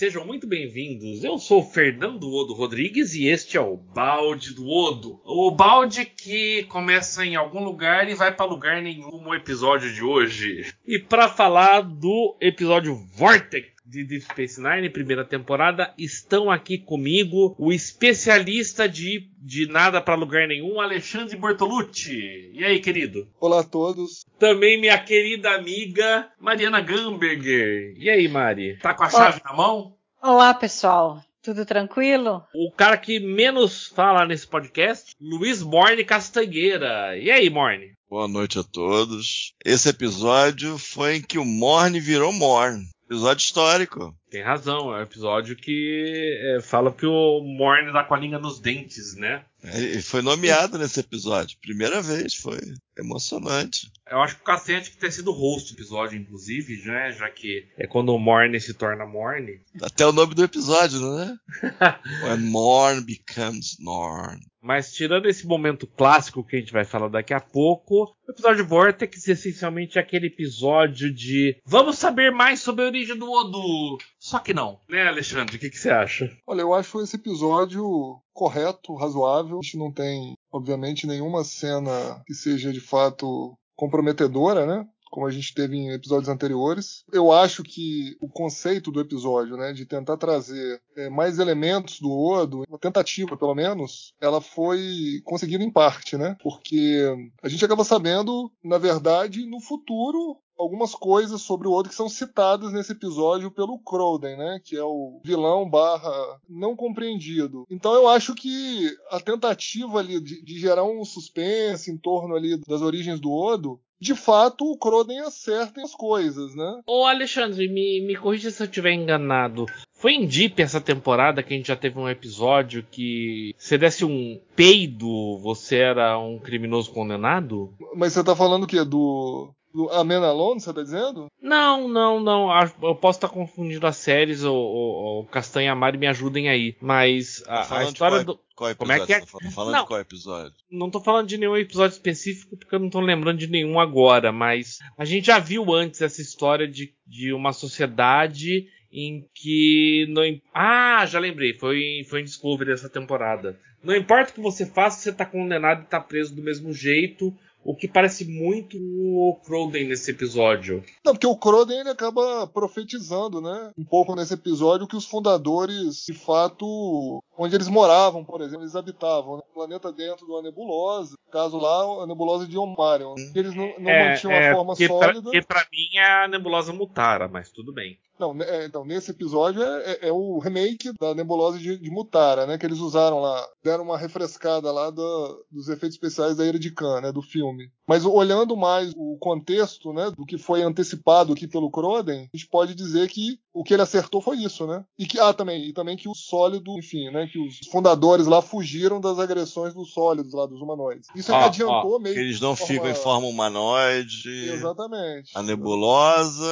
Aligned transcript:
Sejam 0.00 0.24
muito 0.24 0.46
bem-vindos. 0.46 1.22
Eu 1.22 1.36
sou 1.36 1.62
Fernando 1.62 2.32
Odo 2.32 2.54
Rodrigues 2.54 3.12
e 3.12 3.26
este 3.26 3.58
é 3.58 3.60
o 3.60 3.76
Balde 3.76 4.54
do 4.54 4.66
Odo. 4.66 5.20
O 5.26 5.50
balde 5.50 6.06
que 6.06 6.62
começa 6.70 7.22
em 7.22 7.36
algum 7.36 7.62
lugar 7.62 8.08
e 8.08 8.14
vai 8.14 8.34
para 8.34 8.46
lugar 8.46 8.80
nenhum 8.80 9.20
no 9.20 9.34
episódio 9.34 9.92
de 9.92 10.02
hoje. 10.02 10.72
E 10.86 10.98
para 10.98 11.28
falar 11.28 11.82
do 11.82 12.34
episódio 12.40 12.94
Vortex 13.14 13.79
de 13.90 14.04
Deep 14.04 14.22
Space 14.22 14.60
Nine, 14.62 14.88
primeira 14.88 15.24
temporada, 15.24 15.92
estão 15.98 16.48
aqui 16.48 16.78
comigo 16.78 17.56
o 17.58 17.72
especialista 17.72 18.88
de, 18.88 19.28
de 19.36 19.66
nada 19.66 20.00
para 20.00 20.14
lugar 20.14 20.46
nenhum, 20.46 20.80
Alexandre 20.80 21.36
Bortolucci. 21.36 22.52
E 22.54 22.64
aí, 22.64 22.78
querido? 22.78 23.26
Olá 23.40 23.62
a 23.62 23.64
todos. 23.64 24.24
Também 24.38 24.80
minha 24.80 24.96
querida 24.96 25.50
amiga 25.50 26.28
Mariana 26.38 26.80
Gamberger. 26.80 27.94
E 27.96 28.08
aí, 28.08 28.28
Mari? 28.28 28.78
Tá 28.78 28.94
com 28.94 29.02
a 29.02 29.10
chave 29.10 29.40
na 29.44 29.52
mão? 29.52 29.96
Olá, 30.22 30.54
pessoal. 30.54 31.20
Tudo 31.42 31.66
tranquilo? 31.66 32.44
O 32.54 32.70
cara 32.70 32.96
que 32.96 33.18
menos 33.18 33.88
fala 33.88 34.24
nesse 34.24 34.46
podcast, 34.46 35.16
Luiz 35.20 35.62
Morne 35.62 36.04
Castanheira. 36.04 37.18
E 37.18 37.28
aí, 37.28 37.50
Morne? 37.50 37.94
Boa 38.08 38.28
noite 38.28 38.58
a 38.58 38.62
todos. 38.62 39.52
Esse 39.64 39.88
episódio 39.88 40.78
foi 40.78 41.16
em 41.16 41.22
que 41.22 41.38
o 41.38 41.44
Morne 41.44 41.98
virou 41.98 42.32
Morne. 42.32 42.88
Episódio 43.10 43.42
histórico. 43.42 44.16
Tem 44.30 44.40
razão, 44.40 44.94
é 44.94 45.00
um 45.00 45.02
episódio 45.02 45.56
que 45.56 46.38
é, 46.40 46.60
fala 46.60 46.92
que 46.92 47.04
o 47.04 47.40
Morne 47.40 47.92
dá 47.92 48.04
com 48.04 48.14
a 48.14 48.18
língua 48.18 48.38
nos 48.38 48.60
dentes, 48.60 49.16
né? 49.16 49.44
Ele 49.64 50.00
foi 50.00 50.22
nomeado 50.22 50.78
nesse 50.78 51.00
episódio. 51.00 51.58
Primeira 51.60 52.00
vez, 52.00 52.36
foi 52.36 52.60
emocionante. 53.00 53.90
Eu 54.10 54.20
acho 54.20 54.36
que 54.36 54.42
o 54.42 54.44
cacete 54.44 54.90
que 54.90 54.96
ter 54.96 55.12
sido 55.12 55.32
host 55.32 55.72
do 55.72 55.76
episódio, 55.76 56.18
inclusive, 56.18 56.82
né? 56.84 57.12
Já 57.12 57.30
que 57.30 57.68
é 57.76 57.86
quando 57.86 58.14
o 58.14 58.18
Morne 58.18 58.60
se 58.60 58.74
torna 58.74 59.06
Morne. 59.06 59.60
Até 59.82 60.06
o 60.06 60.12
nome 60.12 60.34
do 60.34 60.44
episódio, 60.44 61.00
não 61.00 61.20
é? 61.20 61.36
When 62.28 62.50
Morn 62.50 63.02
becomes 63.02 63.76
Norn. 63.78 64.40
Mas 64.62 64.92
tirando 64.92 65.26
esse 65.26 65.46
momento 65.46 65.86
clássico 65.86 66.44
que 66.44 66.56
a 66.56 66.58
gente 66.58 66.72
vai 66.72 66.84
falar 66.84 67.08
daqui 67.08 67.32
a 67.32 67.40
pouco, 67.40 68.14
o 68.28 68.30
episódio 68.30 68.66
Vortex 68.66 69.26
essencialmente 69.26 69.96
é 69.96 70.02
aquele 70.02 70.26
episódio 70.26 71.12
de 71.12 71.56
vamos 71.64 71.96
saber 71.96 72.30
mais 72.30 72.60
sobre 72.60 72.84
a 72.84 72.88
origem 72.88 73.16
do 73.16 73.30
Odu. 73.30 73.96
Só 74.18 74.38
que 74.38 74.52
não, 74.52 74.78
né, 74.88 75.08
Alexandre? 75.08 75.56
O 75.56 75.58
que, 75.58 75.70
que 75.70 75.78
você 75.78 75.90
acha? 75.90 76.30
Olha, 76.46 76.60
eu 76.60 76.74
acho 76.74 77.00
esse 77.00 77.16
episódio 77.16 78.20
correto, 78.32 78.94
razoável. 78.94 79.58
A 79.58 79.62
gente 79.62 79.78
não 79.78 79.92
tem, 79.92 80.36
obviamente, 80.52 81.06
nenhuma 81.06 81.44
cena 81.44 82.22
que 82.26 82.34
seja 82.34 82.72
de 82.72 82.80
fato 82.80 83.56
comprometedora, 83.76 84.66
né? 84.66 84.86
como 85.10 85.26
a 85.26 85.30
gente 85.30 85.52
teve 85.52 85.76
em 85.76 85.90
episódios 85.90 86.28
anteriores. 86.28 87.04
Eu 87.12 87.32
acho 87.32 87.62
que 87.62 88.16
o 88.20 88.28
conceito 88.28 88.90
do 88.90 89.00
episódio, 89.00 89.56
né, 89.56 89.72
de 89.72 89.84
tentar 89.84 90.16
trazer 90.16 90.80
é, 90.96 91.10
mais 91.10 91.38
elementos 91.38 92.00
do 92.00 92.10
Odo, 92.10 92.62
uma 92.68 92.78
tentativa 92.78 93.36
pelo 93.36 93.54
menos, 93.54 94.14
ela 94.20 94.40
foi 94.40 95.20
conseguida 95.24 95.64
em 95.64 95.70
parte, 95.70 96.16
né? 96.16 96.36
Porque 96.42 97.02
a 97.42 97.48
gente 97.48 97.64
acaba 97.64 97.84
sabendo, 97.84 98.50
na 98.62 98.78
verdade, 98.78 99.44
no 99.46 99.60
futuro 99.60 100.38
algumas 100.60 100.94
coisas 100.94 101.40
sobre 101.40 101.66
o 101.66 101.72
Odo 101.72 101.88
que 101.88 101.94
são 101.94 102.08
citadas 102.08 102.72
nesse 102.72 102.92
episódio 102.92 103.50
pelo 103.50 103.78
Crowden, 103.78 104.36
né? 104.36 104.60
Que 104.62 104.76
é 104.76 104.84
o 104.84 105.20
vilão 105.24 105.68
barra 105.68 106.12
não 106.48 106.76
compreendido. 106.76 107.66
Então 107.70 107.94
eu 107.94 108.08
acho 108.08 108.34
que 108.34 108.90
a 109.10 109.20
tentativa 109.20 109.98
ali 109.98 110.20
de, 110.20 110.42
de 110.42 110.58
gerar 110.58 110.84
um 110.84 111.04
suspense 111.04 111.90
em 111.90 111.96
torno 111.96 112.34
ali 112.34 112.58
das 112.66 112.82
origens 112.82 113.20
do 113.20 113.32
Odo 113.32 113.80
de 114.00 114.14
fato 114.14 114.64
o 114.64 114.78
Croden 114.78 115.20
acerta 115.20 115.82
as 115.82 115.94
coisas, 115.94 116.54
né? 116.54 116.80
Ô 116.86 117.04
Alexandre, 117.04 117.68
me, 117.68 118.00
me 118.00 118.16
corrija 118.16 118.50
se 118.50 118.62
eu 118.62 118.64
estiver 118.64 118.92
enganado. 118.92 119.66
Foi 119.92 120.14
em 120.14 120.26
Deep 120.26 120.62
essa 120.62 120.80
temporada 120.80 121.42
que 121.42 121.52
a 121.52 121.56
gente 121.56 121.68
já 121.68 121.76
teve 121.76 121.98
um 121.98 122.08
episódio 122.08 122.82
que 122.90 123.54
se 123.58 123.76
desse 123.76 124.02
um 124.02 124.40
peido, 124.56 125.38
você 125.42 125.76
era 125.76 126.18
um 126.18 126.38
criminoso 126.38 126.90
condenado? 126.90 127.74
Mas 127.94 128.14
você 128.14 128.24
tá 128.24 128.34
falando 128.34 128.64
o 128.64 128.66
quê? 128.66 128.82
Do. 128.82 129.52
Do 129.72 129.88
Amen 129.90 130.18
Alone, 130.18 130.60
você 130.60 130.72
tá 130.72 130.82
dizendo? 130.82 131.26
Não, 131.40 131.86
não, 131.86 132.18
não. 132.20 132.48
Eu 132.82 132.94
posso 132.94 133.18
estar 133.18 133.28
confundindo 133.28 133.86
as 133.86 133.96
séries, 133.96 134.42
o, 134.44 135.26
Castanha 135.30 135.74
Mari 135.74 135.96
me 135.96 136.06
ajudem 136.08 136.48
aí. 136.48 136.76
Mas 136.80 137.42
a, 137.46 137.64
Tá 137.64 137.78
a 137.78 137.84
história 137.84 138.24
do. 138.24 138.38
Qual 138.56 138.74
Como 138.76 138.92
é 138.92 138.96
episódio? 138.96 139.26
que 139.26 139.36
é? 139.36 139.40
Tá 139.48 139.50
falando 139.54 139.72
Não. 139.74 139.82
de 139.82 139.86
qual 139.86 140.00
episódio? 140.00 140.52
Não 140.70 140.90
tô 140.90 141.00
falando 141.00 141.28
de 141.28 141.38
nenhum 141.38 141.56
episódio 141.56 141.94
específico 141.94 142.56
porque 142.56 142.74
eu 142.74 142.78
não 142.80 142.90
tô 142.90 143.00
lembrando 143.00 143.38
de 143.38 143.46
nenhum 143.46 143.80
agora, 143.80 144.32
mas 144.32 144.78
a 144.98 145.04
gente 145.04 145.26
já 145.26 145.38
viu 145.38 145.72
antes 145.72 146.02
essa 146.02 146.20
história 146.20 146.68
de, 146.68 146.92
de 147.06 147.32
uma 147.32 147.52
sociedade 147.52 148.66
em 148.92 149.24
que 149.34 150.06
não. 150.10 150.22
Ah, 150.52 151.06
já 151.06 151.18
lembrei, 151.18 151.54
foi, 151.54 152.04
foi 152.08 152.20
em 152.20 152.24
Discovery 152.24 152.72
essa 152.72 152.88
temporada. 152.90 153.58
Não 153.82 153.96
importa 153.96 154.30
o 154.30 154.34
que 154.34 154.40
você 154.42 154.66
faça, 154.66 155.00
você 155.00 155.12
tá 155.12 155.24
condenado 155.24 155.82
e 155.82 155.86
tá 155.86 155.98
preso 156.00 156.34
do 156.34 156.42
mesmo 156.42 156.72
jeito. 156.72 157.34
O 157.62 157.74
que 157.74 157.86
parece 157.86 158.24
muito 158.24 158.78
o 158.78 159.36
Crowden 159.44 159.88
nesse 159.88 160.10
episódio. 160.10 160.82
Não, 161.04 161.12
porque 161.12 161.26
o 161.26 161.36
Croden 161.36 161.80
ele 161.80 161.90
acaba 161.90 162.46
profetizando, 162.46 163.40
né? 163.40 163.72
Um 163.76 163.84
pouco 163.84 164.14
nesse 164.14 164.34
episódio 164.34 164.86
que 164.86 164.96
os 164.96 165.04
fundadores, 165.04 166.06
de 166.06 166.14
fato, 166.14 167.22
onde 167.44 167.54
eles 167.56 167.68
moravam, 167.68 168.24
por 168.24 168.40
exemplo, 168.42 168.62
eles 168.64 168.76
habitavam, 168.76 169.36
né? 169.36 169.42
planeta 169.54 169.92
dentro 169.92 170.24
de 170.26 170.32
uma 170.32 170.42
nebulosa. 170.42 171.16
No 171.26 171.32
caso 171.32 171.58
lá, 171.58 172.02
a 172.02 172.06
nebulosa 172.06 172.46
de 172.46 172.56
Omarion. 172.58 173.14
Que 173.32 173.38
eles 173.38 173.54
não, 173.54 173.66
não 173.78 173.90
mantinham 173.90 174.32
a 174.36 174.54
forma 174.54 174.74
pra, 174.76 174.86
sólida. 174.86 175.22
porque 175.22 175.42
pra 175.42 175.66
mim 175.72 175.96
é 175.98 176.24
a 176.24 176.28
nebulosa 176.28 176.72
Mutara, 176.72 177.28
mas 177.28 177.50
tudo 177.50 177.72
bem. 177.72 177.98
Não, 178.18 178.34
né, 178.34 178.44
é, 178.46 178.66
então, 178.66 178.84
nesse 178.84 179.12
episódio 179.12 179.62
é, 179.62 179.92
é- 179.92 180.08
é 180.08 180.12
o 180.12 180.38
remake 180.38 180.92
da 181.00 181.14
nebulosa 181.14 181.58
de, 181.58 181.78
de 181.78 181.90
Mutara, 181.90 182.46
né? 182.46 182.58
Que 182.58 182.66
eles 182.66 182.78
usaram 182.78 183.18
lá. 183.20 183.46
Deram 183.64 183.84
uma 183.84 183.96
refrescada 183.96 184.70
lá 184.70 184.90
do- 184.90 185.44
dos 185.50 185.68
efeitos 185.68 185.96
especiais 185.96 186.36
da 186.36 186.44
Ira 186.44 186.58
de 186.58 186.70
Khan, 186.70 187.00
né? 187.00 187.12
Do 187.12 187.22
filme. 187.22 187.70
Mas 187.86 188.04
olhando 188.04 188.54
mais 188.56 188.92
o 188.94 189.16
contexto, 189.18 189.92
né? 189.94 190.10
Do 190.16 190.26
que 190.26 190.36
foi 190.36 190.62
antecipado 190.62 191.32
aqui 191.32 191.46
pelo 191.48 191.70
Croden, 191.70 192.28
a 192.32 192.36
gente 192.36 192.46
pode 192.48 192.74
dizer 192.74 193.08
que 193.08 193.38
o 193.52 193.64
que 193.64 193.74
ele 193.74 193.82
acertou 193.82 194.20
foi 194.20 194.36
isso, 194.38 194.66
né? 194.66 194.84
E 194.98 195.06
que, 195.06 195.18
ah, 195.18 195.32
também, 195.32 195.68
e 195.68 195.72
também 195.72 195.96
que 195.96 196.08
o 196.08 196.14
sólido, 196.14 196.70
enfim, 196.78 197.10
né? 197.10 197.28
Que 197.30 197.38
os 197.38 197.58
fundadores 197.70 198.26
lá 198.26 198.40
fugiram 198.42 199.00
das 199.00 199.18
agressões 199.18 199.74
dos 199.74 199.92
sólidos 199.92 200.32
lá, 200.32 200.46
dos 200.46 200.60
humanoides. 200.60 201.08
Isso 201.16 201.30
ele 201.32 201.38
Ó, 201.42 201.46
adiantou 201.46 202.00
meio 202.00 202.14
Que 202.14 202.20
que 202.20 202.26
eles 202.26 202.40
não 202.40 202.54
forma- 202.54 202.72
ficam 202.74 202.90
em 202.90 202.94
forma 202.94 203.26
humanoide. 203.26 204.50
Exatamente. 204.52 205.30
A 205.34 205.42
nebulosa. 205.42 206.44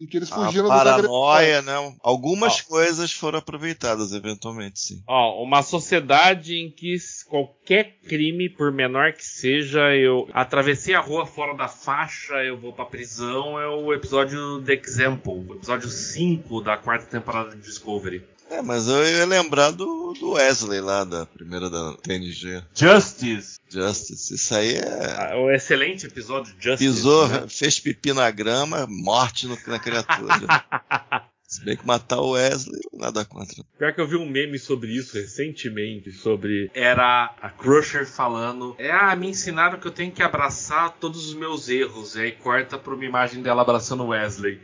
E 0.00 0.06
que 0.06 0.16
eles 0.16 0.30
A 0.32 0.36
fugiram 0.46 0.68
das 0.68 0.80
agressões. 0.80 1.06
paranoia, 1.08 1.62
né? 1.62 1.96
Algumas 2.02 2.60
coisas 2.60 3.12
foram 3.12 3.38
aproveitadas, 3.38 4.12
eventualmente, 4.12 4.78
sim. 4.80 5.02
Ó, 5.08 5.42
uma 5.42 5.62
sociedade 5.62 6.54
em 6.56 6.70
que 6.70 6.96
qualquer 7.28 7.98
crime, 8.06 8.48
por 8.48 8.72
menor 8.72 9.12
que 9.12 9.24
seja, 9.24 9.94
eu 9.94 10.28
atravessei 10.32 10.94
a 10.94 11.00
rua 11.00 11.26
fora 11.26 11.54
da 11.56 11.68
faixa, 11.68 12.34
eu 12.44 12.58
vou 12.58 12.72
pra 12.72 12.84
prisão, 12.84 13.58
é 13.58 13.66
o 13.68 13.92
episódio 13.92 14.62
The 14.62 14.74
Example, 14.74 15.44
o 15.48 15.54
episódio 15.54 15.88
5 15.88 16.27
da 16.64 16.76
quarta 16.76 17.06
temporada 17.06 17.50
de 17.56 17.62
Discovery. 17.62 18.22
É, 18.50 18.62
mas 18.62 18.88
eu 18.88 19.04
ia 19.06 19.26
lembrar 19.26 19.70
do, 19.72 20.14
do 20.18 20.30
Wesley 20.32 20.80
lá, 20.80 21.04
da 21.04 21.26
primeira 21.26 21.68
da 21.68 21.92
TNG. 22.02 22.62
Justice! 22.74 23.56
Justice. 23.68 24.34
Isso 24.34 24.54
aí 24.54 24.76
é. 24.76 25.16
Ah, 25.18 25.36
O 25.36 25.50
excelente 25.50 26.06
episódio 26.06 26.54
Justice. 26.58 26.78
Pisou, 26.90 27.28
né? 27.28 27.44
fez 27.46 27.78
pipi 27.78 28.14
na 28.14 28.30
grama, 28.30 28.86
morte 28.88 29.46
no- 29.46 29.58
na 29.66 29.78
criatura. 29.78 30.64
Se 31.48 31.64
bem 31.64 31.78
que 31.78 31.86
matar 31.86 32.20
o 32.20 32.32
Wesley, 32.32 32.78
nada 32.92 33.24
contra. 33.24 33.64
Pior 33.78 33.94
que 33.94 34.00
eu 34.02 34.06
vi 34.06 34.16
um 34.16 34.28
meme 34.28 34.58
sobre 34.58 34.94
isso 34.94 35.16
recentemente, 35.16 36.12
sobre 36.12 36.70
era 36.74 37.34
a 37.40 37.48
Crusher 37.48 38.06
falando, 38.06 38.76
é 38.78 38.90
ah, 38.90 39.16
me 39.16 39.28
ensinaram 39.28 39.80
que 39.80 39.86
eu 39.86 39.90
tenho 39.90 40.12
que 40.12 40.22
abraçar 40.22 40.98
todos 41.00 41.26
os 41.26 41.34
meus 41.34 41.70
erros, 41.70 42.16
e 42.16 42.20
aí 42.20 42.32
corta 42.32 42.76
pra 42.76 42.92
uma 42.92 43.04
imagem 43.04 43.40
dela 43.40 43.62
abraçando 43.62 44.04
o 44.04 44.08
Wesley. 44.08 44.60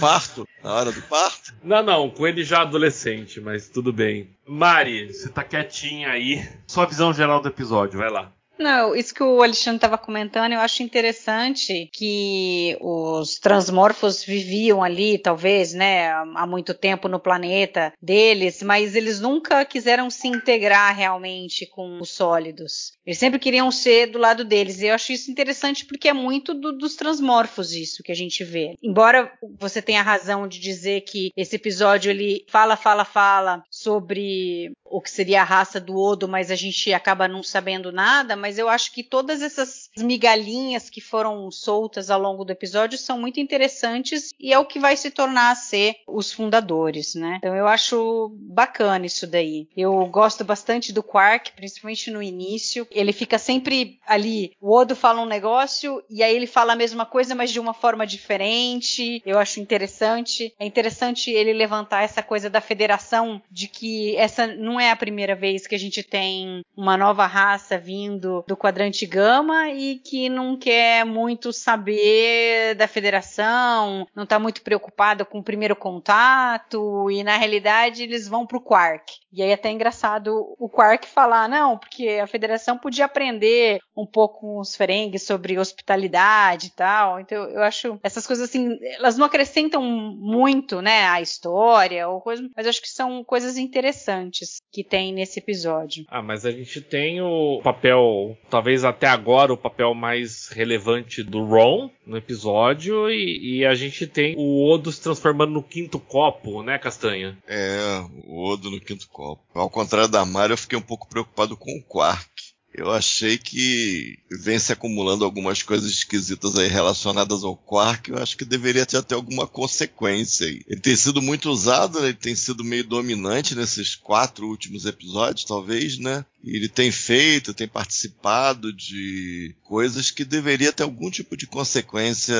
Parto? 0.00 0.48
Na 0.64 0.72
hora 0.72 0.92
do 0.92 1.02
parto? 1.02 1.54
Não, 1.62 1.82
não, 1.82 2.08
com 2.08 2.26
ele 2.26 2.42
já 2.42 2.62
adolescente, 2.62 3.38
mas 3.38 3.68
tudo 3.68 3.92
bem. 3.92 4.30
Mari, 4.46 5.12
você 5.12 5.28
tá 5.28 5.44
quietinha 5.44 6.08
aí. 6.08 6.42
Sua 6.66 6.86
visão 6.86 7.12
geral 7.12 7.42
do 7.42 7.48
episódio, 7.48 7.98
vai 7.98 8.10
lá. 8.10 8.32
Não, 8.58 8.94
isso 8.94 9.14
que 9.14 9.22
o 9.22 9.42
Alexandre 9.42 9.76
estava 9.76 9.98
comentando, 9.98 10.52
eu 10.52 10.60
acho 10.60 10.82
interessante 10.82 11.88
que 11.92 12.76
os 12.80 13.38
transmorfos 13.38 14.24
viviam 14.24 14.82
ali, 14.82 15.18
talvez, 15.18 15.74
né, 15.74 16.10
há 16.10 16.46
muito 16.46 16.72
tempo 16.72 17.08
no 17.08 17.20
planeta 17.20 17.92
deles, 18.00 18.62
mas 18.62 18.96
eles 18.96 19.20
nunca 19.20 19.64
quiseram 19.64 20.08
se 20.08 20.28
integrar 20.28 20.96
realmente 20.96 21.66
com 21.66 22.00
os 22.00 22.10
sólidos. 22.10 22.92
Eles 23.04 23.18
sempre 23.18 23.38
queriam 23.38 23.70
ser 23.70 24.06
do 24.06 24.18
lado 24.18 24.44
deles. 24.44 24.80
E 24.80 24.86
eu 24.86 24.94
acho 24.94 25.12
isso 25.12 25.30
interessante 25.30 25.84
porque 25.84 26.08
é 26.08 26.12
muito 26.12 26.54
do, 26.54 26.72
dos 26.72 26.96
transmorfos 26.96 27.72
isso 27.72 28.02
que 28.02 28.12
a 28.12 28.16
gente 28.16 28.42
vê. 28.42 28.74
Embora 28.82 29.30
você 29.58 29.82
tenha 29.82 30.02
razão 30.02 30.48
de 30.48 30.58
dizer 30.58 31.02
que 31.02 31.30
esse 31.36 31.56
episódio 31.56 32.10
ele 32.10 32.44
fala, 32.48 32.76
fala, 32.76 33.04
fala 33.04 33.62
sobre 33.70 34.72
o 34.90 35.00
que 35.00 35.10
seria 35.10 35.42
a 35.42 35.44
raça 35.44 35.80
do 35.80 35.96
Odo, 35.96 36.28
mas 36.28 36.50
a 36.50 36.54
gente 36.54 36.92
acaba 36.92 37.28
não 37.28 37.42
sabendo 37.42 37.92
nada, 37.92 38.36
mas 38.36 38.58
eu 38.58 38.68
acho 38.68 38.92
que 38.92 39.02
todas 39.02 39.42
essas 39.42 39.90
migalhinhas 39.96 40.90
que 40.90 41.00
foram 41.00 41.50
soltas 41.50 42.10
ao 42.10 42.20
longo 42.20 42.44
do 42.44 42.52
episódio 42.52 42.98
são 42.98 43.18
muito 43.18 43.40
interessantes 43.40 44.30
e 44.38 44.52
é 44.52 44.58
o 44.58 44.64
que 44.64 44.78
vai 44.78 44.96
se 44.96 45.10
tornar 45.10 45.50
a 45.50 45.54
ser 45.54 45.96
os 46.06 46.32
fundadores, 46.32 47.14
né? 47.14 47.36
Então 47.38 47.54
eu 47.54 47.66
acho 47.66 48.30
bacana 48.34 49.06
isso 49.06 49.26
daí. 49.26 49.68
Eu 49.76 50.06
gosto 50.06 50.44
bastante 50.44 50.92
do 50.92 51.02
Quark, 51.02 51.52
principalmente 51.52 52.10
no 52.10 52.22
início. 52.22 52.86
Ele 52.90 53.12
fica 53.12 53.38
sempre 53.38 53.98
ali, 54.06 54.52
o 54.60 54.74
Odo 54.74 54.94
fala 54.94 55.22
um 55.22 55.26
negócio 55.26 56.02
e 56.08 56.22
aí 56.22 56.34
ele 56.34 56.46
fala 56.46 56.72
a 56.72 56.76
mesma 56.76 57.06
coisa, 57.06 57.34
mas 57.34 57.50
de 57.50 57.60
uma 57.60 57.74
forma 57.74 58.06
diferente. 58.06 59.22
Eu 59.24 59.38
acho 59.38 59.60
interessante. 59.60 60.54
É 60.58 60.66
interessante 60.66 61.30
ele 61.30 61.52
levantar 61.52 62.02
essa 62.02 62.22
coisa 62.22 62.48
da 62.48 62.60
federação 62.60 63.42
de 63.50 63.68
que 63.68 64.16
essa 64.16 64.46
não 64.46 64.75
não 64.76 64.80
é 64.80 64.90
a 64.90 64.96
primeira 64.96 65.34
vez 65.34 65.66
que 65.66 65.74
a 65.74 65.78
gente 65.78 66.02
tem 66.02 66.60
uma 66.76 66.98
nova 66.98 67.24
raça 67.24 67.78
vindo 67.78 68.44
do 68.46 68.54
quadrante 68.54 69.06
gama 69.06 69.70
e 69.70 69.98
que 70.00 70.28
não 70.28 70.54
quer 70.54 71.02
muito 71.06 71.50
saber 71.50 72.74
da 72.74 72.86
federação, 72.86 74.06
não 74.14 74.24
está 74.24 74.38
muito 74.38 74.60
preocupada 74.60 75.24
com 75.24 75.38
o 75.38 75.42
primeiro 75.42 75.74
contato 75.74 77.10
e 77.10 77.24
na 77.24 77.38
realidade 77.38 78.02
eles 78.02 78.28
vão 78.28 78.46
pro 78.46 78.60
Quark. 78.60 79.14
E 79.32 79.42
aí 79.42 79.48
é 79.48 79.54
até 79.54 79.70
engraçado 79.70 80.54
o 80.58 80.68
Quark 80.68 81.06
falar, 81.06 81.48
não, 81.48 81.78
porque 81.78 82.20
a 82.22 82.26
federação 82.26 82.76
podia 82.76 83.06
aprender 83.06 83.78
um 83.96 84.04
pouco 84.04 84.40
com 84.40 84.60
os 84.60 84.76
Ferengues 84.76 85.22
sobre 85.22 85.58
hospitalidade 85.58 86.66
e 86.66 86.70
tal. 86.70 87.18
Então 87.18 87.44
eu 87.44 87.62
acho 87.62 87.98
essas 88.02 88.26
coisas 88.26 88.46
assim, 88.46 88.78
elas 88.98 89.16
não 89.16 89.24
acrescentam 89.24 89.82
muito, 89.82 90.82
né, 90.82 91.04
a 91.04 91.22
história 91.22 92.06
ou 92.08 92.20
coisa, 92.20 92.46
mas 92.54 92.66
eu 92.66 92.70
acho 92.70 92.82
que 92.82 92.90
são 92.90 93.24
coisas 93.24 93.56
interessantes 93.56 94.60
que 94.76 94.84
tem 94.84 95.10
nesse 95.10 95.38
episódio. 95.38 96.04
Ah, 96.06 96.20
mas 96.20 96.44
a 96.44 96.50
gente 96.50 96.82
tem 96.82 97.18
o 97.22 97.62
papel, 97.62 98.36
talvez 98.50 98.84
até 98.84 99.06
agora, 99.06 99.50
o 99.50 99.56
papel 99.56 99.94
mais 99.94 100.48
relevante 100.48 101.22
do 101.22 101.46
Ron 101.46 101.88
no 102.04 102.14
episódio, 102.14 103.08
e, 103.08 103.60
e 103.60 103.64
a 103.64 103.74
gente 103.74 104.06
tem 104.06 104.34
o 104.36 104.70
Odo 104.70 104.92
se 104.92 105.00
transformando 105.00 105.52
no 105.52 105.62
quinto 105.62 105.98
copo, 105.98 106.62
né, 106.62 106.78
Castanha? 106.78 107.38
É, 107.48 108.04
o 108.26 108.44
Odo 108.50 108.70
no 108.70 108.78
quinto 108.78 109.08
copo. 109.08 109.42
Ao 109.54 109.70
contrário 109.70 110.10
da 110.10 110.26
Mari, 110.26 110.52
eu 110.52 110.58
fiquei 110.58 110.78
um 110.78 110.82
pouco 110.82 111.08
preocupado 111.08 111.56
com 111.56 111.74
o 111.74 111.82
Quark. 111.82 112.30
Eu 112.76 112.90
achei 112.90 113.38
que 113.38 114.18
vem 114.30 114.58
se 114.58 114.70
acumulando 114.70 115.24
algumas 115.24 115.62
coisas 115.62 115.90
esquisitas 115.90 116.56
aí 116.56 116.68
relacionadas 116.68 117.42
ao 117.42 117.56
Quark. 117.56 118.10
Eu 118.10 118.18
acho 118.18 118.36
que 118.36 118.44
deveria 118.44 118.84
ter 118.84 118.98
até 118.98 119.14
alguma 119.14 119.46
consequência 119.46 120.46
aí. 120.46 120.60
Ele 120.68 120.80
tem 120.80 120.94
sido 120.94 121.22
muito 121.22 121.48
usado, 121.48 121.98
né? 121.98 122.08
ele 122.08 122.14
tem 122.14 122.34
sido 122.34 122.62
meio 122.62 122.84
dominante 122.84 123.54
nesses 123.54 123.94
quatro 123.94 124.46
últimos 124.46 124.84
episódios, 124.84 125.46
talvez, 125.46 125.96
né? 125.96 126.22
Ele 126.46 126.68
tem 126.68 126.90
feito, 126.92 127.54
tem 127.54 127.66
participado 127.66 128.72
de 128.72 129.54
coisas 129.64 130.10
que 130.10 130.24
deveria 130.24 130.72
ter 130.72 130.84
algum 130.84 131.10
tipo 131.10 131.36
de 131.36 131.46
consequência 131.46 132.34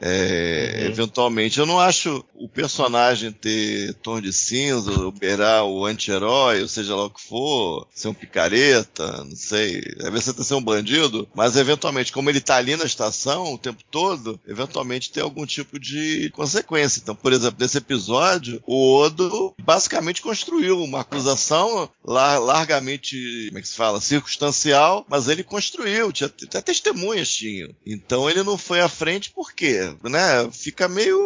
é, 0.00 0.80
uhum. 0.80 0.86
eventualmente. 0.86 1.58
Eu 1.58 1.66
não 1.66 1.78
acho 1.78 2.24
o 2.34 2.48
personagem 2.48 3.32
ter 3.32 3.94
tom 3.94 4.20
de 4.20 4.32
cinza, 4.32 4.90
beirar 5.18 5.64
o 5.64 5.84
anti-herói, 5.84 6.62
ou 6.62 6.68
seja 6.68 6.96
lá 6.96 7.04
o 7.04 7.10
que 7.10 7.20
for, 7.20 7.86
ser 7.94 8.08
um 8.08 8.14
picareta, 8.14 9.24
não 9.24 9.36
sei, 9.36 9.82
às 10.00 10.10
vezes 10.10 10.28
até 10.30 10.42
ser 10.42 10.54
um 10.54 10.62
bandido, 10.62 11.28
mas 11.34 11.56
eventualmente, 11.56 12.12
como 12.12 12.30
ele 12.30 12.40
tá 12.40 12.56
ali 12.56 12.76
na 12.76 12.84
estação 12.84 13.52
o 13.52 13.58
tempo 13.58 13.82
todo, 13.90 14.40
eventualmente 14.46 15.10
tem 15.10 15.22
algum 15.22 15.44
tipo 15.44 15.78
de 15.78 16.30
consequência. 16.30 17.00
Então, 17.00 17.14
por 17.14 17.32
exemplo, 17.32 17.56
nesse 17.60 17.78
episódio, 17.78 18.62
o 18.66 18.96
Odo 18.96 19.54
basicamente 19.62 20.22
construiu 20.22 20.82
uma 20.82 21.00
acusação 21.00 21.90
largamente 22.04 23.29
como 23.48 23.58
é 23.58 23.62
que 23.62 23.68
se 23.68 23.76
fala, 23.76 24.00
circunstancial, 24.00 25.06
mas 25.08 25.28
ele 25.28 25.42
construiu, 25.42 26.12
tinha, 26.12 26.28
até 26.28 26.60
testemunhas 26.60 27.30
tinham. 27.30 27.70
Então 27.84 28.28
ele 28.28 28.42
não 28.42 28.56
foi 28.56 28.80
à 28.80 28.88
frente 28.88 29.30
por 29.30 29.52
quê? 29.52 29.94
Né? 30.02 30.50
Fica 30.52 30.88
meio. 30.88 31.18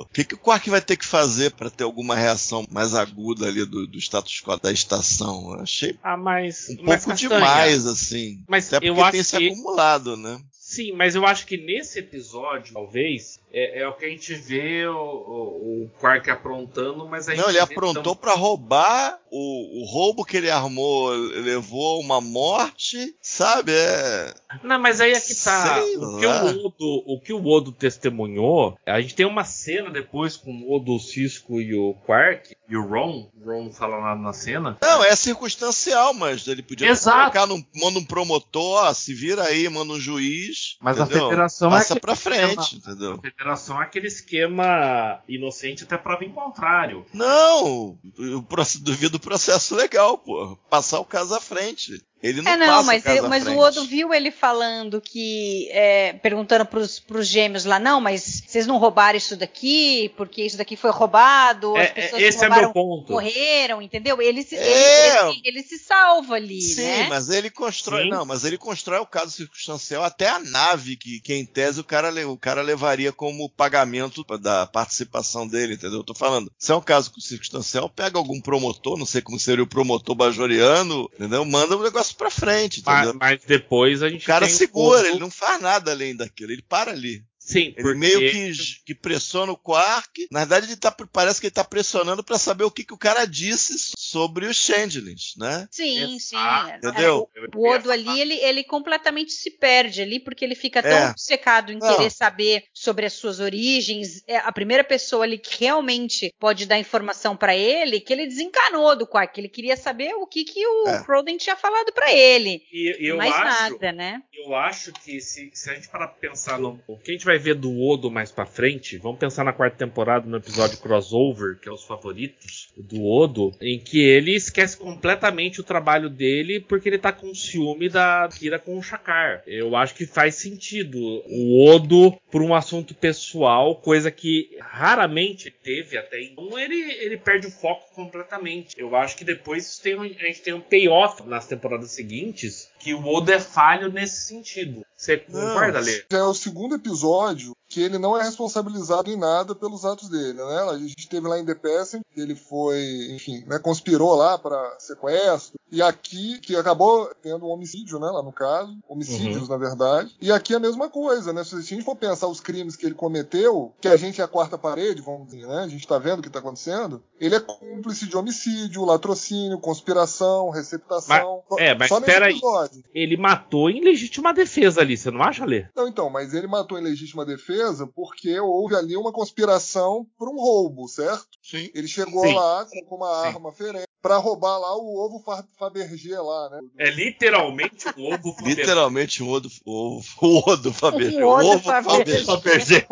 O 0.00 0.06
que, 0.06 0.24
que 0.24 0.34
o 0.34 0.38
Quark 0.38 0.68
vai 0.70 0.80
ter 0.80 0.96
que 0.96 1.06
fazer 1.06 1.52
para 1.52 1.70
ter 1.70 1.84
alguma 1.84 2.14
reação 2.14 2.66
mais 2.70 2.94
aguda 2.94 3.46
ali 3.46 3.64
do, 3.64 3.86
do 3.86 3.98
status 3.98 4.40
quo 4.42 4.56
da 4.56 4.72
estação? 4.72 5.54
Eu 5.54 5.60
achei 5.60 5.98
ah, 6.02 6.16
mas, 6.16 6.68
um 6.70 6.84
mas 6.84 7.04
pouco 7.04 7.18
demais, 7.18 7.86
assim. 7.86 8.42
Mas 8.48 8.72
até 8.72 8.92
porque 8.92 9.10
tem 9.10 9.22
se 9.22 9.36
acumulado, 9.36 10.16
né? 10.16 10.40
Sim, 10.80 10.92
mas 10.92 11.14
eu 11.14 11.26
acho 11.26 11.46
que 11.46 11.58
nesse 11.58 11.98
episódio, 11.98 12.72
talvez, 12.72 13.38
é, 13.52 13.80
é, 13.80 13.86
o 13.86 13.92
que 13.92 14.06
a 14.06 14.08
gente 14.08 14.32
vê 14.32 14.86
o, 14.86 14.96
o, 14.96 15.82
o 15.84 15.90
Quark 16.00 16.30
aprontando, 16.30 17.06
mas 17.06 17.28
a 17.28 17.34
gente. 17.34 17.42
Não, 17.42 17.50
ele 17.50 17.58
aprontou 17.58 18.02
tão... 18.02 18.16
para 18.16 18.32
roubar 18.32 19.20
o, 19.30 19.82
o 19.82 19.84
roubo 19.84 20.24
que 20.24 20.38
ele 20.38 20.48
armou, 20.48 21.10
levou 21.10 22.00
uma 22.00 22.18
morte, 22.18 23.14
sabe? 23.20 23.72
É... 23.72 24.32
Não, 24.62 24.78
mas 24.78 25.02
aí 25.02 25.12
é 25.12 25.20
que 25.20 25.34
tá. 25.34 25.82
o 25.82 26.18
que 26.18 26.26
o, 26.26 26.66
Odo, 26.66 27.02
o 27.06 27.20
que 27.20 27.32
o 27.34 27.46
Odo 27.46 27.72
testemunhou, 27.72 28.78
a 28.86 29.02
gente 29.02 29.14
tem 29.14 29.26
uma 29.26 29.44
cena 29.44 29.90
depois 29.90 30.34
com 30.34 30.50
o 30.50 30.74
Odo, 30.74 30.94
o 30.94 30.98
Cisco 30.98 31.60
e 31.60 31.74
o 31.74 31.92
Quark, 32.06 32.56
e 32.70 32.76
o 32.76 32.86
Ron. 32.86 33.28
O 33.34 33.44
Ron 33.44 33.64
não 33.64 33.72
fala 33.72 34.00
nada 34.00 34.20
na 34.20 34.32
cena. 34.32 34.78
Não, 34.80 35.02
é 35.02 35.14
circunstancial, 35.16 36.14
mas 36.14 36.46
ele 36.46 36.62
podia 36.62 36.88
Exato. 36.88 37.32
colocar, 37.32 37.46
num, 37.46 37.62
manda 37.74 37.98
um 37.98 38.04
promotor, 38.04 38.84
ó, 38.84 38.94
se 38.94 39.12
vira 39.12 39.42
aí, 39.42 39.68
manda 39.68 39.92
um 39.92 40.00
juiz. 40.00 40.76
Mas 40.80 40.98
entendeu? 40.98 41.26
a 41.26 41.28
federação 41.28 41.70
Passa 41.70 41.94
é 41.94 41.98
pra 41.98 42.14
frente, 42.14 42.76
entendeu? 42.76 43.14
A 43.14 43.20
federação 43.20 43.82
é 43.82 43.84
aquele 43.84 44.06
esquema 44.06 45.20
inocente 45.28 45.82
até 45.82 45.98
prova 45.98 46.24
em 46.24 46.30
contrário. 46.30 47.04
Não, 47.12 47.98
eu 48.16 48.46
duvido 48.80 49.10
do 49.10 49.20
processo 49.20 49.74
legal, 49.74 50.16
pô. 50.16 50.56
Passar 50.68 51.00
o 51.00 51.04
caso 51.04 51.34
à 51.34 51.40
frente. 51.40 52.00
Ele 52.22 52.42
não 52.42 52.52
é, 52.52 52.56
não, 52.56 52.66
passa 52.66 52.82
mas, 52.84 53.06
eu, 53.06 53.28
mas 53.28 53.46
o 53.46 53.56
Odo 53.56 53.84
viu 53.84 54.12
ele 54.12 54.30
falando 54.30 55.00
que, 55.00 55.68
é, 55.70 56.12
perguntando 56.14 56.66
pros, 56.66 57.00
pros 57.00 57.26
gêmeos 57.26 57.64
lá, 57.64 57.78
não, 57.78 58.00
mas 58.00 58.42
vocês 58.46 58.66
não 58.66 58.76
roubaram 58.78 59.16
isso 59.16 59.36
daqui, 59.36 60.12
porque 60.16 60.44
isso 60.44 60.58
daqui 60.58 60.76
foi 60.76 60.90
roubado, 60.90 61.76
é, 61.76 61.84
as 61.84 61.90
pessoas 61.92 62.22
esse 62.22 62.38
que 62.38 62.44
roubaram 62.44 62.62
é 62.62 62.66
meu 62.66 62.72
ponto. 62.72 63.12
morreram, 63.12 63.80
entendeu? 63.80 64.20
Ele 64.20 64.42
se, 64.42 64.56
É. 64.56 65.20
ele, 65.22 65.30
ele, 65.30 65.42
ele 65.44 65.62
se 65.62 65.78
salva 65.78 66.34
ali, 66.34 66.60
Sim, 66.60 66.82
né? 66.82 67.06
mas 67.08 67.30
ele 67.30 67.48
constrói. 67.50 68.04
Sim. 68.04 68.10
Não, 68.10 68.24
mas 68.26 68.44
ele 68.44 68.58
constrói 68.58 68.98
o 69.00 69.06
caso 69.06 69.30
circunstancial 69.30 70.04
até 70.04 70.28
a 70.28 70.38
nave, 70.38 70.96
que, 70.96 71.20
que 71.20 71.34
em 71.34 71.46
tese 71.46 71.80
o 71.80 71.84
cara, 71.84 72.10
o 72.28 72.36
cara 72.36 72.60
levaria 72.60 73.12
como 73.12 73.48
pagamento 73.48 74.24
da 74.38 74.66
participação 74.66 75.48
dele, 75.48 75.74
entendeu? 75.74 75.98
Eu 76.00 76.04
tô 76.04 76.14
falando. 76.14 76.52
Se 76.58 76.70
é 76.70 76.74
um 76.74 76.80
caso 76.82 77.10
circunstancial, 77.18 77.88
pega 77.88 78.18
algum 78.18 78.40
promotor, 78.40 78.98
não 78.98 79.06
sei 79.06 79.22
como 79.22 79.38
seria 79.38 79.64
o 79.64 79.66
promotor 79.66 80.14
bajoriano, 80.14 81.08
entendeu? 81.14 81.44
Manda 81.44 81.76
o 81.76 81.82
negócio 81.82 82.09
pra 82.14 82.30
frente, 82.30 82.82
Mas, 82.84 82.96
entendeu? 83.06 83.18
mas 83.20 83.40
depois 83.44 84.02
a 84.02 84.08
gente 84.08 84.22
O 84.22 84.26
cara 84.26 84.48
segura, 84.48 85.00
Odo- 85.00 85.08
ele 85.08 85.18
não 85.18 85.30
faz 85.30 85.60
nada 85.60 85.90
além 85.90 86.14
daquilo, 86.16 86.52
ele 86.52 86.62
para 86.62 86.90
ali. 86.90 87.24
Sim, 87.50 87.74
Ele 87.76 87.82
porque 87.82 87.98
meio 87.98 88.20
que, 88.20 88.52
que 88.86 88.94
pressiona 88.94 89.50
o 89.52 89.56
Quark. 89.56 90.28
Na 90.30 90.40
verdade, 90.40 90.66
ele 90.66 90.76
tá, 90.76 90.90
parece 91.12 91.40
que 91.40 91.46
ele 91.48 91.54
tá 91.54 91.64
pressionando 91.64 92.22
pra 92.22 92.38
saber 92.38 92.64
o 92.64 92.70
que, 92.70 92.84
que 92.84 92.94
o 92.94 92.98
cara 92.98 93.24
disse 93.24 93.74
sobre 93.98 94.46
os 94.46 94.56
Changelings, 94.56 95.34
né? 95.36 95.66
Sim, 95.70 96.18
sim. 96.18 96.36
É, 96.36 96.76
Entendeu? 96.76 97.28
O 97.54 97.68
Odo 97.68 97.90
ali, 97.90 98.20
ele, 98.20 98.34
ele 98.34 98.64
completamente 98.64 99.32
se 99.32 99.50
perde 99.50 100.02
ali, 100.02 100.20
porque 100.20 100.44
ele 100.44 100.54
fica 100.54 100.82
tão 100.82 100.90
É. 100.92 101.10
obcecado 101.10 101.72
em 101.72 101.78
Não. 101.78 101.96
querer 101.96 102.10
saber 102.10 102.64
sobre 102.72 103.06
as 103.06 103.12
suas 103.14 103.40
origens. 103.40 104.22
É 104.26 104.36
a 104.38 104.52
primeira 104.52 104.84
pessoa 104.84 105.24
ali 105.24 105.38
que 105.38 105.58
realmente 105.64 106.32
pode 106.38 106.66
dar 106.66 106.78
informação 106.78 107.36
pra 107.36 107.56
ele, 107.56 108.00
que 108.00 108.12
ele 108.12 108.26
desencanou 108.26 108.96
do 108.96 109.06
Quark. 109.06 109.38
Ele 109.38 109.48
queria 109.48 109.76
saber 109.76 110.14
o 110.14 110.26
que, 110.26 110.44
que 110.44 110.64
o 110.66 110.88
É. 110.88 111.02
Crowden 111.04 111.36
tinha 111.36 111.56
falado 111.56 111.92
pra 111.92 112.12
ele. 112.12 112.62
E 112.72 113.08
eu 113.08 113.16
Mais 113.16 113.32
acho, 113.32 113.72
nada, 113.72 113.92
né? 113.92 114.22
eu 114.32 114.54
acho 114.54 114.92
que 114.92 115.20
se, 115.20 115.50
se 115.52 115.70
a 115.70 115.74
gente 115.74 115.88
parar 115.88 116.08
pra 116.08 116.30
pensar 116.30 116.58
no. 116.58 116.80
O 116.86 116.96
que 116.98 117.10
a 117.10 117.14
gente 117.14 117.24
vai 117.24 117.38
ver 117.40 117.54
do 117.54 117.80
Odo 117.82 118.10
mais 118.10 118.30
pra 118.30 118.46
frente, 118.46 118.98
vamos 118.98 119.18
pensar 119.18 119.44
na 119.44 119.52
quarta 119.52 119.76
temporada, 119.76 120.28
no 120.28 120.36
episódio 120.36 120.78
crossover, 120.78 121.58
que 121.58 121.68
é 121.68 121.72
os 121.72 121.84
favoritos 121.84 122.72
do 122.76 123.04
Odo, 123.04 123.52
em 123.60 123.78
que 123.78 124.00
ele 124.00 124.34
esquece 124.34 124.76
completamente 124.76 125.60
o 125.60 125.64
trabalho 125.64 126.08
dele 126.08 126.60
porque 126.60 126.88
ele 126.88 126.98
tá 126.98 127.12
com 127.12 127.34
ciúme 127.34 127.88
da 127.88 128.28
Kira 128.32 128.58
com 128.58 128.78
o 128.78 128.82
Shakar. 128.82 129.42
Eu 129.46 129.74
acho 129.74 129.94
que 129.94 130.06
faz 130.06 130.36
sentido 130.36 130.98
o 130.98 131.68
Odo 131.68 132.16
por 132.30 132.42
um 132.42 132.54
assunto 132.54 132.94
pessoal, 132.94 133.76
coisa 133.76 134.10
que 134.10 134.56
raramente 134.60 135.50
teve 135.50 135.96
até 135.96 136.22
então, 136.22 136.58
ele, 136.58 136.74
ele 136.74 137.16
perde 137.16 137.46
o 137.46 137.50
foco 137.50 137.94
completamente. 137.94 138.74
Eu 138.78 138.94
acho 138.94 139.16
que 139.16 139.24
depois 139.24 139.78
tem 139.78 139.94
a 139.94 140.04
gente 140.04 140.42
tem 140.42 140.54
um 140.54 140.60
payoff 140.60 141.22
nas 141.24 141.46
temporadas 141.46 141.90
seguintes 141.90 142.70
que 142.78 142.94
o 142.94 143.06
Odo 143.06 143.32
é 143.32 143.40
falho 143.40 143.90
nesse 143.90 144.26
sentido. 144.26 144.84
Você 145.00 145.16
concorda, 145.16 145.80
Lê? 145.80 146.04
Já 146.12 146.18
é 146.18 146.22
o 146.22 146.34
segundo 146.34 146.74
episódio 146.74 147.56
que 147.70 147.80
ele 147.80 147.98
não 147.98 148.18
é 148.18 148.22
responsabilizado 148.24 149.08
em 149.10 149.16
nada 149.16 149.54
pelos 149.54 149.84
atos 149.84 150.08
dele, 150.08 150.34
né? 150.34 150.68
A 150.70 150.76
gente 150.76 151.08
teve 151.08 151.26
lá 151.28 151.38
em 151.38 151.44
The 151.46 151.54
Passing, 151.54 152.00
que 152.12 152.20
ele 152.20 152.34
foi, 152.34 153.08
enfim, 153.14 153.44
né, 153.46 153.58
conspirou 153.60 154.14
lá 154.16 154.36
para 154.36 154.76
sequestro, 154.80 155.58
e 155.70 155.80
aqui, 155.80 156.40
que 156.40 156.56
acabou 156.56 157.08
tendo 157.22 157.46
um 157.46 157.50
homicídio, 157.50 158.00
né, 158.00 158.08
lá 158.08 158.22
no 158.24 158.32
caso, 158.32 158.76
homicídios, 158.88 159.42
Uhum. 159.44 159.48
na 159.48 159.56
verdade, 159.56 160.16
e 160.20 160.32
aqui 160.32 160.52
é 160.52 160.56
a 160.56 160.60
mesma 160.60 160.90
coisa, 160.90 161.32
né? 161.32 161.44
Se 161.44 161.54
a 161.54 161.60
gente 161.60 161.84
for 161.84 161.94
pensar 161.94 162.26
os 162.26 162.40
crimes 162.40 162.74
que 162.74 162.84
ele 162.86 162.94
cometeu, 162.96 163.72
que 163.80 163.86
a 163.86 163.96
gente 163.96 164.20
é 164.20 164.24
a 164.24 164.28
quarta 164.28 164.58
parede, 164.58 165.00
vamos 165.00 165.28
dizer, 165.28 165.46
né? 165.46 165.60
A 165.60 165.68
gente 165.68 165.86
tá 165.86 165.96
vendo 165.96 166.18
o 166.18 166.22
que 166.22 166.28
tá 166.28 166.40
acontecendo, 166.40 167.00
ele 167.20 167.36
é 167.36 167.40
cúmplice 167.40 168.06
de 168.08 168.16
homicídio, 168.16 168.84
latrocínio, 168.84 169.60
conspiração, 169.60 170.50
receptação. 170.50 171.42
Mas- 171.48 171.60
é, 171.60 171.74
mas 171.74 171.88
só 171.88 172.00
nesse 172.00 172.10
espera 172.10 172.26
aí. 172.26 172.32
episódio. 172.32 172.82
Ele 172.92 173.16
matou 173.16 173.70
em 173.70 173.80
legítima 173.84 174.34
defesa 174.34 174.80
ali, 174.80 174.96
você 174.96 175.10
não 175.12 175.22
acha, 175.22 175.44
Lê? 175.44 175.66
Não, 175.76 175.86
então, 175.86 176.10
mas 176.10 176.34
ele 176.34 176.48
matou 176.48 176.76
em 176.78 176.82
legítima 176.82 177.24
defesa 177.24 177.59
porque 177.94 178.38
houve 178.40 178.74
ali 178.74 178.96
uma 178.96 179.12
conspiração 179.12 180.06
para 180.18 180.28
um 180.30 180.36
roubo, 180.36 180.88
certo? 180.88 181.28
Sim. 181.42 181.70
Ele 181.74 181.88
chegou 181.88 182.26
Sim. 182.26 182.34
lá 182.34 182.66
com, 182.86 182.96
uma 182.96 183.22
Sim. 183.22 183.28
arma 183.28 183.52
ferente 183.52 183.89
para 184.02 184.16
roubar 184.16 184.58
lá 184.58 184.76
o 184.76 184.96
ovo 184.96 185.20
Fa- 185.22 185.44
Fabergé 185.58 186.18
lá, 186.18 186.50
né? 186.50 186.60
É 186.78 186.90
literalmente 186.90 187.86
o 187.96 188.12
ovo 188.14 188.34
Literalmente 188.44 189.22
o 189.22 189.28
Odo, 189.28 189.48
o, 189.66 190.00
o 190.22 190.50
Odo 190.50 190.72
Fabergé. 190.72 191.24
O 191.24 191.28
ovo 191.28 191.58
Fabergé. 191.60 192.24
Fabergé. 192.24 192.86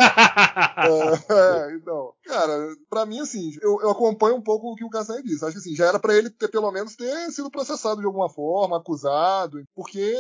É, 0.79 1.75
então, 1.77 2.13
cara, 2.25 2.69
pra 2.89 3.07
mim, 3.07 3.21
assim, 3.21 3.51
eu, 3.63 3.81
eu 3.83 3.91
acompanho 3.91 4.37
um 4.37 4.43
pouco 4.43 4.73
o 4.73 4.77
que 4.77 4.85
o 4.85 4.91
Castanha 4.91 5.23
disse. 5.23 5.45
Acho 5.45 5.55
que 5.55 5.59
assim, 5.59 5.75
já 5.75 5.87
era 5.87 5.99
pra 5.99 6.15
ele 6.15 6.31
ter, 6.31 6.49
pelo 6.49 6.71
menos, 6.71 6.97
ter 6.97 7.31
sido 7.31 7.51
processado 7.51 8.01
de 8.01 8.07
alguma 8.07 8.29
forma, 8.29 8.77
acusado, 8.77 9.63
porque 9.75 10.15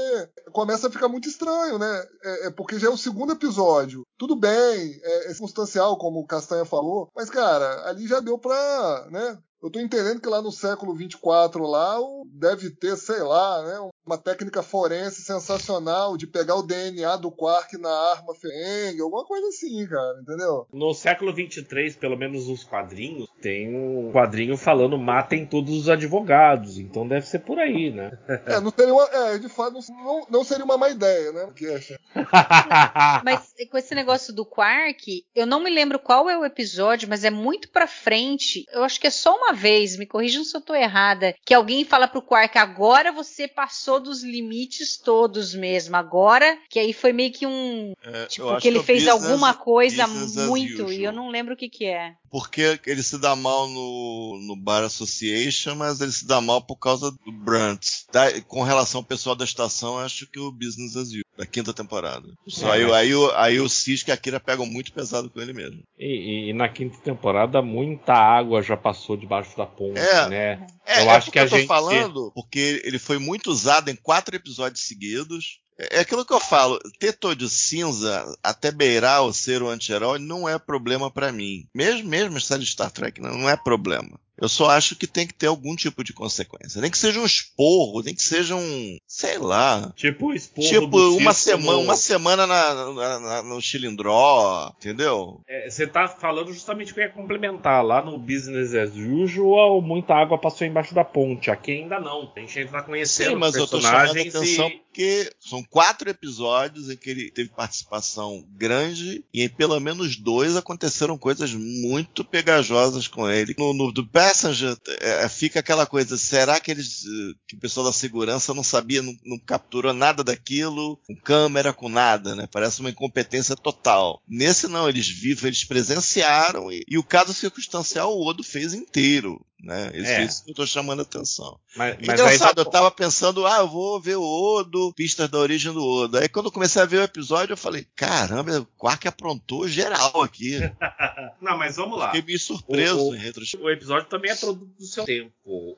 começa 0.52 0.88
a 0.88 0.90
ficar 0.90 1.08
muito 1.08 1.28
estranho, 1.28 1.78
né? 1.78 2.04
É, 2.24 2.46
é 2.46 2.50
porque 2.50 2.78
já 2.78 2.88
é 2.88 2.90
o 2.90 2.96
segundo 2.96 3.32
episódio. 3.32 4.02
Tudo 4.18 4.34
bem, 4.36 4.98
é, 5.02 5.30
é 5.30 5.34
circunstancial, 5.34 5.96
como 5.96 6.20
o 6.20 6.26
Castanha 6.26 6.64
falou, 6.64 7.08
mas, 7.14 7.30
cara, 7.30 7.88
ali 7.88 8.06
já 8.06 8.20
deu 8.20 8.38
pra, 8.38 9.06
né? 9.10 9.38
Eu 9.62 9.70
tô 9.70 9.80
entendendo 9.80 10.20
que 10.20 10.28
lá 10.28 10.40
no 10.40 10.52
século 10.52 10.94
24 10.94 11.64
lá 11.66 12.00
o- 12.00 12.24
deve 12.32 12.70
ter, 12.70 12.96
sei 12.96 13.20
lá, 13.20 13.62
né, 13.64 13.90
uma 14.06 14.16
técnica 14.16 14.62
forense 14.62 15.20
sensacional 15.22 16.16
de 16.16 16.26
pegar 16.26 16.54
o 16.54 16.62
DNA 16.62 17.16
do 17.16 17.30
Quark 17.30 17.76
na 17.76 17.90
arma 18.12 18.34
Ferengue, 18.34 19.00
alguma 19.02 19.24
coisa 19.24 19.48
assim, 19.48 19.86
cara, 19.86 20.20
entendeu? 20.22 20.66
No 20.72 20.94
século 20.94 21.34
23, 21.34 21.96
pelo 21.96 22.16
menos 22.16 22.48
nos 22.48 22.62
quadrinhos, 22.64 23.28
tem 23.42 23.68
um 23.74 24.10
quadrinho 24.12 24.56
falando 24.56 24.96
matem 24.96 25.44
todos 25.44 25.74
os 25.76 25.88
advogados. 25.88 26.78
Então 26.78 27.06
deve 27.06 27.26
ser 27.26 27.40
por 27.40 27.58
aí, 27.58 27.90
né? 27.90 28.10
É, 28.46 28.60
não 28.60 28.70
seria 28.70 28.94
uma, 28.94 29.04
é, 29.04 29.38
de 29.38 29.48
fato, 29.48 29.78
não, 29.88 30.26
não 30.30 30.44
seria 30.44 30.64
uma 30.64 30.78
má 30.78 30.88
ideia, 30.88 31.32
né? 31.32 31.44
Porque, 31.46 31.66
Mas 33.24 33.52
com 33.70 33.76
esse 33.78 33.94
negócio 33.94 34.32
do 34.34 34.46
Quark, 34.46 35.24
eu 35.34 35.46
não 35.46 35.60
me 35.62 35.70
lembro 35.70 35.98
qual 35.98 36.28
é 36.30 36.38
o 36.38 36.44
episódio, 36.44 37.08
mas 37.08 37.24
é 37.24 37.30
muito 37.30 37.68
pra 37.70 37.86
frente. 37.86 38.64
Eu 38.72 38.82
acho 38.84 39.00
que 39.00 39.06
é 39.06 39.10
só 39.10 39.36
uma 39.36 39.47
vez, 39.52 39.96
me 39.96 40.06
corrijam 40.06 40.44
se 40.44 40.56
eu 40.56 40.60
tô 40.60 40.74
errada, 40.74 41.34
que 41.44 41.54
alguém 41.54 41.84
fala 41.84 42.08
pro 42.08 42.22
Quark, 42.22 42.56
agora 42.58 43.12
você 43.12 43.46
passou 43.48 44.00
dos 44.00 44.22
limites 44.22 44.96
todos 44.96 45.54
mesmo, 45.54 45.96
agora, 45.96 46.58
que 46.68 46.78
aí 46.78 46.92
foi 46.92 47.12
meio 47.12 47.32
que 47.32 47.46
um, 47.46 47.92
É, 48.02 48.26
tipo, 48.26 48.56
que 48.58 48.68
ele 48.68 48.78
é 48.78 48.80
o 48.80 48.84
fez 48.84 49.08
alguma 49.08 49.54
coisa 49.54 50.06
muito, 50.06 50.92
e 50.92 51.04
eu 51.04 51.12
não 51.12 51.30
lembro 51.30 51.54
o 51.54 51.56
que 51.56 51.68
que 51.68 51.86
é. 51.86 52.14
Porque 52.30 52.78
ele 52.86 53.02
se 53.02 53.18
dá 53.18 53.34
mal 53.34 53.66
no, 53.68 54.38
no 54.46 54.54
Bar 54.56 54.84
Association, 54.84 55.74
mas 55.74 56.00
ele 56.00 56.12
se 56.12 56.26
dá 56.26 56.40
mal 56.40 56.60
por 56.62 56.76
causa 56.76 57.10
do 57.10 57.32
Brunt. 57.32 57.86
Da- 58.12 58.40
com 58.42 58.62
relação 58.62 59.00
ao 59.00 59.04
pessoal 59.04 59.34
da 59.34 59.44
estação, 59.44 59.98
acho 59.98 60.26
que 60.30 60.38
o 60.38 60.52
Business 60.52 60.94
as 60.96 61.08
usual, 61.08 61.22
da 61.38 61.46
quinta 61.46 61.72
temporada. 61.72 62.26
Só 62.48 62.74
É, 62.74 62.78
aí, 62.84 62.92
aí, 62.92 63.14
o- 63.14 63.30
aí 63.36 63.60
o 63.60 63.68
Cisco 63.68 64.10
e 64.10 64.12
a 64.12 64.16
Kira 64.16 64.40
pegam 64.40 64.66
muito 64.66 64.92
pesado 64.92 65.30
com 65.30 65.40
ele 65.40 65.52
mesmo. 65.52 65.80
E, 65.96 66.50
e 66.50 66.52
na 66.52 66.68
quinta 66.68 66.98
temporada, 66.98 67.62
muita 67.62 68.12
água 68.12 68.60
já 68.60 68.76
passou 68.76 69.16
debaixo 69.16 69.56
da 69.56 69.64
ponte, 69.64 69.98
É. 70.00 70.28
né? 70.28 70.66
É, 70.84 71.02
Eu 71.04 71.10
é 71.10 71.16
acho 71.16 71.30
que 71.30 71.38
a 71.38 71.44
eu 71.44 71.48
tô 71.48 71.56
gente- 71.56 71.68
falando, 71.68 72.32
porque 72.34 72.82
ele 72.84 72.98
foi 72.98 73.18
muito 73.18 73.50
usado 73.50 73.88
em 73.88 73.94
quatro 73.96 74.34
episódios 74.34 74.82
seguidos. 74.86 75.60
É 75.78 75.98
é 75.98 76.00
aquilo 76.00 76.26
que 76.26 76.32
eu 76.32 76.40
falo, 76.40 76.76
ter 76.98 77.12
todo 77.12 77.48
cinza 77.48 78.24
até 78.42 78.72
beirar 78.72 79.22
o 79.22 79.32
ser 79.32 79.62
o 79.62 79.68
anti-herói 79.68 80.18
não 80.18 80.48
é 80.48 80.58
problema 80.58 81.08
pra 81.08 81.30
mim. 81.30 81.66
Mesmo 81.72 82.08
mesmo 82.08 82.40
série 82.40 82.64
de 82.64 82.70
Star 82.72 82.90
Trek 82.90 83.20
não, 83.20 83.30
não 83.38 83.48
é 83.48 83.56
problema. 83.56 84.18
Eu 84.40 84.48
só 84.48 84.70
acho 84.70 84.94
que 84.94 85.06
tem 85.06 85.26
que 85.26 85.34
ter 85.34 85.48
algum 85.48 85.74
tipo 85.74 86.04
de 86.04 86.12
consequência. 86.12 86.80
Nem 86.80 86.90
que 86.90 86.96
seja 86.98 87.18
um 87.20 87.26
esporro, 87.26 88.02
nem 88.02 88.14
que 88.14 88.22
seja 88.22 88.54
um, 88.54 88.96
sei 89.06 89.36
lá, 89.38 89.92
Tipo 89.96 90.32
esporro 90.32 90.68
tipo 90.68 90.96
uma 91.16 91.34
semana, 91.34 91.72
no- 91.72 91.82
uma 91.82 91.96
semana 91.96 92.46
na, 92.46 92.74
na- 92.92 93.18
na- 93.20 93.42
no 93.42 93.60
Chilindró, 93.60 94.72
entendeu? 94.78 95.40
É, 95.48 95.68
Você 95.68 95.86
tá 95.86 96.06
falando 96.08 96.52
justamente 96.52 96.92
o 96.92 96.94
que 96.94 97.00
eu 97.00 97.04
ia 97.04 97.10
complementar. 97.10 97.84
Lá 97.84 98.02
no 98.04 98.16
Business 98.18 98.74
as 98.74 98.92
Usual, 98.94 99.80
muita 99.82 100.14
água 100.14 100.38
passou 100.38 100.66
embaixo 100.66 100.94
da 100.94 101.04
ponte. 101.04 101.50
Aqui 101.50 101.72
ainda 101.72 101.98
não. 102.00 102.32
A 102.36 102.40
gente 102.40 102.58
ainda 102.60 102.72
tá 102.72 102.82
conhecendo 102.82 103.30
Sim, 103.30 103.36
mas 103.36 103.54
eu 103.56 103.66
tô 103.66 103.80
chamando 103.80 104.08
a 104.08 104.20
atenção 104.20 104.68
e... 104.68 104.82
porque 104.98 105.32
são 105.38 105.62
quatro 105.62 106.10
episódios 106.10 106.90
em 106.90 106.96
que 106.96 107.08
ele 107.08 107.30
teve 107.30 107.50
participação 107.50 108.44
grande 108.50 109.24
e 109.32 109.44
em 109.44 109.48
pelo 109.48 109.78
menos 109.78 110.16
dois 110.16 110.56
aconteceram 110.56 111.16
coisas 111.16 111.54
muito 111.54 112.24
pegajosas 112.24 113.06
com 113.06 113.30
ele. 113.30 113.54
No, 113.56 113.72
no 113.72 113.92
do 113.92 114.04
Passenger 114.04 114.76
é, 115.00 115.28
fica 115.28 115.60
aquela 115.60 115.86
coisa, 115.86 116.18
será 116.18 116.58
que 116.58 116.72
eles, 116.72 117.04
eh, 117.04 117.34
que 117.46 117.54
o 117.54 117.60
pessoal 117.60 117.86
da 117.86 117.92
segurança 117.92 118.52
não 118.52 118.64
sabia, 118.64 119.00
não, 119.00 119.16
não 119.24 119.38
capturou 119.38 119.92
nada 119.92 120.24
daquilo, 120.24 120.96
com 121.06 121.14
câmera, 121.14 121.72
com 121.72 121.88
nada, 121.88 122.34
né? 122.34 122.48
Parece 122.50 122.80
uma 122.80 122.90
incompetência 122.90 123.54
total. 123.54 124.20
Nesse 124.26 124.66
não, 124.66 124.88
eles 124.88 125.08
vivem, 125.08 125.46
eles 125.46 125.62
presenciaram 125.62 126.72
e, 126.72 126.84
e 126.88 126.98
o 126.98 127.04
caso 127.04 127.32
circunstancial 127.32 128.18
o 128.18 128.26
Odo 128.26 128.42
fez 128.42 128.74
inteiro. 128.74 129.40
Né? 129.60 129.90
Isso, 129.92 130.10
É. 130.10 130.22
isso 130.24 130.44
que 130.44 130.50
eu 130.52 130.54
tô 130.54 130.66
chamando 130.66 131.00
a 131.00 131.02
atenção. 131.02 131.58
Mas, 131.76 131.96
mas 131.96 132.20
Engraçado, 132.20 132.58
aí 132.60 132.64
eu 132.64 132.70
tava 132.70 132.90
pensando, 132.92 133.44
ah, 133.46 133.58
eu 133.58 133.68
vou 133.68 134.00
ver 134.00 134.16
o 134.16 134.22
Odo, 134.22 134.92
pistas 134.94 135.28
da 135.28 135.38
origem 135.38 135.72
do 135.72 135.84
Odo. 135.84 136.18
Aí 136.18 136.28
quando 136.28 136.46
eu 136.46 136.52
comecei 136.52 136.80
a 136.80 136.84
ver 136.86 136.98
o 136.98 137.02
episódio, 137.02 137.54
eu 137.54 137.56
falei, 137.56 137.84
caramba, 137.96 138.60
o 138.60 138.66
Quark 138.78 139.08
aprontou 139.08 139.66
geral 139.66 140.22
aqui. 140.22 140.58
Não, 141.42 141.58
mas 141.58 141.76
vamos 141.76 141.98
lá. 141.98 142.06
Fiquei 142.06 142.22
meio 142.22 142.38
surpreso 142.38 142.98
O- 142.98 143.10
o- 143.10 143.14
em 143.14 143.18
retrospectiva. 143.18 143.64
O 143.64 143.70
episódio 143.70 144.08
também 144.08 144.30
é 144.30 144.36
produto 144.36 144.70
do 144.78 144.86
seu 144.86 145.04
tempo. 145.04 145.32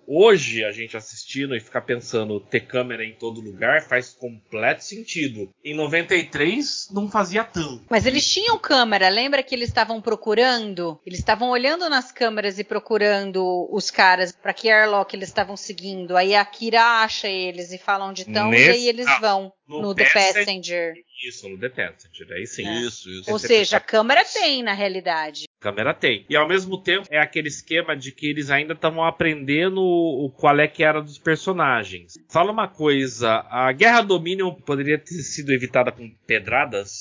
Hoje, 0.06 0.64
a 0.64 0.72
gente 0.72 0.96
assistindo 0.96 1.54
e 1.56 1.60
ficar 1.60 1.82
pensando 1.82 2.40
ter 2.40 2.60
câmera 2.60 3.04
em 3.04 3.14
todo 3.14 3.40
lugar 3.40 3.82
faz 3.82 4.10
completo 4.10 4.84
sentido. 4.84 5.48
Em 5.64 5.74
93, 5.74 6.88
não 6.90 7.08
fazia 7.08 7.44
tanto. 7.44 7.84
Mas 7.88 8.04
eles 8.06 8.28
tinham 8.28 8.58
câmera, 8.58 9.08
lembra 9.08 9.42
que 9.42 9.54
eles 9.54 9.68
estavam 9.68 10.00
procurando? 10.00 10.98
Eles 11.06 11.20
estavam 11.20 11.48
olhando 11.50 11.88
nas 11.88 12.10
câmeras 12.12 12.58
e 12.58 12.64
procurando 12.64 13.68
os 13.72 13.90
caras 13.90 14.32
pra 14.32 14.52
que 14.52 14.68
airlock 14.70 15.14
eles 15.14 15.28
estavam 15.28 15.56
seguindo. 15.56 16.16
Aí 16.16 16.34
a 16.34 16.44
Kira 16.44 16.82
acha 17.02 17.28
eles 17.28 17.72
e 17.72 17.78
fala 17.78 18.06
onde 18.06 18.22
estão 18.22 18.48
e 18.48 18.50
Nesse- 18.52 18.70
aí 18.70 18.88
eles 18.88 19.06
Ah, 19.06 19.18
vão 19.20 19.52
no 19.68 19.82
no, 19.82 19.94
The 19.94 20.04
Passenger- 20.04 20.34
Passenger. 20.44 20.94
Isso, 21.28 21.48
no 21.48 21.58
The 21.58 21.68
Passenger. 21.68 22.32
Aí 22.32 22.46
sim. 22.46 22.68
Isso, 22.86 23.08
isso. 23.10 23.30
Ou 23.30 23.38
seja, 23.38 23.76
a 23.76 23.80
câmera 23.80 24.24
tem 24.24 24.62
na 24.62 24.72
realidade. 24.72 25.44
câmera 25.60 25.92
tem. 25.92 26.24
E 26.30 26.34
ao 26.34 26.48
mesmo 26.48 26.82
tempo 26.82 27.06
é 27.10 27.18
aquele 27.18 27.48
esquema 27.48 27.94
de 27.94 28.12
que 28.12 28.26
eles 28.26 28.50
ainda 28.50 28.72
estavam 28.72 29.04
aprendendo 29.04 29.82
o 29.82 30.30
qual 30.34 30.58
é 30.58 30.66
que 30.66 30.82
era 30.82 31.02
dos 31.02 31.18
personagens. 31.18 32.14
Fala 32.32 32.50
uma 32.50 32.66
coisa, 32.66 33.44
a 33.50 33.70
Guerra 33.70 34.00
Dominion 34.00 34.54
poderia 34.54 34.98
ter 34.98 35.12
sido 35.22 35.52
evitada 35.52 35.92
com 35.92 36.10
pedradas? 36.26 37.00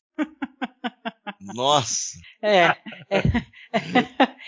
Nossa. 1.54 2.18
É. 2.42 2.76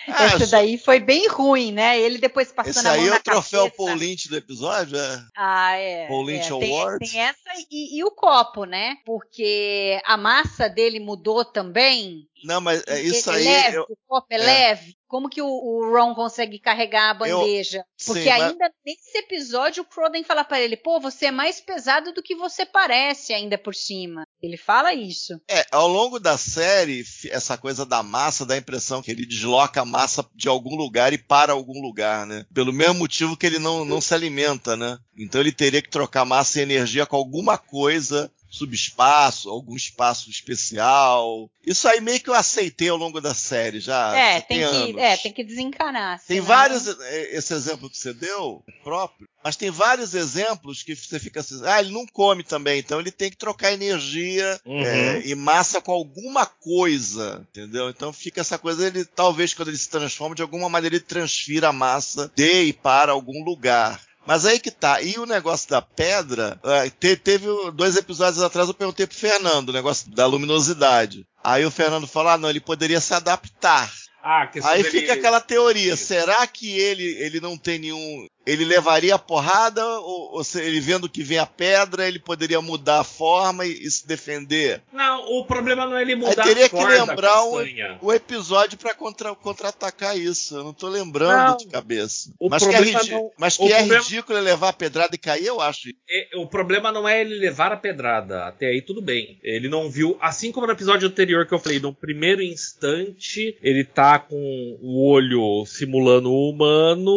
Ah, 0.08 0.26
Essa 0.26 0.48
daí 0.48 0.78
foi 0.78 1.00
bem 1.00 1.28
ruim, 1.28 1.72
né? 1.72 2.00
Ele 2.00 2.18
depois 2.18 2.52
passando 2.52 2.78
Esse 2.78 2.88
aí 2.88 3.08
é 3.08 3.14
o 3.16 3.22
troféu 3.24 3.64
cabeça. 3.66 3.78
Paul 3.78 3.94
Lynch 3.96 4.30
do 4.30 4.36
episódio? 4.38 4.98
É. 4.98 5.24
Ah, 5.38 5.76
é. 5.78 6.08
Paul 6.08 6.24
Lynch 6.24 6.52
é. 6.54 6.60
Tem, 6.60 6.80
Award. 6.80 7.10
tem 7.12 7.20
essa 7.22 7.40
e, 7.72 7.98
e 8.00 8.04
o 8.04 8.12
copo, 8.12 8.66
né? 8.66 8.96
Porque 9.06 10.00
a 10.06 10.18
massa 10.18 10.68
dele 10.68 11.00
mudou 11.00 11.46
também. 11.46 12.28
Não, 12.44 12.60
mas 12.60 12.84
é 12.88 13.00
isso 13.02 13.30
é 13.32 13.36
aí. 13.36 13.44
leve, 13.46 13.78
eu- 13.78 13.86
o 13.90 13.98
copo 14.08 14.28
é, 14.32 14.36
é. 14.36 14.40
leve. 14.40 14.96
Como 15.08 15.30
que 15.30 15.42
o, 15.42 15.48
o 15.48 15.92
Ron 15.94 16.16
consegue 16.16 16.58
carregar 16.60 17.16
a 17.22 17.28
Eu- 17.28 17.40
bandeja? 17.40 17.84
Porque 18.06 18.24
Sim, 18.24 18.30
mas- 18.30 18.42
ainda 18.44 18.72
nesse 18.86 19.18
episódio 19.18 19.84
o 19.84 19.94
Froden 19.94 20.24
fala 20.24 20.44
pra 20.44 20.60
ele: 20.60 20.76
pô, 20.78 21.00
você 21.00 21.28
é 21.28 21.32
mais 21.32 21.62
pesado 21.62 22.12
do 22.14 22.24
que 22.24 22.36
você 22.36 22.66
parece 22.66 23.34
ainda 23.34 23.58
por 23.58 23.76
cima. 23.76 24.26
Ele 24.42 24.58
fala 24.58 24.94
isso. 24.94 25.40
É, 25.48 25.66
ao 25.72 25.88
longo 25.88 26.20
da 26.20 26.38
série, 26.38 27.06
essa 27.30 27.58
coisa 27.58 27.86
da 27.86 28.02
massa 28.02 28.46
dá 28.46 28.56
a 28.56 28.58
impressão 28.58 29.02
que 29.02 29.12
ele 29.12 29.26
desloca 29.26 29.82
a 29.82 29.86
massa 29.86 30.26
de 30.36 30.48
algum 30.48 30.76
lugar 30.76 31.14
e 31.14 31.18
para 31.18 31.54
algum 31.54 31.80
lugar, 31.80 32.26
né? 32.26 32.46
Pelo 32.54 32.74
mesmo 32.74 32.96
motivo 32.96 33.38
que 33.38 33.46
ele 33.46 33.60
não, 33.60 33.86
não 33.86 34.02
se 34.02 34.14
alimenta, 34.14 34.76
né? 34.76 34.98
Então 35.16 35.40
ele 35.40 35.52
teria 35.52 35.82
que 35.82 35.90
trocar 35.90 36.26
massa 36.26 36.60
e 36.60 36.64
energia 36.64 37.06
com 37.06 37.16
alguma 37.16 37.58
coisa 37.58 38.32
subespaço, 38.52 39.50
algum 39.50 39.76
espaço 39.76 40.30
especial. 40.30 41.50
Isso 41.66 41.88
aí 41.88 42.02
meio 42.02 42.20
que 42.20 42.30
eu 42.30 42.34
aceitei 42.34 42.90
ao 42.90 42.98
longo 42.98 43.22
da 43.22 43.34
série 43.34 43.80
já. 43.80 44.16
É, 44.16 44.42
tem, 44.42 44.60
que, 44.60 45.00
é 45.00 45.18
tem 45.18 45.32
que 45.32 45.44
desencanar. 45.44 46.20
Tem 46.28 46.38
senão... 46.38 46.48
vários. 46.48 46.88
É, 46.88 47.38
esse 47.38 47.54
exemplo 47.54 47.90
que 47.90 47.98
você 47.98 48.14
deu, 48.14 48.64
próprio, 48.84 49.28
mas 49.44 49.56
tem 49.56 49.72
vários 49.72 50.14
exemplos 50.14 50.84
que 50.84 50.96
você 50.96 51.20
fica 51.20 51.40
assim, 51.40 51.62
ah, 51.66 51.80
ele 51.80 51.92
não 51.92 52.06
come 52.06 52.44
também, 52.44 52.80
então 52.80 53.00
ele 53.00 53.12
tem 53.12 53.30
que 53.30 53.38
trocar 53.38 53.74
energia 53.74 54.60
uhum. 54.66 54.86
é, 54.86 55.26
e 55.26 55.34
massa 55.34 55.82
com 55.82 55.92
alguma 55.92 56.46
coisa, 56.46 57.48
entendeu? 57.50 57.90
Então 57.90 58.12
fica 58.12 58.42
essa 58.42 58.58
coisa, 58.58 58.86
ele 58.86 59.06
talvez 59.06 59.54
quando 59.54 59.70
ele 59.70 59.78
se 59.78 59.90
transforma, 59.90 60.36
de 60.36 60.42
alguma 60.42 60.70
maneira 60.70 60.96
ele 60.96 61.04
transfira 61.04 61.70
a 61.70 61.74
massa 61.74 62.32
de 62.36 62.64
e 62.66 62.74
para 62.74 63.14
algum 63.14 63.44
lugar. 63.44 64.00
Mas 64.26 64.46
aí 64.46 64.60
que 64.60 64.72
tá. 64.72 65.02
E 65.02 65.18
o 65.18 65.26
negócio 65.26 65.70
da 65.70 65.82
pedra, 65.82 66.60
é, 66.64 66.90
teve 67.16 67.48
dois 67.74 67.96
episódios 67.96 68.42
atrás 68.42 68.68
eu 68.68 68.74
perguntei 68.74 69.08
pro 69.08 69.18
Fernando 69.18 69.70
o 69.70 69.74
negócio 69.74 70.10
da 70.12 70.26
luminosidade. 70.26 71.26
Aí 71.44 71.66
o 71.66 71.72
Fernando 71.72 72.08
falou: 72.08 72.32
ah, 72.32 72.38
não, 72.38 72.50
ele 72.50 72.60
poderia 72.60 73.02
se 73.02 73.14
adaptar. 73.14 73.92
Ah, 74.24 74.48
Aí 74.66 74.84
fica 74.84 75.14
aquela 75.14 75.42
teoria, 75.42 75.98
será 75.98 76.46
que 76.46 76.70
ele, 76.70 77.04
ele 77.04 77.40
não 77.40 77.58
tem 77.58 77.80
nenhum 77.80 78.28
ele 78.46 78.66
levaria 78.66 79.16
a 79.16 79.20
porrada 79.20 79.86
ou, 80.00 80.36
ou 80.36 80.44
se 80.44 80.60
ele 80.62 80.80
vendo 80.80 81.10
que 81.10 81.24
vem 81.24 81.38
a 81.38 81.46
pedra, 81.46 82.08
ele 82.08 82.20
poderia 82.20 82.62
mudar 82.62 83.02
a 83.02 83.04
forma 83.04 83.66
e, 83.66 83.72
e 83.72 83.92
se 83.92 84.08
defender? 84.08 84.82
Não, 84.92 85.22
o 85.40 85.46
problema 85.46 85.86
não 85.86 85.96
é 85.96 86.02
ele 86.02 86.16
mudar 86.16 86.44
Aí 86.44 86.48
teria 86.48 86.66
a 86.66 86.70
que 86.70 86.84
lembrar 86.84 87.44
o, 87.44 87.62
o, 88.02 88.14
episódio 88.14 88.78
para 88.78 88.96
contra-atacar 88.96 90.18
isso. 90.18 90.56
Eu 90.56 90.64
não 90.64 90.74
tô 90.74 90.88
lembrando 90.88 91.52
não, 91.52 91.58
de 91.58 91.68
cabeça. 91.68 92.32
Mas 92.50 92.66
que, 92.66 92.76
é, 92.76 93.14
não, 93.14 93.32
mas 93.38 93.58
que 93.58 93.72
é 93.72 93.78
problema... 93.78 94.04
ridículo 94.04 94.38
ele 94.38 94.46
levar 94.46 94.70
a 94.70 94.74
pedrada 94.74 95.16
e 95.16 95.20
cair, 95.20 95.46
eu 95.46 95.62
acho. 95.62 95.90
É, 96.10 96.38
o 96.38 96.48
problema 96.48 96.92
não 96.92 97.08
é 97.08 97.22
ele 97.22 97.36
levar 97.36 97.72
a 97.72 97.78
pedrada. 97.78 98.46
Até 98.46 98.68
aí 98.68 98.82
tudo 98.82 99.02
bem. 99.02 99.40
Ele 99.44 99.70
não 99.70 99.90
viu, 99.90 100.18
assim 100.20 100.52
como 100.52 100.66
no 100.66 100.74
episódio 100.74 101.08
anterior 101.08 101.46
que 101.46 101.54
eu 101.54 101.60
falei, 101.60 101.80
no 101.80 101.94
primeiro 101.94 102.42
instante 102.42 103.58
ele 103.62 103.84
tá 103.84 104.18
com 104.18 104.78
o 104.82 105.08
olho 105.10 105.66
simulando 105.66 106.32
o 106.32 106.50
humano, 106.50 107.12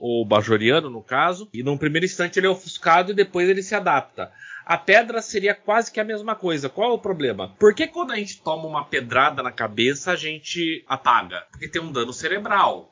o 0.00 0.24
Bajori 0.28 0.65
no 0.90 1.02
caso, 1.02 1.48
e 1.52 1.62
num 1.62 1.76
primeiro 1.76 2.04
instante 2.06 2.38
ele 2.38 2.46
é 2.46 2.50
ofuscado 2.50 3.12
e 3.12 3.14
depois 3.14 3.48
ele 3.48 3.62
se 3.62 3.74
adapta. 3.74 4.32
A 4.66 4.76
pedra 4.76 5.22
seria 5.22 5.54
quase 5.54 5.92
que 5.92 6.00
a 6.00 6.04
mesma 6.04 6.34
coisa. 6.34 6.68
Qual 6.68 6.90
é 6.90 6.92
o 6.92 6.98
problema? 6.98 7.54
Por 7.56 7.72
que 7.72 7.86
quando 7.86 8.10
a 8.10 8.16
gente 8.16 8.42
toma 8.42 8.66
uma 8.66 8.84
pedrada 8.84 9.40
na 9.40 9.52
cabeça 9.52 10.10
a 10.10 10.16
gente 10.16 10.84
apaga? 10.88 11.46
Porque 11.52 11.68
tem 11.68 11.80
um 11.80 11.92
dano 11.92 12.12
cerebral. 12.12 12.90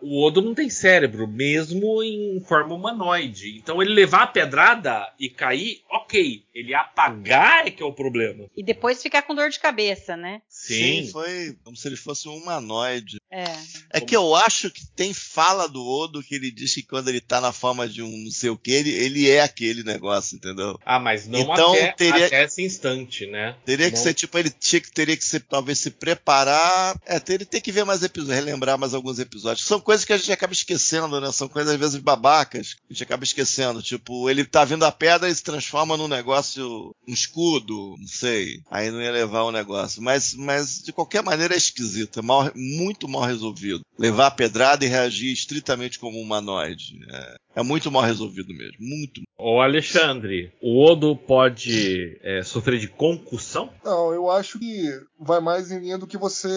Uh, 0.00 0.06
o 0.06 0.24
Odo 0.24 0.40
não 0.40 0.54
tem 0.54 0.70
cérebro, 0.70 1.26
mesmo 1.26 2.04
em 2.04 2.40
forma 2.46 2.72
humanoide. 2.72 3.58
Então 3.58 3.82
ele 3.82 3.92
levar 3.92 4.22
a 4.22 4.26
pedrada 4.28 5.12
e 5.18 5.28
cair, 5.28 5.82
ok. 5.90 6.44
Ele 6.54 6.72
apagar 6.72 7.66
é 7.66 7.70
que 7.70 7.82
é 7.82 7.86
o 7.86 7.92
problema. 7.92 8.46
E 8.56 8.62
depois 8.62 9.02
ficar 9.02 9.22
com 9.22 9.34
dor 9.34 9.50
de 9.50 9.58
cabeça, 9.58 10.16
né? 10.16 10.40
Sim, 10.48 11.04
Sim 11.04 11.12
foi 11.12 11.56
como 11.64 11.76
se 11.76 11.88
ele 11.88 11.96
fosse 11.96 12.28
um 12.28 12.36
humanoide. 12.36 13.18
É. 13.30 13.44
É 13.92 14.00
que 14.00 14.16
eu 14.16 14.34
acho 14.34 14.70
que 14.70 14.86
tem 14.86 15.12
fala 15.12 15.68
do 15.68 15.84
Odo 15.84 16.22
que 16.22 16.34
ele 16.34 16.50
diz 16.50 16.74
que 16.74 16.82
quando 16.82 17.08
ele 17.08 17.20
tá 17.20 17.40
na 17.40 17.52
forma 17.52 17.88
de 17.88 18.02
um 18.02 18.24
não 18.24 18.30
sei 18.30 18.50
o 18.50 18.56
que, 18.56 18.70
ele, 18.70 18.90
ele 18.90 19.28
é 19.28 19.40
aquele 19.40 19.82
negócio, 19.82 20.36
entendeu? 20.36 20.78
Ah, 20.84 20.98
mas 20.98 21.07
não 21.26 21.40
então, 21.40 21.72
até, 21.72 21.92
teria, 21.92 22.26
até 22.26 22.44
esse 22.44 22.62
instante, 22.62 23.26
né? 23.26 23.56
Teria 23.64 23.90
que 23.90 23.96
não... 23.96 24.02
ser, 24.02 24.14
tipo, 24.14 24.36
ele 24.38 24.50
tinha 24.50 24.80
que, 24.80 24.90
teria 24.90 25.16
que 25.16 25.24
ser, 25.24 25.40
talvez 25.40 25.78
se 25.78 25.90
preparar. 25.90 26.96
É, 27.06 27.18
teria, 27.18 27.46
ter 27.46 27.60
que 27.60 27.72
ver 27.72 27.84
mais 27.84 28.02
episódios, 28.02 28.36
relembrar 28.36 28.78
mais 28.78 28.94
alguns 28.94 29.18
episódios. 29.18 29.66
São 29.66 29.80
coisas 29.80 30.04
que 30.04 30.12
a 30.12 30.16
gente 30.16 30.32
acaba 30.32 30.52
esquecendo, 30.52 31.20
né? 31.20 31.30
São 31.32 31.48
coisas, 31.48 31.72
às 31.72 31.78
vezes, 31.78 31.96
babacas, 31.96 32.74
que 32.74 32.80
a 32.90 32.92
gente 32.92 33.02
acaba 33.02 33.24
esquecendo. 33.24 33.82
Tipo, 33.82 34.28
ele 34.28 34.44
tá 34.44 34.64
vindo 34.64 34.84
a 34.84 34.92
pedra 34.92 35.28
e 35.28 35.34
se 35.34 35.42
transforma 35.42 35.96
num 35.96 36.08
negócio, 36.08 36.94
um 37.06 37.12
escudo, 37.12 37.94
não 37.98 38.08
sei. 38.08 38.60
Aí 38.70 38.90
não 38.90 39.00
ia 39.00 39.10
levar 39.10 39.42
o 39.42 39.52
negócio. 39.52 40.02
Mas, 40.02 40.34
mas 40.34 40.82
de 40.82 40.92
qualquer 40.92 41.22
maneira 41.22 41.54
é 41.54 41.58
esquisito. 41.58 42.18
É 42.18 42.22
mal, 42.22 42.50
muito 42.54 43.08
mal 43.08 43.22
resolvido. 43.22 43.80
Levar 43.98 44.26
a 44.26 44.30
pedrada 44.30 44.84
e 44.84 44.88
reagir 44.88 45.32
estritamente 45.32 45.98
como 45.98 46.18
um 46.18 46.22
humanoide. 46.22 46.98
É, 47.10 47.36
é 47.56 47.62
muito 47.62 47.90
mal 47.90 48.02
resolvido 48.02 48.54
mesmo. 48.54 48.76
Muito. 48.78 49.22
Ô 49.36 49.60
Alexandre, 49.60 50.52
o 50.60 50.84
Odo 50.98 51.14
pode 51.16 52.18
é, 52.24 52.42
sofrer 52.42 52.80
de 52.80 52.88
concussão? 52.88 53.72
Não, 53.84 54.12
eu 54.12 54.28
acho 54.28 54.58
que 54.58 54.82
vai 55.18 55.40
mais 55.40 55.70
em 55.70 55.78
linha 55.78 55.96
do 55.96 56.08
que 56.08 56.18
você 56.18 56.48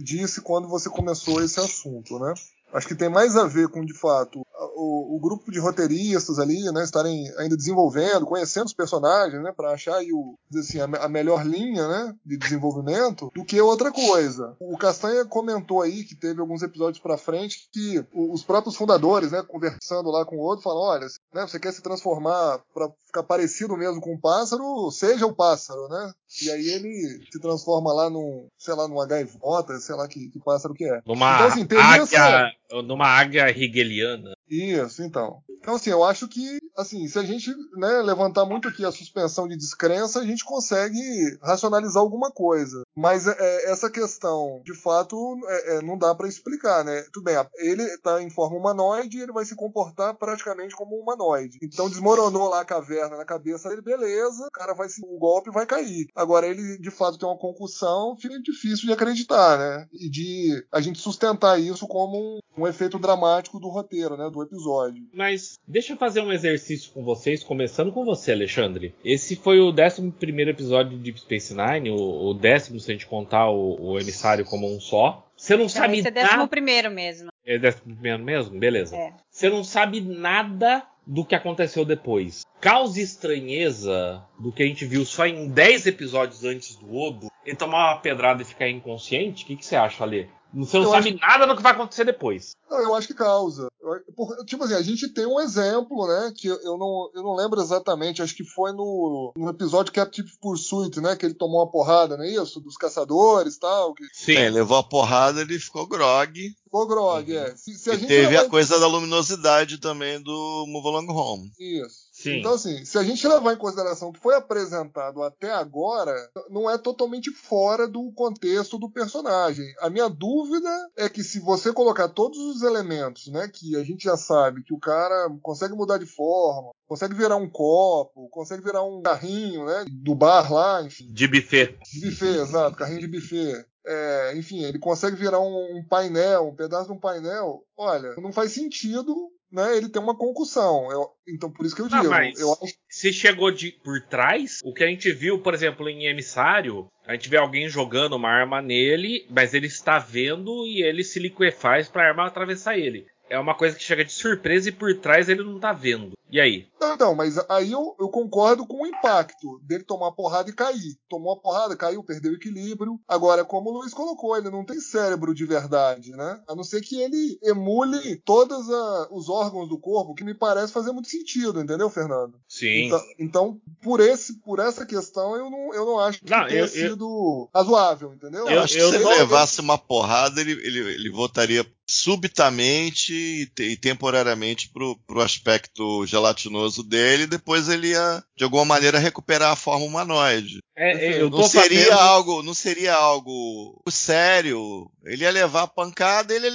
disse 0.00 0.40
quando 0.40 0.68
você 0.68 0.88
começou 0.88 1.42
esse 1.42 1.58
assunto, 1.58 2.20
né? 2.20 2.34
Acho 2.72 2.88
que 2.88 2.94
tem 2.94 3.08
mais 3.08 3.36
a 3.36 3.44
ver 3.44 3.68
com, 3.68 3.84
de 3.84 3.94
fato, 3.94 4.42
o, 4.74 5.16
o, 5.16 5.20
grupo 5.20 5.50
de 5.50 5.58
roteiristas 5.58 6.38
ali, 6.38 6.62
né, 6.72 6.84
estarem 6.84 7.28
ainda 7.38 7.56
desenvolvendo, 7.56 8.26
conhecendo 8.26 8.66
os 8.66 8.74
personagens, 8.74 9.42
né, 9.42 9.52
para 9.56 9.72
achar 9.72 9.96
aí 9.96 10.12
o, 10.12 10.34
assim, 10.58 10.80
a, 10.80 10.84
a, 10.84 11.08
melhor 11.08 11.46
linha, 11.46 11.86
né, 11.88 12.14
de 12.24 12.36
desenvolvimento, 12.36 13.30
do 13.34 13.44
que 13.44 13.60
outra 13.60 13.90
coisa. 13.90 14.56
O 14.60 14.76
Castanha 14.76 15.24
comentou 15.24 15.82
aí 15.82 16.04
que 16.04 16.14
teve 16.14 16.40
alguns 16.40 16.62
episódios 16.62 17.02
para 17.02 17.18
frente 17.18 17.68
que 17.72 18.04
os 18.12 18.42
próprios 18.42 18.76
fundadores, 18.76 19.32
né, 19.32 19.42
conversando 19.46 20.10
lá 20.10 20.24
com 20.24 20.36
o 20.36 20.40
outro, 20.40 20.62
falam, 20.62 20.82
olha, 20.82 21.06
né, 21.32 21.46
você 21.46 21.58
quer 21.58 21.72
se 21.72 21.82
transformar 21.82 22.60
para 22.74 22.90
ficar 23.06 23.22
parecido 23.22 23.76
mesmo 23.76 24.00
com 24.00 24.14
um 24.14 24.20
pássaro, 24.20 24.90
seja 24.90 25.26
o 25.26 25.34
pássaro, 25.34 25.88
né? 25.88 26.12
E 26.42 26.50
aí 26.50 26.68
ele 26.68 27.26
se 27.32 27.40
transforma 27.40 27.92
lá 27.92 28.10
num, 28.10 28.46
sei 28.58 28.74
lá, 28.74 28.86
numa 28.86 29.06
gaivota, 29.06 29.78
sei 29.78 29.94
lá 29.94 30.06
que, 30.06 30.28
que 30.28 30.38
pássaro 30.38 30.74
que 30.74 30.84
é. 30.84 31.00
Numa 31.06 31.34
então, 31.34 31.46
assim, 31.46 31.62
águia, 31.62 32.02
essa... 32.02 32.57
numa 32.84 33.06
águia 33.06 33.46
rigeliana. 33.46 34.37
Isso, 34.50 35.02
então. 35.02 35.42
Então, 35.60 35.74
assim, 35.74 35.90
eu 35.90 36.04
acho 36.04 36.28
que, 36.28 36.58
assim, 36.76 37.06
se 37.08 37.18
a 37.18 37.22
gente 37.22 37.52
né, 37.76 38.00
levantar 38.02 38.44
muito 38.44 38.68
aqui 38.68 38.84
a 38.84 38.92
suspensão 38.92 39.46
de 39.46 39.56
descrença, 39.56 40.20
a 40.20 40.24
gente 40.24 40.44
consegue 40.44 41.00
racionalizar 41.42 42.02
alguma 42.02 42.30
coisa. 42.30 42.82
Mas 42.96 43.26
é, 43.26 43.36
é 43.38 43.70
essa 43.70 43.90
questão, 43.90 44.62
de 44.64 44.74
fato, 44.74 45.16
é, 45.46 45.76
é, 45.76 45.82
não 45.82 45.98
dá 45.98 46.14
para 46.14 46.28
explicar, 46.28 46.84
né? 46.84 47.02
Tudo 47.12 47.24
bem, 47.24 47.36
ele 47.56 47.82
está 47.82 48.22
em 48.22 48.30
forma 48.30 48.56
humanoide 48.56 49.18
e 49.18 49.22
ele 49.22 49.32
vai 49.32 49.44
se 49.44 49.54
comportar 49.54 50.14
praticamente 50.14 50.74
como 50.74 50.96
um 50.96 51.02
humanoide. 51.02 51.58
Então, 51.62 51.90
desmoronou 51.90 52.48
lá 52.48 52.60
a 52.60 52.64
caverna 52.64 53.16
na 53.16 53.24
cabeça 53.24 53.68
dele, 53.68 53.82
beleza, 53.82 54.46
o 54.46 54.50
cara 54.50 54.74
vai 54.74 54.88
se 54.88 55.02
o 55.04 55.18
golpe 55.18 55.50
vai 55.50 55.66
cair. 55.66 56.08
Agora, 56.14 56.46
ele 56.46 56.78
de 56.78 56.90
fato 56.90 57.18
tem 57.18 57.28
uma 57.28 57.38
concussão, 57.38 58.16
fica 58.16 58.40
difícil 58.40 58.86
de 58.86 58.92
acreditar, 58.92 59.58
né? 59.58 59.86
E 59.92 60.08
de 60.08 60.66
a 60.72 60.80
gente 60.80 60.98
sustentar 60.98 61.60
isso 61.60 61.86
como 61.86 62.16
um, 62.16 62.62
um 62.62 62.66
efeito 62.66 62.98
dramático 62.98 63.60
do 63.60 63.68
roteiro, 63.68 64.16
né? 64.16 64.30
Do 64.30 64.37
episódio. 64.42 65.04
Mas 65.12 65.58
deixa 65.66 65.92
eu 65.92 65.96
fazer 65.96 66.20
um 66.20 66.32
exercício 66.32 66.92
com 66.92 67.02
vocês, 67.02 67.42
começando 67.42 67.92
com 67.92 68.04
você, 68.04 68.32
Alexandre. 68.32 68.94
Esse 69.04 69.36
foi 69.36 69.60
o 69.60 69.70
11 69.70 70.12
episódio 70.48 70.96
de 70.96 71.04
Deep 71.04 71.20
Space 71.20 71.54
Nine, 71.54 71.90
o, 71.90 72.30
o 72.30 72.34
décimo, 72.34 72.80
se 72.80 72.90
a 72.90 72.94
gente 72.94 73.06
contar 73.06 73.50
o, 73.50 73.92
o 73.92 73.98
emissário 73.98 74.44
como 74.44 74.72
um 74.72 74.80
só. 74.80 75.26
Você 75.36 75.54
não, 75.54 75.62
não 75.62 75.68
sabe 75.68 75.98
esse 75.98 76.08
é 76.08 76.10
décimo 76.10 76.48
primeiro 76.48 76.90
mesmo. 76.90 77.30
É 77.46 77.58
décimo 77.58 77.94
primeiro 77.94 78.22
mesmo? 78.22 78.58
Beleza. 78.58 78.96
É. 78.96 79.12
Você 79.30 79.48
não 79.48 79.62
sabe 79.62 80.00
nada 80.00 80.84
do 81.06 81.24
que 81.24 81.34
aconteceu 81.34 81.84
depois. 81.84 82.42
Causa 82.60 83.00
estranheza 83.00 84.22
do 84.38 84.52
que 84.52 84.62
a 84.62 84.66
gente 84.66 84.84
viu 84.84 85.04
só 85.04 85.26
em 85.26 85.48
10 85.48 85.86
episódios 85.86 86.44
antes 86.44 86.76
do 86.76 86.94
Odo, 86.94 87.28
ele 87.46 87.56
tomar 87.56 87.92
uma 87.92 88.00
pedrada 88.00 88.42
e 88.42 88.44
ficar 88.44 88.68
inconsciente? 88.68 89.44
O 89.44 89.46
que, 89.46 89.56
que 89.56 89.64
você 89.64 89.76
acha, 89.76 90.02
Ale? 90.02 90.28
Você 90.54 90.78
não 90.78 90.84
eu 90.84 90.90
sabe 90.90 91.10
acho... 91.10 91.18
nada 91.18 91.46
do 91.46 91.56
que 91.56 91.62
vai 91.62 91.72
acontecer 91.72 92.04
depois. 92.04 92.56
Não, 92.70 92.78
eu 92.80 92.94
acho 92.94 93.06
que 93.06 93.14
causa. 93.14 93.68
Eu, 93.80 94.44
tipo 94.44 94.64
assim, 94.64 94.74
a 94.74 94.82
gente 94.82 95.08
tem 95.08 95.26
um 95.26 95.40
exemplo, 95.40 96.06
né? 96.06 96.32
Que 96.36 96.48
eu 96.48 96.76
não, 96.76 97.10
eu 97.14 97.22
não 97.22 97.34
lembro 97.34 97.60
exatamente, 97.60 98.22
acho 98.22 98.34
que 98.34 98.44
foi 98.44 98.72
no, 98.72 99.32
no 99.36 99.48
episódio 99.48 99.92
Captive 99.92 100.30
Pursuit, 100.40 101.00
né? 101.00 101.16
Que 101.16 101.26
ele 101.26 101.34
tomou 101.34 101.60
uma 101.60 101.70
porrada, 101.70 102.16
não 102.16 102.24
é 102.24 102.30
isso? 102.30 102.60
Dos 102.60 102.76
caçadores 102.76 103.56
e 103.56 103.60
tal. 103.60 103.94
Que... 103.94 104.04
Sim, 104.12 104.36
é, 104.36 104.50
levou 104.50 104.78
a 104.78 104.82
porrada, 104.82 105.40
ele 105.40 105.58
ficou 105.58 105.86
grog. 105.86 106.38
Ficou 106.64 106.86
grog, 106.86 107.32
uhum. 107.32 107.38
é. 107.38 107.56
Se, 107.56 107.74
se 107.74 107.90
e 107.92 108.06
teve 108.06 108.36
a 108.36 108.48
coisa 108.48 108.78
da 108.78 108.86
luminosidade 108.86 109.78
também 109.78 110.20
do 110.22 110.64
Move 110.68 110.88
Along 110.88 111.10
Home. 111.10 111.52
Isso. 111.58 112.07
Sim. 112.18 112.40
Então, 112.40 112.54
assim, 112.54 112.84
se 112.84 112.98
a 112.98 113.04
gente 113.04 113.26
levar 113.28 113.52
em 113.52 113.56
consideração 113.56 114.08
o 114.08 114.12
que 114.12 114.18
foi 114.18 114.34
apresentado 114.34 115.22
até 115.22 115.52
agora, 115.52 116.12
não 116.50 116.68
é 116.68 116.76
totalmente 116.76 117.30
fora 117.30 117.86
do 117.86 118.10
contexto 118.10 118.76
do 118.76 118.90
personagem. 118.90 119.64
A 119.78 119.88
minha 119.88 120.08
dúvida 120.08 120.68
é 120.96 121.08
que 121.08 121.22
se 121.22 121.38
você 121.38 121.72
colocar 121.72 122.08
todos 122.08 122.36
os 122.36 122.62
elementos, 122.62 123.28
né, 123.28 123.48
que 123.48 123.76
a 123.76 123.84
gente 123.84 124.02
já 124.02 124.16
sabe 124.16 124.64
que 124.64 124.74
o 124.74 124.80
cara 124.80 125.28
consegue 125.40 125.74
mudar 125.74 125.98
de 125.98 126.06
forma, 126.06 126.72
consegue 126.88 127.14
virar 127.14 127.36
um 127.36 127.48
copo, 127.48 128.28
consegue 128.30 128.64
virar 128.64 128.82
um 128.82 129.00
carrinho, 129.00 129.64
né, 129.64 129.84
do 129.88 130.16
bar 130.16 130.52
lá, 130.52 130.82
enfim. 130.82 131.08
De 131.12 131.28
buffet. 131.28 131.78
De 131.92 132.00
buffet, 132.00 132.40
exato, 132.40 132.76
carrinho 132.76 133.00
de 133.00 133.06
buffet. 133.06 133.64
É, 133.86 134.36
enfim, 134.36 134.64
ele 134.64 134.80
consegue 134.80 135.14
virar 135.14 135.38
um, 135.38 135.78
um 135.78 135.84
painel, 135.88 136.48
um 136.48 136.56
pedaço 136.56 136.88
de 136.88 136.92
um 136.94 136.98
painel. 136.98 137.62
Olha, 137.76 138.16
não 138.16 138.32
faz 138.32 138.50
sentido 138.50 139.30
né, 139.50 139.76
ele 139.76 139.88
tem 139.88 140.00
uma 140.00 140.16
concussão. 140.16 140.90
Eu, 140.90 141.08
então, 141.26 141.50
por 141.50 141.64
isso 141.64 141.74
que 141.74 141.82
eu 141.82 141.88
digo. 141.88 142.08
mas 142.08 142.38
eu 142.38 142.52
acho 142.52 142.74
se 142.88 143.12
chegou 143.12 143.50
de, 143.50 143.72
por 143.84 144.00
trás, 144.02 144.60
o 144.64 144.72
que 144.72 144.82
a 144.82 144.86
gente 144.86 145.12
viu, 145.12 145.40
por 145.40 145.54
exemplo, 145.54 145.88
em 145.88 146.06
Emissário, 146.06 146.88
a 147.06 147.12
gente 147.12 147.28
vê 147.28 147.36
alguém 147.36 147.68
jogando 147.68 148.16
uma 148.16 148.28
arma 148.28 148.60
nele, 148.60 149.26
mas 149.30 149.54
ele 149.54 149.66
está 149.66 149.98
vendo 149.98 150.66
e 150.66 150.82
ele 150.82 151.04
se 151.04 151.18
liquefaz 151.18 151.88
para 151.88 152.02
a 152.02 152.08
arma 152.08 152.26
atravessar 152.26 152.78
ele. 152.78 153.06
É 153.30 153.38
uma 153.38 153.54
coisa 153.54 153.76
que 153.76 153.82
chega 153.84 154.04
de 154.04 154.12
surpresa 154.12 154.68
e 154.68 154.72
por 154.72 154.94
trás 154.98 155.28
ele 155.28 155.42
não 155.44 155.58
tá 155.60 155.72
vendo. 155.72 156.12
E 156.30 156.38
aí? 156.38 156.66
Não, 156.78 156.96
não, 156.96 157.14
mas 157.14 157.38
aí 157.48 157.72
eu, 157.72 157.96
eu 157.98 158.08
concordo 158.10 158.66
com 158.66 158.82
o 158.82 158.86
impacto 158.86 159.58
dele 159.62 159.82
tomar 159.82 160.08
a 160.08 160.12
porrada 160.12 160.50
e 160.50 160.52
cair. 160.52 160.96
Tomou 161.08 161.32
a 161.32 161.36
porrada, 161.40 161.74
caiu, 161.76 162.04
perdeu 162.04 162.32
o 162.32 162.34
equilíbrio. 162.34 163.00
Agora, 163.08 163.44
como 163.46 163.70
o 163.70 163.78
Luiz 163.78 163.94
colocou, 163.94 164.36
ele 164.36 164.50
não 164.50 164.62
tem 164.64 164.78
cérebro 164.78 165.34
de 165.34 165.46
verdade, 165.46 166.10
né? 166.12 166.40
A 166.46 166.54
não 166.54 166.62
ser 166.62 166.82
que 166.82 167.00
ele 167.00 167.38
emule 167.42 168.16
todos 168.24 168.70
a- 168.70 169.08
os 169.10 169.28
órgãos 169.30 169.68
do 169.70 169.78
corpo, 169.78 170.14
que 170.14 170.22
me 170.24 170.34
parece 170.34 170.72
fazer 170.72 170.92
muito 170.92 171.08
sentido, 171.08 171.60
entendeu, 171.62 171.88
Fernando? 171.88 172.34
Sim. 172.46 172.86
Então, 172.86 173.02
então, 173.18 173.60
por, 173.82 174.00
esse, 174.00 174.38
por 174.40 174.58
essa 174.58 174.84
questão, 174.84 175.34
eu 175.34 175.48
não, 175.50 175.74
eu 175.74 175.86
não 175.86 175.98
acho 175.98 176.20
que 176.20 176.30
Não, 176.30 176.46
tenha 176.46 176.60
eu- 176.60 176.64
eu- 176.64 176.68
sido 176.68 177.48
razoável, 177.54 178.12
entendeu? 178.12 178.46
Eu, 178.46 178.60
acho 178.60 178.74
que 178.74 178.80
eu 178.80 178.90
se 178.90 178.96
ele 178.96 179.04
levasse 179.06 179.60
uma 179.62 179.78
porrada, 179.78 180.40
ele, 180.42 180.52
ele, 180.52 180.78
ele 180.78 181.10
voltaria 181.10 181.66
subitamente 181.88 183.12
e, 183.14 183.46
te- 183.46 183.76
temporariamente 183.76 184.68
pro, 184.70 184.96
pro 185.06 185.20
aspecto 185.20 186.04
gelatinoso 186.06 186.82
dele, 186.82 187.22
e 187.24 187.26
depois 187.26 187.68
ele 187.68 187.88
ia, 187.88 188.22
de 188.36 188.44
alguma 188.44 188.64
maneira, 188.64 188.98
recuperar 188.98 189.52
a 189.52 189.56
forma 189.56 189.84
humanoide. 189.86 190.58
É, 190.76 191.16
é, 191.16 191.18
Não 191.30 191.48
seria 191.48 191.94
algo, 191.94 192.42
não 192.42 192.54
seria 192.54 192.94
algo 192.94 193.82
sério. 193.88 194.88
Ele 195.04 195.24
ia 195.24 195.30
levar 195.30 195.62
a 195.62 195.66
pancada, 195.66 196.32
ele 196.32 196.48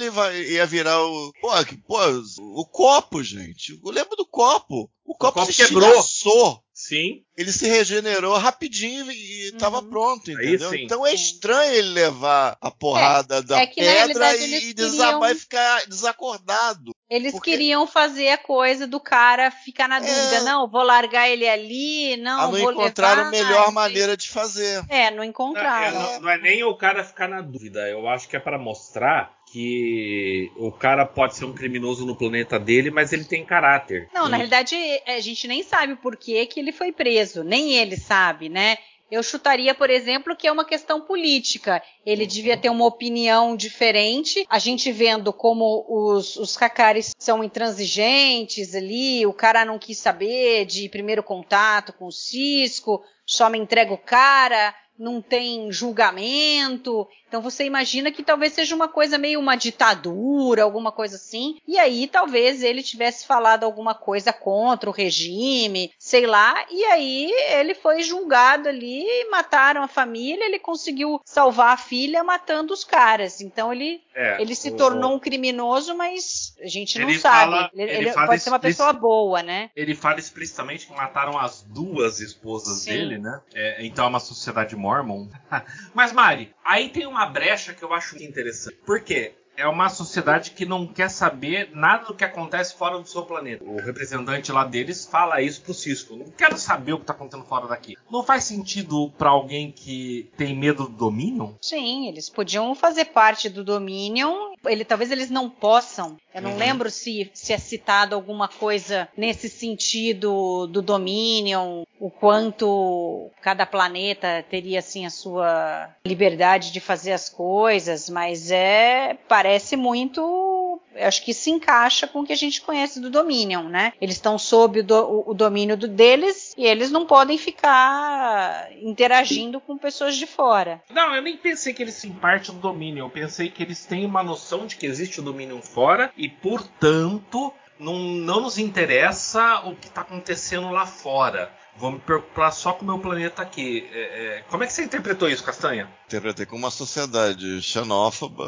ia, 0.50 0.64
virar 0.66 1.02
o, 1.04 1.30
pô, 1.40 1.48
pô, 1.86 1.98
o 2.40 2.64
copo, 2.64 3.22
gente. 3.22 3.78
Eu 3.84 3.90
lembro 3.90 4.16
do 4.16 4.26
copo. 4.26 4.90
O 5.04 5.14
copo, 5.14 5.40
copo 5.40 5.52
se 5.52 5.66
quebrou. 5.66 5.88
estilhaçou. 5.90 6.63
Sim. 6.76 7.22
Ele 7.36 7.52
se 7.52 7.68
regenerou 7.68 8.36
rapidinho 8.36 9.08
e 9.10 9.46
estava 9.46 9.78
Uhum. 9.78 9.88
pronto, 9.88 10.30
entendeu? 10.30 10.74
Então 10.74 11.06
é 11.06 11.14
estranho 11.14 11.72
ele 11.72 11.88
levar 11.90 12.56
a 12.60 12.68
porrada 12.70 13.40
da 13.40 13.60
é 13.60 13.66
que, 13.66 13.80
na 13.80 14.06
pedra 14.08 14.36
e 14.36 14.42
eles 14.42 14.74
desabar 14.74 15.20
queriam- 15.20 15.30
e 15.30 15.34
ficar 15.38 15.86
desacordado. 15.86 16.90
Eles 17.08 17.32
Porque- 17.32 17.52
queriam 17.52 17.86
fazer 17.86 18.30
a 18.30 18.38
coisa 18.38 18.86
do 18.88 18.98
cara 18.98 19.50
ficar 19.52 19.86
na 19.88 19.98
É. 19.98 20.00
dúvida. 20.00 20.40
Não, 20.42 20.68
vou 20.68 20.82
largar 20.82 21.28
ele 21.28 21.48
ali, 21.48 22.16
não, 22.16 22.40
a 22.40 22.42
não 22.44 22.50
vou 22.52 22.72
encontrar 22.72 23.16
levar. 23.18 23.28
a 23.28 23.30
melhor 23.30 23.66
Ai, 23.68 23.72
maneira 23.72 24.16
de 24.16 24.28
fazer. 24.28 24.84
É, 24.88 25.10
não 25.10 25.18
Não, 25.18 25.22
é, 25.22 25.26
encontraram. 25.26 26.00
não- 26.14 26.20
não 26.22 26.28
é 26.30 26.38
nem 26.38 26.64
o 26.64 26.74
cara 26.76 27.04
ficar 27.04 27.28
na 27.28 27.40
dúvida. 27.40 27.88
Eu 27.88 28.08
acho 28.08 28.28
que 28.28 28.36
é 28.36 28.40
para 28.40 28.58
mostrar 28.58 29.32
que 29.54 30.50
o 30.56 30.72
cara 30.72 31.06
pode 31.06 31.36
ser 31.36 31.44
um 31.44 31.52
criminoso 31.52 32.04
no 32.04 32.16
planeta 32.16 32.58
dele, 32.58 32.90
mas 32.90 33.12
ele 33.12 33.24
tem 33.24 33.44
caráter. 33.44 34.08
Não, 34.12 34.28
na 34.28 34.36
E- 34.36 34.38
realidade, 34.38 34.74
a 35.06 35.20
gente 35.20 35.46
nem 35.46 35.62
sabe 35.62 35.94
por 35.94 36.16
que, 36.16 36.44
que 36.46 36.58
ele 36.58 36.72
foi 36.72 36.90
preso. 36.90 37.44
Nem 37.44 37.74
ele 37.76 37.96
sabe, 37.96 38.48
né? 38.48 38.76
Eu 39.10 39.22
chutaria, 39.22 39.74
por 39.76 39.90
exemplo, 39.90 40.34
que 40.34 40.48
é 40.48 40.50
uma 40.50 40.64
questão 40.64 41.00
política. 41.02 41.80
Ele 42.04 42.26
devia 42.26 42.56
ter 42.56 42.68
uma 42.68 42.84
opinião 42.86 43.54
diferente. 43.54 44.44
A 44.48 44.58
gente 44.58 44.90
vendo 44.90 45.32
como 45.32 45.84
os, 45.88 46.34
os 46.36 46.60
Hakaris 46.60 47.12
são 47.16 47.44
intransigentes 47.44 48.74
ali, 48.74 49.24
o 49.24 49.32
cara 49.32 49.64
não 49.64 49.78
quis 49.78 49.98
saber 49.98 50.64
de 50.64 50.88
primeiro 50.88 51.22
contato 51.22 51.92
com 51.92 52.06
o 52.06 52.12
Cisco, 52.12 53.04
só 53.24 53.48
me 53.48 53.58
entrega 53.58 53.92
o 53.92 53.98
cara, 53.98 54.74
não 54.98 55.20
tem 55.20 55.70
julgamento. 55.72 57.06
Então 57.28 57.40
você 57.42 57.64
imagina 57.64 58.12
que 58.12 58.22
talvez 58.22 58.52
seja 58.52 58.74
uma 58.74 58.86
coisa 58.88 59.18
meio 59.18 59.40
uma 59.40 59.56
ditadura, 59.56 60.62
alguma 60.62 60.92
coisa 60.92 61.16
assim. 61.16 61.56
E 61.66 61.78
aí 61.78 62.06
talvez 62.06 62.62
ele 62.62 62.82
tivesse 62.82 63.26
falado 63.26 63.64
alguma 63.64 63.94
coisa 63.94 64.32
contra 64.32 64.88
o 64.88 64.92
regime, 64.92 65.92
sei 65.98 66.26
lá. 66.26 66.64
E 66.70 66.84
aí 66.84 67.30
ele 67.58 67.74
foi 67.74 68.02
julgado 68.02 68.68
ali, 68.68 69.04
mataram 69.30 69.82
a 69.82 69.88
família, 69.88 70.44
ele 70.44 70.58
conseguiu 70.58 71.20
salvar 71.24 71.72
a 71.74 71.76
filha 71.76 72.22
matando 72.22 72.72
os 72.72 72.84
caras. 72.84 73.40
Então 73.40 73.72
ele, 73.72 74.00
é, 74.14 74.40
ele 74.40 74.54
se 74.54 74.70
o- 74.70 74.76
tornou 74.76 75.14
um 75.14 75.18
criminoso, 75.18 75.94
mas 75.96 76.54
a 76.62 76.68
gente 76.68 76.98
não 76.98 77.08
Ele 77.08 77.18
sabe. 77.18 77.52
fala- 77.52 77.70
ele 77.74 77.92
ele 77.92 78.12
fala 78.12 78.26
pode 78.28 78.42
ser 78.42 78.50
uma 78.50 78.58
pessoa 78.60 78.92
boa, 78.92 79.42
né? 79.42 79.70
Ele 79.74 79.94
fala 79.94 80.18
explicitamente 80.20 80.86
que 80.86 80.92
mataram 80.92 81.38
as 81.38 81.62
duas 81.62 82.20
esposas 82.20 82.82
Sim. 82.82 82.90
dele, 82.90 83.18
né? 83.18 83.40
É, 83.54 83.84
então 83.84 84.04
é 84.04 84.08
uma 84.08 84.20
sociedade 84.20 84.76
mormon. 84.84 85.26
Mas, 85.94 86.12
Mari, 86.12 86.52
aí 86.64 86.88
tem 86.88 87.06
uma 87.06 87.26
brecha 87.26 87.72
que 87.74 87.82
eu 87.82 87.92
acho 87.92 88.22
interessante. 88.22 88.76
Por 88.84 89.00
quê? 89.00 89.32
É 89.56 89.68
uma 89.68 89.88
sociedade 89.88 90.50
que 90.50 90.66
não 90.66 90.84
quer 90.84 91.08
saber 91.08 91.70
nada 91.72 92.06
do 92.06 92.14
que 92.14 92.24
acontece 92.24 92.74
fora 92.74 92.98
do 92.98 93.06
seu 93.08 93.22
planeta. 93.22 93.62
O 93.62 93.76
representante 93.80 94.50
lá 94.50 94.64
deles 94.64 95.06
fala 95.06 95.40
isso 95.40 95.62
pro 95.62 95.72
Cisco. 95.72 96.16
Não 96.16 96.26
quero 96.26 96.58
saber 96.58 96.92
o 96.94 96.98
que 96.98 97.04
tá 97.06 97.12
acontecendo 97.12 97.46
fora 97.46 97.68
daqui. 97.68 97.94
Não 98.10 98.24
faz 98.24 98.42
sentido 98.42 99.12
pra 99.16 99.30
alguém 99.30 99.70
que 99.70 100.28
tem 100.36 100.56
medo 100.58 100.88
do 100.88 100.96
Dominion? 100.96 101.52
Sim, 101.62 102.08
eles 102.08 102.28
podiam 102.28 102.74
fazer 102.74 103.04
parte 103.04 103.48
do 103.48 103.62
Dominion. 103.62 104.54
Ele, 104.66 104.84
talvez 104.84 105.12
eles 105.12 105.30
não 105.30 105.48
possam. 105.48 106.16
Eu 106.34 106.42
não 106.42 106.50
Uhum. 106.50 106.58
lembro 106.58 106.90
se, 106.90 107.30
se 107.32 107.52
é 107.52 107.58
citado 107.58 108.16
alguma 108.16 108.48
coisa 108.48 109.08
nesse 109.16 109.48
sentido 109.48 110.66
do 110.66 110.82
Dominion, 110.82 111.83
o 112.00 112.10
quanto 112.10 113.30
cada 113.40 113.64
planeta 113.64 114.44
teria 114.50 114.78
assim 114.80 115.06
a 115.06 115.10
sua 115.10 115.88
liberdade 116.06 116.72
de 116.72 116.80
fazer 116.80 117.12
as 117.12 117.28
coisas, 117.28 118.10
mas 118.10 118.50
é 118.50 119.16
parece 119.28 119.76
muito 119.76 120.80
acho 120.96 121.24
que 121.24 121.34
se 121.34 121.50
encaixa 121.50 122.06
com 122.06 122.20
o 122.20 122.24
que 122.26 122.32
a 122.32 122.36
gente 122.36 122.60
conhece 122.60 123.00
do 123.00 123.10
Dominion, 123.10 123.64
né? 123.64 123.92
Eles 124.00 124.14
estão 124.16 124.38
sob 124.38 124.80
o, 124.80 124.84
do- 124.84 125.24
o- 125.28 125.34
domínio 125.34 125.76
do- 125.76 125.88
deles 125.88 126.54
e 126.56 126.64
eles 126.66 126.90
não 126.90 127.04
podem 127.06 127.36
ficar 127.38 128.68
interagindo 128.80 129.60
com 129.60 129.76
pessoas 129.76 130.16
de 130.16 130.26
fora. 130.26 130.80
Não, 130.90 131.14
eu 131.14 131.22
nem 131.22 131.36
pensei 131.36 131.72
que 131.74 131.82
eles 131.82 132.00
têm 132.00 132.12
parte 132.12 132.52
do 132.52 132.58
domínio. 132.58 133.04
Eu 133.04 133.10
pensei 133.10 133.48
que 133.50 133.62
eles 133.62 133.84
têm 133.84 134.04
uma 134.06 134.22
noção 134.22 134.66
de 134.66 134.76
que 134.76 134.86
existe 134.86 135.20
o 135.20 135.22
domínio 135.22 135.60
fora 135.62 136.12
e, 136.16 136.28
portanto, 136.28 137.52
não, 137.78 137.98
não 137.98 138.40
nos 138.40 138.58
interessa 138.58 139.60
o 139.64 139.74
que 139.74 139.88
está 139.88 140.02
acontecendo 140.02 140.70
lá 140.70 140.86
fora. 140.86 141.50
Vou 141.76 141.92
me 141.92 141.98
preocupar 141.98 142.52
só 142.52 142.72
com 142.72 142.84
o 142.84 142.86
meu 142.86 142.98
planeta 142.98 143.42
aqui. 143.42 143.88
É, 143.92 144.00
é, 144.00 144.44
como 144.48 144.62
é 144.62 144.66
que 144.66 144.72
você 144.72 144.84
interpretou 144.84 145.28
isso, 145.28 145.42
Castanha? 145.42 145.88
Interpretei 146.06 146.46
como 146.46 146.64
uma 146.64 146.70
sociedade 146.70 147.60
xenófoba. 147.62 148.44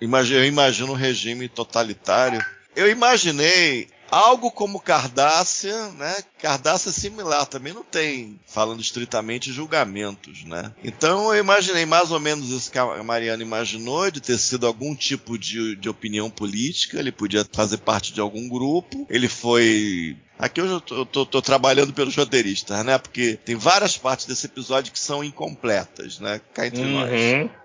Eu 0.00 0.44
imagino 0.44 0.92
um 0.92 0.96
regime 0.96 1.48
totalitário. 1.48 2.44
Eu 2.76 2.90
imaginei 2.90 3.88
algo 4.12 4.50
como 4.50 4.78
Cardácia, 4.78 5.88
né? 5.92 6.14
Cardácia 6.38 6.90
é 6.90 6.92
similar, 6.92 7.46
também 7.46 7.72
não 7.72 7.82
tem, 7.82 8.38
falando 8.46 8.80
estritamente, 8.80 9.52
julgamentos, 9.52 10.44
né? 10.44 10.72
Então 10.84 11.32
eu 11.34 11.40
imaginei 11.40 11.86
mais 11.86 12.10
ou 12.10 12.20
menos 12.20 12.50
isso 12.50 12.70
que 12.70 12.78
a 12.78 13.02
Mariana 13.02 13.42
imaginou, 13.42 14.10
de 14.10 14.20
ter 14.20 14.38
sido 14.38 14.66
algum 14.66 14.94
tipo 14.94 15.38
de, 15.38 15.74
de 15.76 15.88
opinião 15.88 16.28
política, 16.30 16.98
ele 16.98 17.10
podia 17.10 17.46
fazer 17.52 17.78
parte 17.78 18.12
de 18.12 18.20
algum 18.20 18.48
grupo, 18.48 19.06
ele 19.08 19.28
foi 19.28 20.16
Aqui 20.38 20.60
eu 20.60 20.80
tô, 20.80 20.96
eu 20.96 21.06
tô- 21.06 21.24
tô 21.26 21.40
trabalhando 21.40 21.92
pelos 21.92 22.16
roteiristas, 22.16 22.84
né? 22.84 22.98
Porque 22.98 23.38
tem 23.44 23.54
várias 23.54 23.96
partes 23.96 24.26
desse 24.26 24.46
episódio 24.46 24.92
que 24.92 24.98
são 24.98 25.22
incompletas, 25.22 26.18
né? 26.18 26.40
Cá 26.52 26.66
entre 26.66 26.82
nós. 26.84 27.08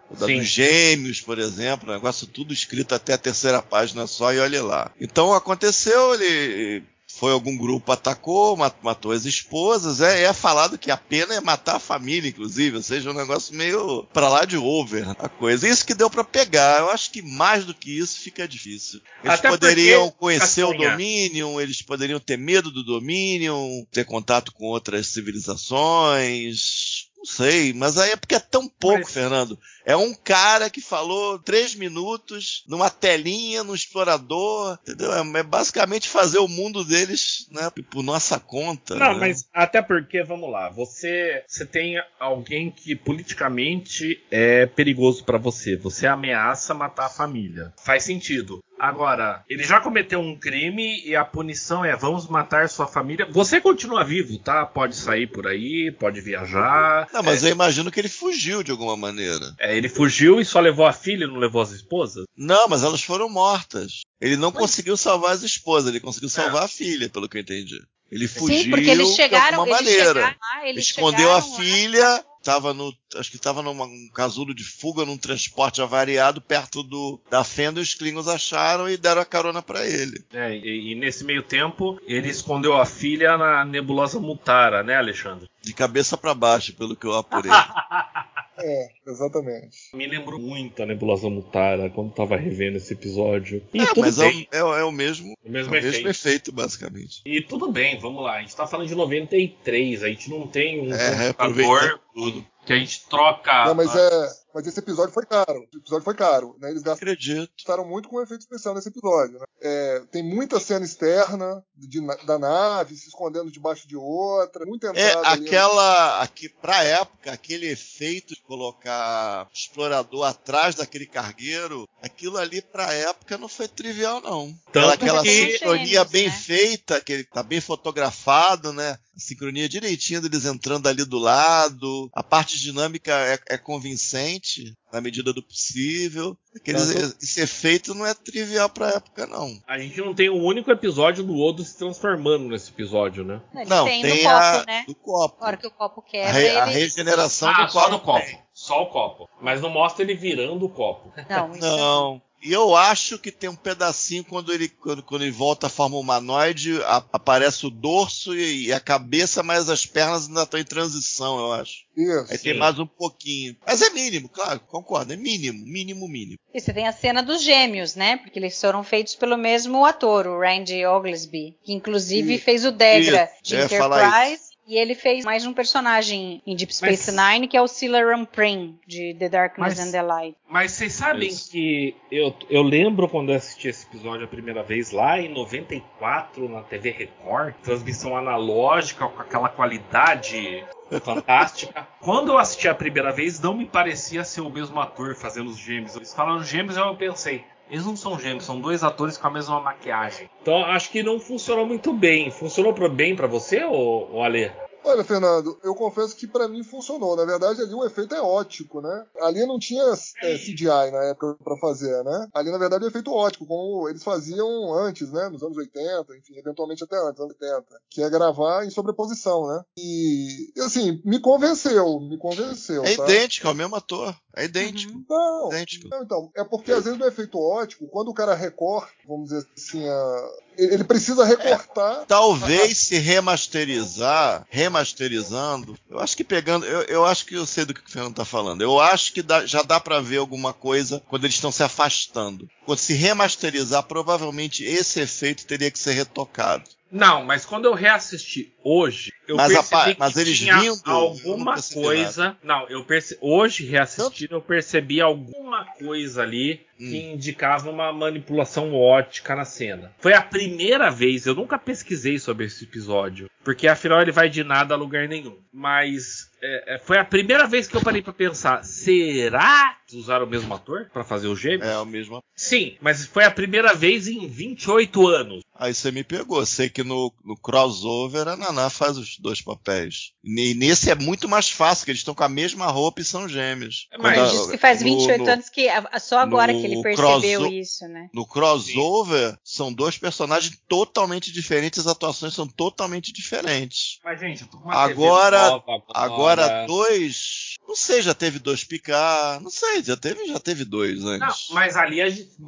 O 0.09 0.15
da 0.15 0.25
Sim. 0.25 0.37
dos 0.39 0.47
gêmeos, 0.47 1.19
por 1.21 1.37
exemplo, 1.37 1.89
um 1.89 1.93
negócio 1.93 2.25
tudo 2.27 2.53
escrito 2.53 2.95
até 2.95 3.13
a 3.13 3.17
terceira 3.17 3.61
página 3.61 4.07
só 4.07 4.33
e 4.33 4.39
olhe 4.39 4.59
lá. 4.59 4.91
Então 5.01 5.33
aconteceu, 5.33 6.13
ele 6.13 6.83
foi 7.19 7.31
algum 7.31 7.57
grupo 7.57 7.91
atacou, 7.91 8.55
ma- 8.55 8.71
matou 8.83 9.11
as 9.11 9.25
esposas, 9.25 10.01
é, 10.01 10.23
é 10.23 10.33
falado 10.33 10.77
que 10.77 10.91
a 10.91 10.97
pena 10.97 11.33
é 11.33 11.41
matar 11.41 11.77
a 11.77 11.79
família, 11.79 12.29
inclusive, 12.29 12.77
ou 12.77 12.83
seja, 12.83 13.09
um 13.09 13.13
negócio 13.13 13.55
meio 13.55 14.03
pra 14.13 14.29
lá 14.29 14.45
de 14.45 14.55
over 14.55 15.03
a 15.17 15.27
coisa. 15.27 15.67
Isso 15.67 15.83
que 15.85 15.95
deu 15.95 16.11
pra 16.11 16.23
pegar. 16.23 16.79
Eu 16.79 16.91
acho 16.91 17.09
que 17.09 17.23
mais 17.23 17.65
do 17.65 17.73
que 17.73 17.97
isso 17.97 18.19
fica 18.19 18.47
difícil. 18.47 19.01
Eles 19.23 19.39
Até 19.39 19.49
poderiam 19.49 20.11
conhecer 20.11 20.63
o 20.63 20.69
Castanha- 20.69 20.91
Dominion, 20.91 21.59
eles 21.59 21.81
poderiam 21.81 22.19
ter 22.19 22.37
medo 22.37 22.69
do 22.69 22.83
Dominion, 22.83 23.83
ter 23.91 24.05
contato 24.05 24.51
com 24.51 24.65
outras 24.65 25.07
civilizações. 25.07 26.86
Não 27.17 27.25
sei, 27.25 27.73
mas 27.73 27.97
aí 27.97 28.11
é 28.11 28.15
porque 28.15 28.35
é 28.35 28.39
tão 28.39 28.67
pouco, 28.67 28.99
Mas- 28.99 29.13
Fernando. 29.13 29.59
É 29.83 29.95
um 29.95 30.13
cara 30.13 30.69
que 30.69 30.81
falou 30.81 31.39
três 31.39 31.73
minutos 31.73 32.63
numa 32.67 32.89
telinha, 32.89 33.63
no 33.63 33.73
explorador, 33.73 34.77
entendeu? 34.83 35.13
É, 35.13 35.39
é 35.39 35.43
basicamente 35.43 36.09
fazer 36.09 36.39
o 36.39 36.47
mundo 36.47 36.83
deles, 36.83 37.47
né, 37.51 37.69
por 37.89 38.03
nossa 38.03 38.37
conta. 38.39 38.95
Não, 38.95 39.13
né? 39.13 39.19
mas 39.19 39.47
até 39.53 39.81
porque, 39.81 40.23
vamos 40.23 40.51
lá, 40.51 40.69
você, 40.69 41.43
você 41.47 41.65
tem 41.65 41.95
alguém 42.19 42.69
que 42.69 42.95
politicamente 42.95 44.21
é 44.29 44.65
perigoso 44.65 45.23
pra 45.23 45.37
você. 45.37 45.75
Você 45.77 46.05
ameaça 46.05 46.73
matar 46.73 47.05
a 47.05 47.09
família. 47.09 47.73
Faz 47.83 48.03
sentido. 48.03 48.61
Agora, 48.79 49.43
ele 49.49 49.63
já 49.63 49.79
cometeu 49.79 50.19
um 50.19 50.37
crime 50.37 51.01
e 51.03 51.15
a 51.15 51.25
punição 51.25 51.83
é 51.83 51.95
vamos 51.95 52.27
matar 52.27 52.69
sua 52.69 52.87
família. 52.87 53.27
Você 53.31 53.59
continua 53.59 54.03
vivo, 54.03 54.37
tá? 54.37 54.65
Pode 54.65 54.95
sair 54.95 55.27
por 55.27 55.47
aí, 55.47 55.91
pode 55.91 56.21
viajar. 56.21 57.07
Não, 57.11 57.23
mas 57.23 57.43
é. 57.43 57.47
eu 57.47 57.51
imagino 57.51 57.91
que 57.91 57.99
ele 57.99 58.09
fugiu 58.09 58.63
de 58.63 58.71
alguma 58.71 58.95
maneira. 58.95 59.53
É, 59.59 59.75
ele 59.75 59.89
fugiu 59.89 60.39
e 60.39 60.45
só 60.45 60.59
levou 60.59 60.85
a 60.85 60.93
filha 60.93 61.25
e 61.25 61.27
não 61.27 61.37
levou 61.37 61.61
as 61.61 61.71
esposas? 61.71 62.25
Não, 62.35 62.67
mas 62.67 62.83
elas 62.83 63.01
foram 63.01 63.29
mortas. 63.29 64.01
Ele 64.21 64.37
não 64.37 64.51
mas... 64.51 64.59
conseguiu 64.59 64.95
salvar 64.95 65.31
as 65.31 65.43
esposas, 65.43 65.89
ele 65.89 65.99
conseguiu 65.99 66.29
salvar 66.29 66.63
é. 66.63 66.65
a 66.65 66.69
filha, 66.69 67.09
pelo 67.09 67.27
que 67.27 67.37
eu 67.37 67.41
entendi. 67.41 67.81
Ele 68.11 68.27
fugiu 68.27 68.63
Sim, 68.63 68.69
porque 68.69 68.89
eles 68.89 69.15
chegaram, 69.15 69.49
de 69.49 69.55
alguma 69.55 69.75
maneira. 69.75 70.13
Chegaram, 70.13 70.35
ah, 70.41 70.69
Escondeu 70.71 71.33
a 71.33 71.41
filha, 71.41 72.25
estava 72.47 72.73
no, 72.73 72.93
acho 73.15 73.29
que 73.29 73.35
estava 73.35 73.61
num 73.61 74.09
casulo 74.13 74.55
de 74.55 74.63
fuga 74.63 75.05
num 75.05 75.17
transporte 75.17 75.81
avariado 75.81 76.39
perto 76.39 76.81
do 76.81 77.19
da 77.29 77.43
fenda. 77.43 77.81
Os 77.81 77.93
Klingons 77.93 78.29
acharam 78.29 78.89
e 78.89 78.95
deram 78.95 79.21
a 79.21 79.25
carona 79.25 79.61
para 79.61 79.85
ele. 79.85 80.23
É, 80.33 80.55
e, 80.55 80.93
e, 80.93 80.95
nesse 80.95 81.25
meio 81.25 81.43
tempo 81.43 81.99
ele 82.07 82.29
escondeu 82.29 82.77
a 82.77 82.85
filha 82.85 83.37
na 83.37 83.65
nebulosa 83.65 84.19
Mutara, 84.19 84.81
né, 84.81 84.95
Alexandre? 84.95 85.49
De 85.61 85.73
cabeça 85.73 86.17
para 86.17 86.33
baixo, 86.33 86.73
pelo 86.73 86.95
que 86.95 87.05
eu 87.05 87.13
apurei. 87.13 87.51
É, 88.59 88.89
exatamente. 89.05 89.77
Me 89.93 90.07
lembrou 90.07 90.39
muito 90.39 90.81
a 90.81 90.85
Nebulosa 90.85 91.29
Mutara 91.29 91.89
quando 91.89 92.11
tava 92.11 92.35
revendo 92.35 92.77
esse 92.77 92.93
episódio. 92.93 93.61
E 93.73 93.79
é, 93.79 93.85
mas 93.95 94.19
é, 94.19 94.29
é, 94.29 94.57
é, 94.57 94.83
o 94.83 94.91
mesmo, 94.91 95.37
o 95.45 95.51
mesmo, 95.51 95.75
é 95.75 95.77
o 95.77 95.79
efeito. 95.79 95.95
mesmo 95.95 96.09
efeito, 96.09 96.51
basicamente. 96.51 97.21
E 97.25 97.41
tudo 97.41 97.71
bem, 97.71 97.99
vamos 97.99 98.23
lá. 98.23 98.37
A 98.37 98.41
gente 98.41 98.55
tá 98.55 98.65
falando 98.65 98.87
de 98.87 98.95
93, 98.95 100.03
a 100.03 100.07
gente 100.07 100.29
não 100.29 100.47
tem 100.47 100.81
um 100.81 100.93
é, 100.93 101.33
computador 101.33 102.01
tudo 102.17 102.43
que 102.67 102.73
a 102.73 102.77
gente 102.77 103.07
troca. 103.07 103.65
Não, 103.65 103.73
mas 103.73 103.95
é. 103.95 104.29
Mas 104.57 104.65
esse 104.65 104.79
episódio 104.79 105.13
foi 105.13 105.23
caro. 105.23 105.67
O 105.71 105.77
episódio 105.77 106.03
foi 106.03 106.15
caro. 106.15 106.55
Né? 106.59 106.71
Eles 106.71 106.81
gastaram 106.81 107.87
muito 107.87 108.09
com 108.09 108.19
efeito 108.19 108.41
especial 108.41 108.73
nesse 108.73 108.89
episódio. 108.89 109.39
Né? 109.39 109.45
É, 109.61 110.01
tem 110.11 110.23
muita 110.23 110.59
cena 110.59 110.83
externa 110.83 111.63
de, 111.75 112.01
da 112.25 112.39
nave 112.39 112.95
se 112.95 113.07
escondendo 113.07 113.51
debaixo 113.51 113.87
de 113.87 113.95
outra. 113.95 114.65
Muita 114.65 114.87
é, 114.87 114.89
entrada. 114.89 115.27
É, 115.27 115.31
aquela. 115.31 116.21
Aqui, 116.23 116.49
pra 116.49 116.83
época, 116.83 117.31
aquele 117.31 117.67
efeito 117.67 118.33
de 118.33 118.41
colocar 118.41 119.47
explorador 119.53 120.25
atrás 120.25 120.73
daquele 120.73 121.05
cargueiro, 121.05 121.87
aquilo 122.01 122.37
ali 122.37 122.59
pra 122.59 122.91
época 122.93 123.37
não 123.37 123.47
foi 123.47 123.67
trivial, 123.67 124.21
não. 124.21 124.57
Tanto 124.71 124.89
aquela 124.89 125.21
que... 125.21 125.51
sincronia 125.51 126.03
bem 126.03 126.29
né? 126.29 126.31
feita, 126.31 126.99
que 126.99 127.23
tá 127.25 127.43
bem 127.43 127.61
fotografado, 127.61 128.73
né? 128.73 128.97
A 129.15 129.19
sincronia 129.19 129.69
direitinho 129.69 130.21
deles 130.21 130.45
entrando 130.45 130.87
ali 130.87 131.05
do 131.05 131.17
lado. 131.17 132.09
A 132.13 132.23
parte 132.23 132.56
dinâmica 132.59 133.11
é, 133.11 133.39
é 133.49 133.57
convincente 133.57 134.75
na 134.91 135.01
medida 135.01 135.33
do 135.33 135.43
possível. 135.43 136.37
Aqueles, 136.55 136.89
esse 137.21 137.41
efeito 137.41 137.93
não 137.93 138.05
é 138.05 138.13
trivial 138.13 138.69
pra 138.69 138.89
época, 138.89 139.27
não. 139.27 139.61
A 139.67 139.77
gente 139.77 139.99
não 140.01 140.13
tem 140.13 140.29
um 140.29 140.43
único 140.43 140.71
episódio 140.71 141.23
do 141.23 141.37
Odo 141.37 141.63
se 141.63 141.77
transformando 141.77 142.49
nesse 142.49 142.71
episódio, 142.71 143.23
né? 143.23 143.41
Não, 143.67 143.85
tem, 143.85 144.01
tem 144.01 144.23
copo, 144.23 144.35
a, 144.35 144.63
né? 144.65 144.83
do 144.87 144.95
copo. 144.95 145.43
A 145.43 145.47
hora 145.47 145.57
que 145.57 145.67
o 145.67 145.71
copo 145.71 146.01
quebra, 146.01 146.29
a, 146.29 146.33
re, 146.33 146.49
a 146.49 146.65
regeneração 146.65 147.49
ah, 147.49 147.65
do 147.65 147.71
copo. 147.71 147.71
Só 147.71 147.89
do 147.89 147.99
copo. 147.99 148.47
Só 148.53 148.83
o 148.83 148.85
copo. 148.87 149.29
Mas 149.41 149.61
não 149.61 149.69
mostra 149.69 150.03
ele 150.03 150.15
virando 150.15 150.65
o 150.65 150.69
copo. 150.69 151.13
Não, 151.29 151.47
não. 151.49 152.21
E 152.47 152.53
eu 152.53 152.77
acho 152.77 153.19
que 153.19 153.29
tem 153.29 153.49
um 153.49 153.55
pedacinho 153.55 154.23
quando 154.23 154.53
ele, 154.53 154.69
quando, 154.69 155.03
quando 155.03 155.23
ele 155.23 155.31
volta 155.31 155.67
à 155.67 155.69
forma 155.69 155.97
humanoide, 155.97 156.81
a, 156.83 157.03
aparece 157.11 157.65
o 157.65 157.69
dorso 157.69 158.33
e, 158.33 158.67
e, 158.67 158.73
a 158.73 158.79
cabeça, 158.79 159.43
mas 159.43 159.69
as 159.69 159.85
pernas 159.85 160.29
ainda 160.29 160.43
estão 160.43 160.57
em 160.57 160.63
transição, 160.63 161.37
eu 161.39 161.51
acho. 161.51 161.85
Isso. 161.97 162.27
Aí 162.29 162.37
tem 162.37 162.57
mais 162.57 162.79
um 162.79 162.87
pouquinho. 162.87 163.57
Mas 163.65 163.81
é 163.81 163.89
mínimo, 163.89 164.29
claro, 164.29 164.61
concordo. 164.61 165.11
É 165.11 165.17
mínimo, 165.17 165.59
mínimo, 165.65 166.07
mínimo. 166.07 166.39
E 166.53 166.61
você 166.61 166.73
tem 166.73 166.87
a 166.87 166.93
cena 166.93 167.21
dos 167.21 167.41
gêmeos, 167.41 167.95
né? 167.95 168.15
Porque 168.15 168.39
eles 168.39 168.57
foram 168.61 168.81
feitos 168.81 169.13
pelo 169.13 169.35
mesmo 169.35 169.85
ator, 169.85 170.25
o 170.25 170.39
Randy 170.39 170.85
Oglesby, 170.85 171.57
que 171.61 171.73
inclusive 171.73 172.37
fez 172.37 172.63
o 172.63 172.71
Degra 172.71 173.29
Isso. 173.43 173.43
de 173.43 173.55
Enterprise 173.57 174.46
e 174.67 174.77
ele 174.77 174.93
fez 174.93 175.23
mais 175.23 175.45
um 175.45 175.53
personagem 175.53 176.41
em 176.45 176.55
Deep 176.55 176.75
Space 176.75 177.11
mas, 177.11 177.33
Nine, 177.33 177.47
que 177.47 177.55
é 177.55 177.61
o 177.61 177.67
Silaram 177.67 178.25
Prim, 178.25 178.77
de 178.85 179.15
The 179.17 179.29
Darkness 179.29 179.77
mas, 179.77 179.87
and 179.87 179.91
the 179.91 180.01
Light. 180.01 180.37
Mas 180.49 180.73
vocês 180.73 180.93
sabem 180.93 181.29
Isso. 181.29 181.49
que 181.51 181.95
eu, 182.11 182.35
eu 182.49 182.61
lembro 182.61 183.07
quando 183.07 183.29
eu 183.31 183.35
assisti 183.35 183.69
esse 183.69 183.85
episódio 183.87 184.25
a 184.25 184.27
primeira 184.27 184.61
vez, 184.61 184.91
lá 184.91 185.19
em 185.19 185.29
94, 185.29 186.49
na 186.49 186.61
TV 186.63 186.91
Record, 186.91 187.55
transmissão 187.63 188.17
analógica, 188.17 189.07
com 189.07 189.21
aquela 189.21 189.47
qualidade 189.47 190.65
fantástica. 191.01 191.87
Quando 192.01 192.33
eu 192.33 192.37
assisti 192.37 192.67
a 192.67 192.75
primeira 192.75 193.13
vez, 193.13 193.39
não 193.39 193.53
me 193.53 193.65
parecia 193.65 194.25
ser 194.25 194.41
o 194.41 194.49
mesmo 194.49 194.79
ator 194.81 195.15
fazendo 195.15 195.49
os 195.49 195.57
gêmeos. 195.57 195.95
Eles 195.95 196.13
falaram 196.13 196.43
gêmeos, 196.43 196.75
eu 196.75 196.93
pensei, 196.95 197.45
eles 197.69 197.85
não 197.85 197.95
são 197.95 198.19
gêmeos, 198.19 198.45
são 198.45 198.59
dois 198.59 198.83
atores 198.83 199.17
com 199.17 199.27
a 199.27 199.31
mesma 199.31 199.59
maquiagem. 199.59 200.29
Então 200.41 200.63
acho 200.65 200.89
que 200.89 201.03
não 201.03 201.19
funcionou 201.19 201.65
muito 201.65 201.93
bem. 201.93 202.31
Funcionou 202.31 202.73
bem 202.89 203.15
para 203.15 203.27
você, 203.27 203.63
ou, 203.63 204.09
ou 204.11 204.23
Ale? 204.23 204.51
Olha, 204.87 205.03
Fernando, 205.03 205.59
eu 205.63 205.75
confesso 205.75 206.15
que 206.15 206.25
para 206.25 206.47
mim 206.47 206.63
funcionou. 206.63 207.15
Na 207.17 207.25
verdade, 207.25 207.61
ali 207.61 207.73
o 207.73 207.85
efeito 207.85 208.15
é 208.15 208.21
ótico, 208.21 208.79
né? 208.79 209.05
Ali 209.19 209.45
não 209.45 209.59
tinha 209.59 209.83
é, 209.83 210.37
CGI 210.37 210.91
na 210.91 211.03
época 211.09 211.37
para 211.43 211.57
fazer, 211.57 212.03
né? 212.05 212.27
Ali, 212.33 212.49
na 212.51 212.57
verdade, 212.57 212.85
é 212.85 212.87
efeito 212.87 213.11
ótico, 213.11 213.45
como 213.45 213.89
eles 213.89 214.01
faziam 214.01 214.73
antes, 214.73 215.11
né? 215.11 215.27
Nos 215.27 215.43
anos 215.43 215.57
80, 215.57 216.15
enfim, 216.15 216.37
eventualmente 216.37 216.85
até 216.85 216.97
antes, 216.97 217.19
anos 217.19 217.35
80, 217.41 217.65
que 217.89 218.01
é 218.01 218.09
gravar 218.09 218.65
em 218.65 218.69
sobreposição, 218.69 219.45
né? 219.47 219.61
E, 219.77 220.53
assim, 220.59 221.01
me 221.03 221.19
convenceu, 221.19 221.99
me 221.99 222.17
convenceu. 222.17 222.85
É 222.85 222.95
tá? 222.95 223.03
idêntico, 223.03 223.47
é 223.47 223.51
o 223.51 223.55
mesmo 223.55 223.75
ator. 223.75 224.15
É 224.37 224.45
idêntico. 224.45 224.93
Uhum. 224.93 225.05
Não, 225.09 225.49
idêntico. 225.49 225.89
Não, 225.89 226.03
então, 226.03 226.31
é 226.35 226.43
porque 226.43 226.71
às 226.71 226.85
vezes 226.85 226.97
no 226.97 227.07
efeito 227.07 227.39
ótico, 227.39 227.87
quando 227.87 228.09
o 228.09 228.13
cara 228.13 228.35
recorta, 228.35 228.91
vamos 229.05 229.29
dizer 229.29 229.45
assim, 229.57 229.87
a, 229.89 230.29
ele 230.57 230.83
precisa 230.83 231.23
recortar. 231.23 232.01
É, 232.01 232.05
talvez 232.05 232.71
a... 232.71 232.75
se 232.75 232.97
remasterizar, 232.97 234.45
remasterizando, 234.77 235.77
eu 235.89 235.99
acho 235.99 236.15
que 236.15 236.23
pegando, 236.23 236.65
eu, 236.65 236.81
eu 236.83 237.05
acho 237.05 237.25
que 237.25 237.35
eu 237.35 237.45
sei 237.45 237.65
do 237.65 237.73
que 237.73 237.81
o 237.81 237.89
Fernando 237.89 238.11
está 238.11 238.25
falando. 238.25 238.61
Eu 238.61 238.79
acho 238.79 239.11
que 239.11 239.21
dá, 239.21 239.45
já 239.45 239.61
dá 239.61 239.79
para 239.79 239.99
ver 239.99 240.17
alguma 240.17 240.53
coisa 240.53 241.01
quando 241.07 241.25
eles 241.25 241.35
estão 241.35 241.51
se 241.51 241.63
afastando. 241.63 242.49
Quando 242.65 242.79
se 242.79 242.93
remasterizar, 242.93 243.83
provavelmente 243.83 244.63
esse 244.63 244.99
efeito 244.99 245.45
teria 245.45 245.71
que 245.71 245.79
ser 245.79 245.93
retocado. 245.93 246.63
Não, 246.91 247.25
mas 247.25 247.45
quando 247.45 247.65
eu 247.65 247.73
reassisti 247.73 248.53
hoje, 248.63 249.11
eu 249.27 249.35
mas 249.35 249.51
percebi 249.51 249.95
mas 249.99 250.13
que 250.13 250.19
eles 250.19 250.37
tinha 250.37 250.59
vindo, 250.59 250.81
alguma 250.85 251.55
coisa. 251.61 252.37
Não, 252.43 252.67
eu 252.69 252.83
perce... 252.83 253.17
hoje 253.21 253.65
reassistindo 253.65 254.35
eu 254.35 254.41
percebi 254.41 255.01
alguma 255.01 255.65
coisa 255.65 256.21
ali 256.21 256.65
hum. 256.79 256.89
que 256.89 256.97
indicava 256.97 257.69
uma 257.69 257.91
manipulação 257.91 258.73
ótica 258.73 259.35
na 259.35 259.45
cena. 259.45 259.91
Foi 259.99 260.13
a 260.13 260.21
primeira 260.21 260.89
vez, 260.89 261.25
eu 261.25 261.35
nunca 261.35 261.57
pesquisei 261.57 262.17
sobre 262.19 262.45
esse 262.45 262.63
episódio, 262.63 263.29
porque 263.43 263.67
afinal 263.67 264.01
ele 264.01 264.11
vai 264.11 264.29
de 264.29 264.43
nada 264.43 264.73
a 264.73 264.77
lugar 264.77 265.07
nenhum. 265.07 265.37
Mas 265.51 266.29
é, 266.41 266.75
é, 266.75 266.79
foi 266.79 266.99
a 266.99 267.05
primeira 267.05 267.47
vez 267.47 267.67
que 267.67 267.75
eu 267.75 267.81
parei 267.81 268.01
para 268.01 268.13
pensar: 268.13 268.63
será 268.63 269.75
que 269.87 269.97
usaram 269.97 270.25
o 270.25 270.29
mesmo 270.29 270.53
ator 270.53 270.89
para 270.93 271.03
fazer 271.03 271.27
o 271.27 271.35
gêmeo? 271.35 271.65
É 271.65 271.77
o 271.79 271.85
mesmo. 271.85 272.23
Sim, 272.35 272.77
mas 272.79 273.05
foi 273.05 273.23
a 273.23 273.31
primeira 273.31 273.73
vez 273.73 274.07
em 274.07 274.27
28 274.27 275.07
anos. 275.07 275.43
Aí 275.55 275.73
você 275.73 275.91
me 275.91 276.03
pegou. 276.03 276.45
Sei 276.45 276.69
que 276.69 276.83
no, 276.83 277.11
no 277.25 277.35
crossover 277.35 278.27
a 278.27 278.35
Naná 278.35 278.69
faz 278.69 278.97
os 278.97 279.16
dois 279.21 279.41
papéis. 279.41 280.13
E 280.23 280.53
nesse 280.53 280.89
é 280.89 280.95
muito 280.95 281.27
mais 281.27 281.49
fácil, 281.49 281.85
que 281.85 281.91
eles 281.91 282.01
estão 282.01 282.15
com 282.15 282.23
a 282.23 282.29
mesma 282.29 282.67
roupa 282.67 283.01
e 283.01 283.05
são 283.05 283.27
gêmeos. 283.27 283.87
Mas 283.99 284.31
diz 284.31 284.47
que 284.47 284.57
faz 284.57 284.81
28 284.81 285.23
no, 285.23 285.29
anos 285.31 285.49
que 285.49 285.67
só 285.99 286.19
agora 286.19 286.53
que 286.53 286.65
ele 286.65 286.81
percebeu 286.81 287.47
isso, 287.47 287.87
né? 287.87 288.09
No 288.13 288.25
crossover 288.25 289.31
Sim. 289.31 289.37
são 289.43 289.73
dois 289.73 289.97
personagens 289.97 290.57
totalmente 290.67 291.31
diferentes, 291.31 291.79
as 291.79 291.87
atuações 291.87 292.33
são 292.33 292.47
totalmente 292.47 293.11
diferentes. 293.11 293.99
Mas 294.03 294.19
gente, 294.19 294.43
eu 294.43 294.47
tô 294.47 294.57
com 294.57 294.65
uma 294.65 294.75
agora, 294.75 295.49
nova, 295.49 295.83
agora 295.93 296.27
Agora, 296.27 296.65
dois. 296.65 297.55
Não 297.67 297.75
sei, 297.75 298.01
já 298.01 298.13
teve 298.13 298.39
dois 298.39 298.63
picar. 298.63 299.41
Não 299.41 299.49
sei, 299.49 299.83
já 299.83 299.95
teve, 299.95 300.25
já 300.25 300.39
teve 300.39 300.65
dois 300.65 301.03
antes. 301.03 301.47
Não, 301.49 301.55
mas 301.55 301.75
ali, 301.75 302.01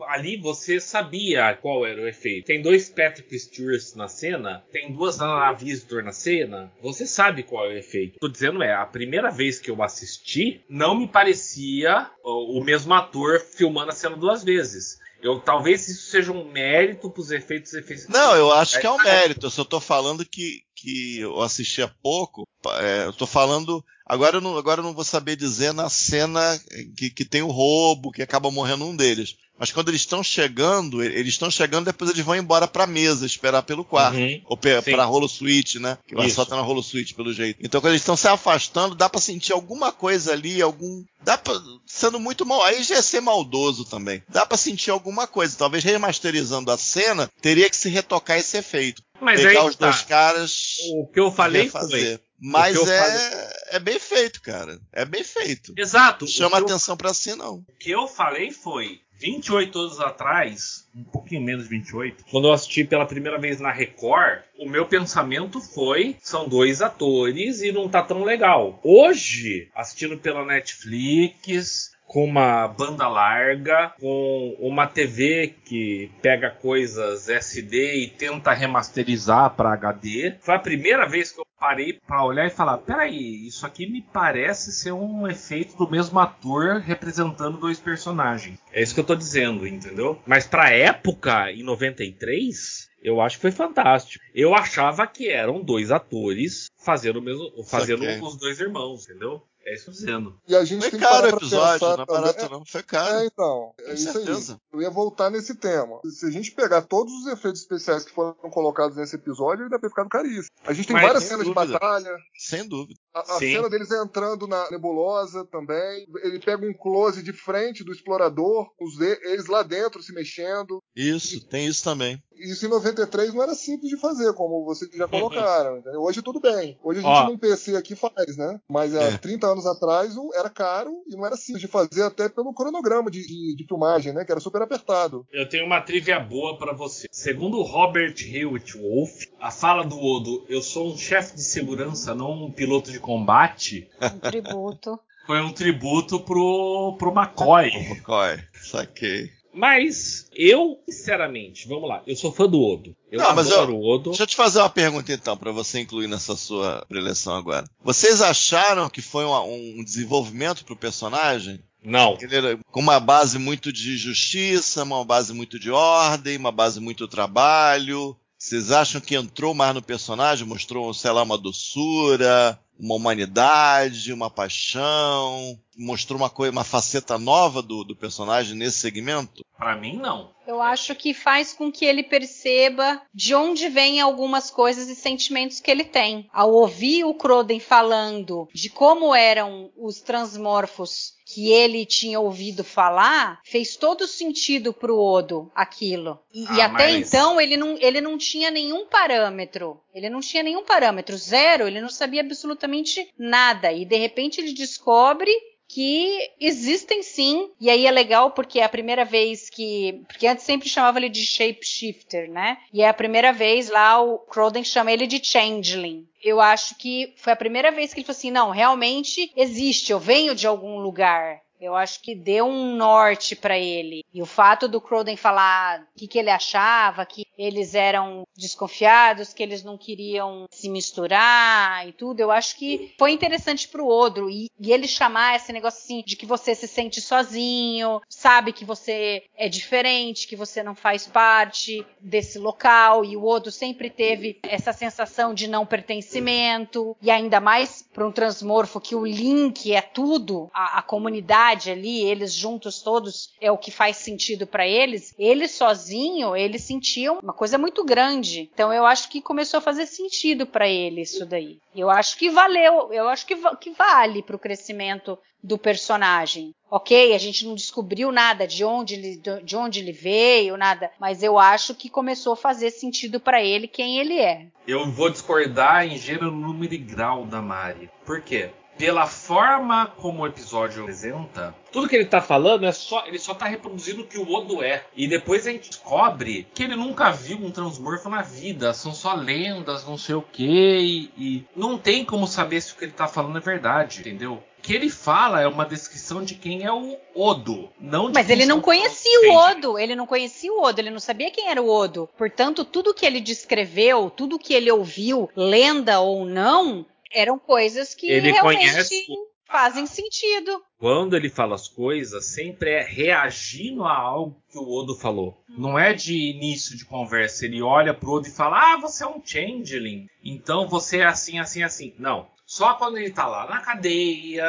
ali 0.07 0.37
você 0.37 0.79
sabia 0.79 1.53
qual 1.55 1.85
era 1.85 2.01
o 2.01 2.07
efeito. 2.07 2.45
Tem 2.45 2.61
dois 2.61 2.89
Patrick 2.89 3.37
Stewart 3.37 3.95
na 3.95 4.07
cena, 4.07 4.63
tem 4.71 4.91
duas 4.91 5.19
Ana 5.19 5.51
Visitor 5.53 6.03
na 6.03 6.11
cena. 6.11 6.58
Você 6.81 7.05
sabe 7.05 7.43
qual 7.43 7.65
é 7.65 7.69
o 7.69 7.77
efeito. 7.77 8.19
Tô 8.19 8.27
dizendo 8.27 8.61
é, 8.63 8.73
a 8.73 8.85
primeira 8.85 9.29
vez 9.29 9.59
que 9.59 9.69
eu 9.69 9.81
assisti, 9.83 10.63
não 10.69 10.95
me 10.95 11.07
parecia 11.07 12.09
o 12.23 12.63
mesmo 12.63 12.93
ator 12.93 13.39
filmando 13.39 13.91
a 13.91 13.95
cena 13.95 14.15
duas 14.15 14.43
vezes. 14.43 14.99
Eu, 15.21 15.39
talvez 15.39 15.87
isso 15.87 16.09
seja 16.09 16.31
um 16.31 16.49
mérito 16.49 17.09
para 17.09 17.21
os 17.21 17.31
efeitos, 17.31 17.73
efeitos. 17.73 18.07
Não, 18.07 18.35
eu 18.35 18.53
acho 18.53 18.79
que 18.79 18.87
é 18.87 18.91
um 18.91 19.03
mérito. 19.03 19.45
Eu 19.45 19.51
só 19.51 19.65
tô 19.65 19.79
falando 19.79 20.25
que, 20.25 20.61
que 20.73 21.19
eu 21.19 21.41
assisti 21.41 21.81
há 21.81 21.87
pouco. 21.87 22.47
É, 22.79 23.05
eu 23.05 23.13
tô 23.13 23.27
falando. 23.27 23.83
Agora 24.05 24.37
eu, 24.37 24.41
não, 24.41 24.57
agora 24.57 24.79
eu 24.79 24.83
não 24.83 24.93
vou 24.93 25.03
saber 25.03 25.35
dizer 25.35 25.73
na 25.73 25.89
cena 25.89 26.59
que, 26.97 27.09
que 27.09 27.25
tem 27.25 27.41
o 27.41 27.51
roubo, 27.51 28.11
que 28.11 28.21
acaba 28.21 28.49
morrendo 28.49 28.85
um 28.85 28.95
deles. 28.95 29.35
Mas 29.59 29.71
quando 29.71 29.89
eles 29.89 30.01
estão 30.01 30.23
chegando, 30.23 31.03
eles 31.03 31.33
estão 31.33 31.51
chegando, 31.51 31.85
depois 31.85 32.09
eles 32.09 32.23
vão 32.23 32.35
embora 32.35 32.67
pra 32.67 32.87
mesa, 32.87 33.25
esperar 33.25 33.61
pelo 33.63 33.83
quarto. 33.83 34.17
Uhum. 34.17 34.41
Ou 34.45 34.55
pe- 34.57 34.81
Sim. 34.81 34.91
pra 34.91 35.03
rolo 35.03 35.27
suíte, 35.27 35.77
né? 35.79 35.97
Que 36.07 36.15
vai 36.15 36.29
só 36.29 36.45
tá 36.45 36.55
na 36.55 36.61
rolo 36.61 36.81
suíte, 36.81 37.13
pelo 37.13 37.33
jeito. 37.33 37.59
Então, 37.61 37.81
quando 37.81 37.91
eles 37.91 38.01
estão 38.01 38.15
se 38.15 38.27
afastando, 38.27 38.95
dá 38.95 39.09
pra 39.09 39.19
sentir 39.19 39.51
alguma 39.53 39.91
coisa 39.91 40.31
ali, 40.31 40.61
algum. 40.61 41.03
Dá 41.23 41.37
pra. 41.37 41.53
Sendo 41.85 42.19
muito 42.19 42.45
mal. 42.45 42.63
Aí 42.63 42.81
já 42.83 42.95
é 42.95 43.01
ser 43.01 43.19
maldoso 43.19 43.83
também. 43.83 44.23
Dá 44.29 44.45
pra 44.45 44.57
sentir 44.57 44.91
alguma 44.91 45.27
coisa. 45.27 45.57
Talvez 45.57 45.83
remasterizando 45.83 46.71
a 46.71 46.77
cena, 46.77 47.29
teria 47.41 47.69
que 47.69 47.75
se 47.75 47.89
retocar 47.89 48.37
esse 48.37 48.55
efeito. 48.57 49.01
Mas 49.21 49.41
Pegar 49.41 49.61
aí 49.63 49.67
os 49.67 49.75
tá. 49.75 49.89
dois 49.89 50.01
caras. 50.03 50.53
O 50.93 51.07
que 51.07 51.19
eu 51.19 51.29
falei 51.31 51.63
refazer. 51.63 52.17
foi. 52.17 52.29
Mas 52.41 52.77
é, 52.87 53.53
é 53.71 53.79
bem 53.79 53.99
feito, 53.99 54.41
cara. 54.41 54.79
É 54.93 55.03
bem 55.03 55.25
feito. 55.25 55.73
Exato. 55.77 56.23
Não 56.23 56.31
chama 56.31 56.55
o 56.55 56.59
que 56.65 56.71
eu- 56.71 56.75
atenção 56.75 56.95
pra 56.95 57.13
si, 57.13 57.35
não. 57.35 57.55
O 57.55 57.65
que 57.77 57.91
eu 57.91 58.07
falei 58.07 58.49
foi 58.51 59.01
28 59.19 59.77
anos 59.77 59.99
atrás, 59.99 60.87
um 60.95 61.03
pouquinho 61.03 61.41
menos 61.41 61.63
de 61.63 61.69
28, 61.69 62.25
quando 62.31 62.47
eu 62.47 62.53
assisti 62.53 62.85
pela 62.85 63.05
primeira 63.05 63.37
vez 63.37 63.59
na 63.59 63.71
Record, 63.71 64.43
o 64.57 64.67
meu 64.67 64.85
pensamento 64.85 65.59
foi: 65.59 66.15
são 66.21 66.47
dois 66.47 66.81
atores 66.81 67.61
e 67.61 67.71
não 67.71 67.89
tá 67.89 68.01
tão 68.01 68.23
legal. 68.23 68.79
Hoje, 68.83 69.69
assistindo 69.75 70.17
pela 70.17 70.45
Netflix, 70.45 71.91
com 72.09 72.25
uma 72.25 72.67
banda 72.67 73.07
larga, 73.07 73.93
com 73.99 74.55
uma 74.59 74.87
TV 74.87 75.55
que 75.63 76.11
pega 76.23 76.49
coisas 76.49 77.29
SD 77.29 77.97
e 77.97 78.07
tenta 78.07 78.51
remasterizar 78.51 79.51
para 79.51 79.73
HD. 79.73 80.35
Foi 80.41 80.55
a 80.55 80.59
primeira 80.59 81.07
vez 81.07 81.31
que 81.31 81.39
eu 81.39 81.45
parei 81.59 81.93
para 81.93 82.25
olhar 82.25 82.47
e 82.47 82.49
falar: 82.49 82.79
peraí, 82.79 83.47
isso 83.47 83.63
aqui 83.63 83.85
me 83.85 84.01
parece 84.01 84.71
ser 84.71 84.91
um 84.91 85.27
efeito 85.27 85.77
do 85.77 85.89
mesmo 85.89 86.19
ator 86.19 86.79
representando 86.79 87.59
dois 87.59 87.79
personagens. 87.79 88.57
É 88.73 88.81
isso 88.81 88.95
que 88.95 88.99
eu 88.99 89.05
tô 89.05 89.15
dizendo, 89.15 89.67
entendeu? 89.67 90.19
Mas 90.25 90.47
pra 90.47 90.71
época, 90.71 91.51
em 91.51 91.63
93. 91.63 92.89
Eu 93.01 93.21
acho 93.21 93.37
que 93.37 93.43
foi 93.43 93.51
fantástico. 93.51 94.21
Eu 94.35 94.53
achava 94.53 95.07
que 95.07 95.29
eram 95.29 95.63
dois 95.63 95.89
atores 95.89 96.65
fazendo 96.77 97.19
o 97.19 97.21
mesmo, 97.21 97.63
fazendo 97.63 98.03
Saquei. 98.03 98.21
os 98.21 98.35
dois 98.35 98.59
irmãos, 98.59 99.05
entendeu? 99.05 99.41
É 99.65 99.73
isso 99.73 99.83
que 99.85 99.89
eu 99.89 99.93
tô 99.93 99.99
dizendo. 99.99 100.39
E 100.47 100.55
a 100.55 100.63
gente 100.65 100.81
Foi 100.81 100.89
tem 100.91 100.99
que 100.99 101.05
caro 101.05 101.21
parar 101.21 101.33
o 101.33 101.37
episódio, 101.37 101.87
não 101.87 101.93
é 101.93 101.97
também- 101.97 102.21
barato 102.21 102.49
não. 102.49 102.65
Foi 102.65 102.83
caro. 102.83 103.15
É, 103.19 103.25
então, 103.25 103.73
é 103.79 103.83
Com 103.83 103.91
isso 103.93 104.11
certeza. 104.13 104.53
aí. 104.53 104.59
Eu 104.73 104.81
ia 104.81 104.89
voltar 104.89 105.29
nesse 105.29 105.53
tema. 105.55 105.99
Se 106.09 106.25
a 106.25 106.31
gente 106.31 106.51
pegar 106.51 106.81
todos 106.83 107.13
os 107.13 107.27
efeitos 107.27 107.61
especiais 107.61 108.03
que 108.05 108.11
foram 108.11 108.33
colocados 108.49 108.95
nesse 108.97 109.15
episódio, 109.15 109.63
ele 109.63 109.69
deve 109.69 109.81
ter 109.81 109.89
ficado 109.89 110.09
caríssimo. 110.09 110.49
A 110.63 110.73
gente 110.73 110.87
tem 110.87 110.95
Mas, 110.95 111.05
várias 111.05 111.23
cenas 111.25 111.45
de 111.45 111.53
dúvida. 111.53 111.73
batalha. 111.79 112.17
Sem 112.37 112.67
dúvida. 112.67 112.99
A, 113.19 113.35
a 113.35 113.39
cena 113.39 113.69
deles 113.69 113.91
entrando 113.91 114.47
na 114.47 114.69
nebulosa 114.71 115.45
também. 115.45 116.07
Ele 116.23 116.39
pega 116.39 116.65
um 116.65 116.73
close 116.73 117.21
de 117.23 117.33
frente 117.33 117.83
do 117.83 117.91
explorador, 117.91 118.69
os 118.79 118.99
eles 118.99 119.47
lá 119.47 119.63
dentro 119.63 120.01
se 120.01 120.13
mexendo. 120.13 120.81
Isso, 120.95 121.45
tem 121.47 121.67
isso 121.67 121.83
também. 121.83 122.21
Isso 122.39 122.65
em 122.65 122.69
93 122.69 123.33
não 123.33 123.43
era 123.43 123.53
simples 123.53 123.89
de 123.89 123.97
fazer, 123.97 124.31
como 124.33 124.63
vocês 124.63 124.89
já 124.93 125.07
colocaram. 125.09 125.79
entendeu? 125.79 126.01
Hoje 126.01 126.21
tudo 126.21 126.39
bem. 126.39 126.77
Hoje 126.81 126.99
a 126.99 127.03
gente 127.03 127.11
Ó. 127.11 127.27
num 127.27 127.37
PC 127.37 127.75
aqui 127.75 127.95
faz, 127.95 128.37
né? 128.37 128.61
Mas 128.69 128.95
há 128.95 129.03
É. 129.03 129.17
30 129.17 129.45
anos 129.45 129.65
atrás 129.65 130.15
era 130.35 130.49
caro 130.49 130.91
e 131.07 131.15
não 131.17 131.25
era 131.25 131.35
simples 131.35 131.61
de 131.61 131.67
fazer 131.67 132.01
até 132.03 132.29
pelo 132.29 132.53
cronograma 132.53 133.11
de, 133.11 133.27
de, 133.27 133.55
de 133.57 133.65
filmagem, 133.67 134.13
né? 134.13 134.23
Que 134.23 134.31
era 134.31 134.39
super 134.39 134.61
apertado. 134.61 135.25
Eu 135.33 135.49
tenho 135.49 135.65
uma 135.65 135.81
trivia 135.81 136.17
boa 136.17 136.57
pra 136.57 136.71
você. 136.73 137.07
Segundo 137.11 137.61
Robert 137.61 138.15
Hewitt 138.21 138.77
Wolf, 138.77 139.25
a 139.41 139.51
fala 139.51 139.83
do 139.83 139.99
Odo, 139.99 140.45
eu 140.47 140.61
sou 140.61 140.93
um 140.93 140.97
chefe 140.97 141.35
de 141.35 141.43
segurança, 141.43 142.15
não 142.15 142.45
um 142.45 142.51
piloto 142.51 142.89
de 142.89 142.99
combate, 143.09 143.87
Um 144.01 144.19
tributo. 144.19 144.99
foi 145.25 145.41
um 145.41 145.51
tributo 145.51 146.19
pro, 146.19 146.95
pro 146.99 147.11
McCoy. 147.11 147.69
McCoy, 147.69 148.37
saquei. 148.61 149.29
Mas 149.51 150.29
eu, 150.35 150.77
sinceramente, 150.87 151.67
vamos 151.67 151.89
lá, 151.89 152.03
eu 152.05 152.15
sou 152.15 152.31
fã 152.31 152.47
do 152.47 152.61
Odo. 152.61 152.95
Eu 153.11 153.19
Não, 153.19 153.35
mas 153.35 153.51
adoro 153.51 153.75
o 153.75 153.83
Odo. 153.83 154.11
Deixa 154.11 154.23
eu 154.23 154.27
te 154.27 154.35
fazer 154.35 154.59
uma 154.59 154.69
pergunta 154.69 155.11
então, 155.11 155.35
pra 155.35 155.51
você 155.51 155.79
incluir 155.79 156.07
nessa 156.07 156.35
sua 156.35 156.85
preleção 156.87 157.35
agora. 157.35 157.65
Vocês 157.83 158.21
acharam 158.21 158.87
que 158.89 159.01
foi 159.01 159.25
uma- 159.25 159.41
um 159.43 159.83
desenvolvimento 159.83 160.63
pro 160.63 160.75
personagem? 160.75 161.59
Não. 161.83 162.15
Ele 162.21 162.35
era 162.35 162.59
com 162.71 162.79
uma 162.79 162.99
base 162.99 163.39
muito 163.39 163.73
de 163.73 163.97
justiça, 163.97 164.83
uma 164.83 165.03
base 165.03 165.33
muito 165.33 165.57
de 165.57 165.71
ordem, 165.71 166.37
uma 166.37 166.51
base 166.51 166.79
muito 166.79 167.05
de 167.05 167.11
trabalho. 167.11 168.15
Vocês 168.37 168.71
acham 168.71 169.01
que 169.01 169.15
entrou 169.15 169.53
mais 169.53 169.73
no 169.73 169.81
personagem, 169.81 170.47
mostrou, 170.47 170.93
sei 170.93 171.11
lá, 171.11 171.23
uma 171.23 171.37
doçura, 171.37 172.57
uma 172.79 172.95
humanidade, 172.95 174.13
uma 174.13 174.29
paixão, 174.29 175.59
mostrou 175.77 176.17
uma 176.17 176.29
coisa, 176.29 176.51
uma 176.51 176.63
faceta 176.63 177.17
nova 177.17 177.61
do, 177.61 177.83
do 177.83 177.95
personagem 177.95 178.55
nesse 178.55 178.77
segmento? 178.77 179.43
Pra 179.59 179.75
mim, 179.75 179.97
não. 179.97 180.31
Eu 180.47 180.61
acho 180.61 180.95
que 180.95 181.13
faz 181.13 181.53
com 181.53 181.69
que 181.69 181.83
ele 181.85 182.01
perceba 182.01 182.99
de 183.13 183.35
onde 183.35 183.67
vêm 183.67 183.99
algumas 183.99 184.49
coisas 184.49 184.87
e 184.87 184.95
sentimentos 184.95 185.59
que 185.59 185.69
ele 185.69 185.83
tem. 185.83 186.27
Ao 186.33 186.49
ouvir 186.51 187.03
o 187.03 187.13
Croden 187.13 187.59
falando 187.59 188.47
de 188.53 188.69
como 188.69 189.13
eram 189.13 189.69
os 189.77 189.99
transmorfos 190.01 191.13
que 191.25 191.51
ele 191.51 191.85
tinha 191.85 192.19
ouvido 192.19 192.63
falar, 192.63 193.39
fez 193.43 193.75
todo 193.75 194.07
sentido 194.07 194.73
pro 194.73 194.97
Odo 194.97 195.51
aquilo. 195.53 196.17
E, 196.33 196.43
e 196.45 196.61
Ah, 196.61 196.65
até 196.65 196.87
mas- 196.93 197.07
então 197.13 197.39
ele 197.39 197.55
não, 197.57 197.77
ele 197.79 198.01
não 198.01 198.17
tinha 198.17 198.49
nenhum 198.49 198.87
parâmetro. 198.87 199.79
Ele 199.93 200.09
não 200.09 200.21
tinha 200.21 200.41
nenhum 200.41 200.63
parâmetro, 200.63 201.15
zero, 201.17 201.67
ele 201.67 201.81
não 201.81 201.89
sabia 201.89 202.21
absolutamente 202.21 203.07
nada. 203.17 203.71
E 203.73 203.83
de 203.85 203.97
repente 203.97 204.39
ele 204.41 204.53
descobre 204.53 205.31
que 205.69 206.31
existem 206.39 207.03
sim, 207.03 207.51
e 207.61 207.69
aí 207.69 207.85
é 207.85 207.91
legal 207.91 208.31
porque 208.31 208.59
é 208.59 208.63
a 208.63 208.69
primeira 208.69 209.05
vez 209.05 209.51
que. 209.51 210.01
Porque 210.07 210.25
antes 210.25 210.43
sempre 210.43 210.67
chamava 210.67 210.97
ele 210.97 211.09
de 211.09 211.23
shapeshifter, 211.23 212.29
né? 212.29 212.57
E 212.73 212.81
é 212.81 212.89
a 212.89 212.93
primeira 212.93 213.31
vez 213.31 213.69
lá 213.69 214.01
o 214.01 214.17
Croden 214.17 214.63
chama 214.63 214.91
ele 214.91 215.05
de 215.05 215.23
changeling. 215.23 216.07
Eu 216.23 216.41
acho 216.41 216.75
que 216.75 217.13
foi 217.17 217.31
a 217.33 217.37
primeira 217.37 217.71
vez 217.71 217.93
que 217.93 217.99
ele 217.99 218.05
falou 218.05 218.17
assim: 218.17 218.31
não, 218.31 218.49
realmente 218.49 219.31
existe, 219.35 219.91
eu 219.91 219.99
venho 219.99 220.33
de 220.33 220.47
algum 220.47 220.79
lugar. 220.79 221.39
Eu 221.61 221.75
acho 221.75 222.01
que 222.01 222.15
deu 222.15 222.45
um 222.45 222.75
norte 222.75 223.35
pra 223.35 223.59
ele. 223.59 224.03
E 224.13 224.21
o 224.21 224.25
fato 224.25 224.67
do 224.67 224.81
Croden 224.81 225.15
falar 225.15 225.81
o 225.81 225.99
que, 225.99 226.07
que 226.07 226.17
ele 226.17 226.29
achava, 226.29 227.05
que 227.05 227.25
eles 227.37 227.73
eram 227.73 228.23
desconfiados, 228.35 229.33
que 229.33 229.41
eles 229.41 229.63
não 229.63 229.77
queriam 229.77 230.45
se 230.51 230.67
misturar 230.67 231.87
e 231.87 231.93
tudo, 231.93 232.19
eu 232.19 232.31
acho 232.31 232.57
que 232.57 232.93
foi 232.97 233.11
interessante 233.11 233.67
pro 233.67 233.87
Odro. 233.87 234.29
E, 234.29 234.49
e 234.59 234.73
ele 234.73 234.87
chamar 234.87 235.35
esse 235.35 235.53
negócio 235.53 235.79
assim 235.79 236.03
de 236.05 236.15
que 236.15 236.25
você 236.25 236.53
se 236.53 236.67
sente 236.67 236.99
sozinho, 236.99 238.01
sabe 238.09 238.51
que 238.51 238.65
você 238.65 239.23
é 239.37 239.47
diferente, 239.47 240.27
que 240.27 240.35
você 240.35 240.61
não 240.61 240.75
faz 240.75 241.07
parte 241.07 241.85
desse 242.01 242.37
local. 242.37 243.05
E 243.05 243.15
o 243.15 243.25
Odro 243.25 243.51
sempre 243.51 243.89
teve 243.89 244.39
essa 244.43 244.73
sensação 244.73 245.33
de 245.33 245.47
não 245.47 245.65
pertencimento. 245.65 246.97
E 247.01 247.09
ainda 247.09 247.39
mais 247.39 247.87
para 247.93 248.07
um 248.07 248.11
transmorfo 248.11 248.81
que 248.81 248.95
o 248.95 249.05
link 249.05 249.73
é 249.73 249.81
tudo, 249.81 250.49
a, 250.53 250.79
a 250.79 250.81
comunidade 250.81 251.71
ali, 251.71 252.03
eles 252.03 252.33
juntos 252.33 252.81
todos, 252.81 253.33
é 253.39 253.51
o 253.51 253.57
que 253.57 253.71
faz 253.71 253.98
sentido 253.99 254.47
para 254.47 254.67
eles. 254.67 255.13
Ele 255.17 255.47
sozinho, 255.47 256.35
ele 256.35 256.57
sentia 256.57 257.13
uma 257.13 257.33
coisa 257.33 257.57
muito 257.57 257.83
grande. 257.83 258.49
Então 258.53 258.73
eu 258.73 258.85
acho 258.85 259.09
que 259.09 259.21
começou 259.21 259.57
a 259.59 259.61
fazer 259.61 259.85
sentido 259.85 260.45
para 260.45 260.67
ele 260.67 261.01
isso 261.01 261.25
daí. 261.25 261.57
Eu 261.75 261.89
acho 261.89 262.17
que 262.17 262.29
valeu, 262.29 262.91
eu 262.91 263.07
acho 263.07 263.25
que, 263.25 263.35
que 263.59 263.71
vale 263.71 264.23
pro 264.23 264.39
crescimento 264.39 265.17
do 265.41 265.57
personagem. 265.57 266.53
Ok, 266.69 267.15
a 267.15 267.17
gente 267.17 267.45
não 267.45 267.55
descobriu 267.55 268.11
nada 268.11 268.45
de 268.45 268.63
onde 268.63 268.95
ele, 268.95 269.21
de 269.43 269.55
onde 269.55 269.79
ele 269.79 269.91
veio, 269.91 270.55
nada, 270.55 270.91
mas 270.99 271.23
eu 271.23 271.39
acho 271.39 271.73
que 271.73 271.89
começou 271.89 272.33
a 272.33 272.37
fazer 272.37 272.69
sentido 272.69 273.19
para 273.19 273.41
ele 273.41 273.67
quem 273.67 273.97
ele 273.97 274.19
é. 274.19 274.47
Eu 274.67 274.91
vou 274.91 275.09
discordar 275.09 275.87
em 275.87 275.97
gênero, 275.97 276.31
número 276.31 276.73
e 276.73 276.77
grau 276.77 277.25
da 277.25 277.41
Mari. 277.41 277.89
Por 278.05 278.21
quê? 278.21 278.51
Pela 278.79 279.05
forma 279.05 279.87
como 279.97 280.23
o 280.23 280.27
episódio 280.27 280.83
apresenta, 280.83 281.53
tudo 281.69 281.89
que 281.89 281.97
ele 281.97 282.05
tá 282.05 282.21
falando 282.21 282.65
é 282.65 282.71
só. 282.71 283.05
Ele 283.05 283.19
só 283.19 283.33
tá 283.33 283.45
reproduzindo 283.45 284.03
o 284.03 284.07
que 284.07 284.17
o 284.17 284.31
Odo 284.31 284.63
é. 284.63 284.85
E 284.95 285.05
depois 285.05 285.45
a 285.45 285.51
gente 285.51 285.69
descobre 285.69 286.47
que 286.53 286.63
ele 286.63 286.77
nunca 286.77 287.11
viu 287.11 287.37
um 287.37 287.51
transmorfo 287.51 288.09
na 288.09 288.21
vida. 288.21 288.73
São 288.73 288.93
só 288.93 289.13
lendas, 289.13 289.85
não 289.85 289.97
sei 289.97 290.15
o 290.15 290.21
que. 290.21 291.11
E, 291.17 291.45
não 291.53 291.77
tem 291.77 292.05
como 292.05 292.25
saber 292.25 292.61
se 292.61 292.71
o 292.71 292.77
que 292.77 292.85
ele 292.85 292.93
tá 292.93 293.05
falando 293.05 293.37
é 293.37 293.41
verdade, 293.41 293.99
entendeu? 293.99 294.35
O 294.35 294.61
que 294.61 294.73
ele 294.73 294.89
fala 294.89 295.41
é 295.41 295.47
uma 295.47 295.65
descrição 295.65 296.23
de 296.23 296.35
quem 296.35 296.63
é 296.63 296.71
o 296.71 296.97
Odo, 297.13 297.69
não 297.79 298.07
de 298.07 298.13
Mas 298.13 298.29
ele 298.29 298.45
não 298.45 298.61
conhecia 298.61 299.29
o 299.29 299.33
Odo, 299.33 299.77
ele 299.77 299.95
não 299.95 300.05
conhecia 300.05 300.51
o 300.53 300.61
Odo, 300.61 300.79
ele 300.79 300.89
não 300.89 300.99
sabia 300.99 301.31
quem 301.31 301.49
era 301.49 301.61
o 301.61 301.69
Odo. 301.69 302.09
Portanto, 302.17 302.63
tudo 302.63 302.93
que 302.93 303.05
ele 303.05 303.19
descreveu, 303.19 304.09
tudo 304.09 304.39
que 304.39 304.53
ele 304.53 304.71
ouviu, 304.71 305.29
lenda 305.35 305.99
ou 305.99 306.25
não, 306.25 306.85
eram 307.11 307.37
coisas 307.37 307.93
que 307.93 308.09
Ele 308.09 308.31
realmente 308.31 308.59
conhece 308.59 309.05
fazem 309.49 309.85
sentido. 309.87 310.61
quando 310.77 311.15
ele 311.15 311.29
fala 311.29 311.55
as 311.55 311.67
coisas, 311.67 312.25
sempre 312.25 312.69
é 312.69 312.83
reagindo 312.83 313.83
a 313.83 313.97
algo 313.97 314.41
que 314.51 314.57
o 314.57 314.69
Odo 314.69 314.95
falou. 314.95 315.43
Não 315.49 315.77
é 315.77 315.91
de 315.91 316.13
início 316.15 316.77
de 316.77 316.85
conversa. 316.85 317.45
Ele 317.45 317.61
olha 317.61 317.93
pro 317.93 318.11
Odo 318.11 318.27
e 318.27 318.31
fala: 318.31 318.73
Ah, 318.73 318.77
você 318.77 319.03
é 319.03 319.07
um 319.07 319.21
changeling. 319.23 320.07
Então 320.23 320.67
você 320.67 320.99
é 320.99 321.05
assim, 321.05 321.39
assim, 321.39 321.63
assim. 321.63 321.95
Não. 321.97 322.27
Só 322.49 322.73
quando 322.73 322.97
ele 322.97 323.11
tá 323.11 323.27
lá 323.27 323.45
na 323.47 323.61
cadeia, 323.61 324.43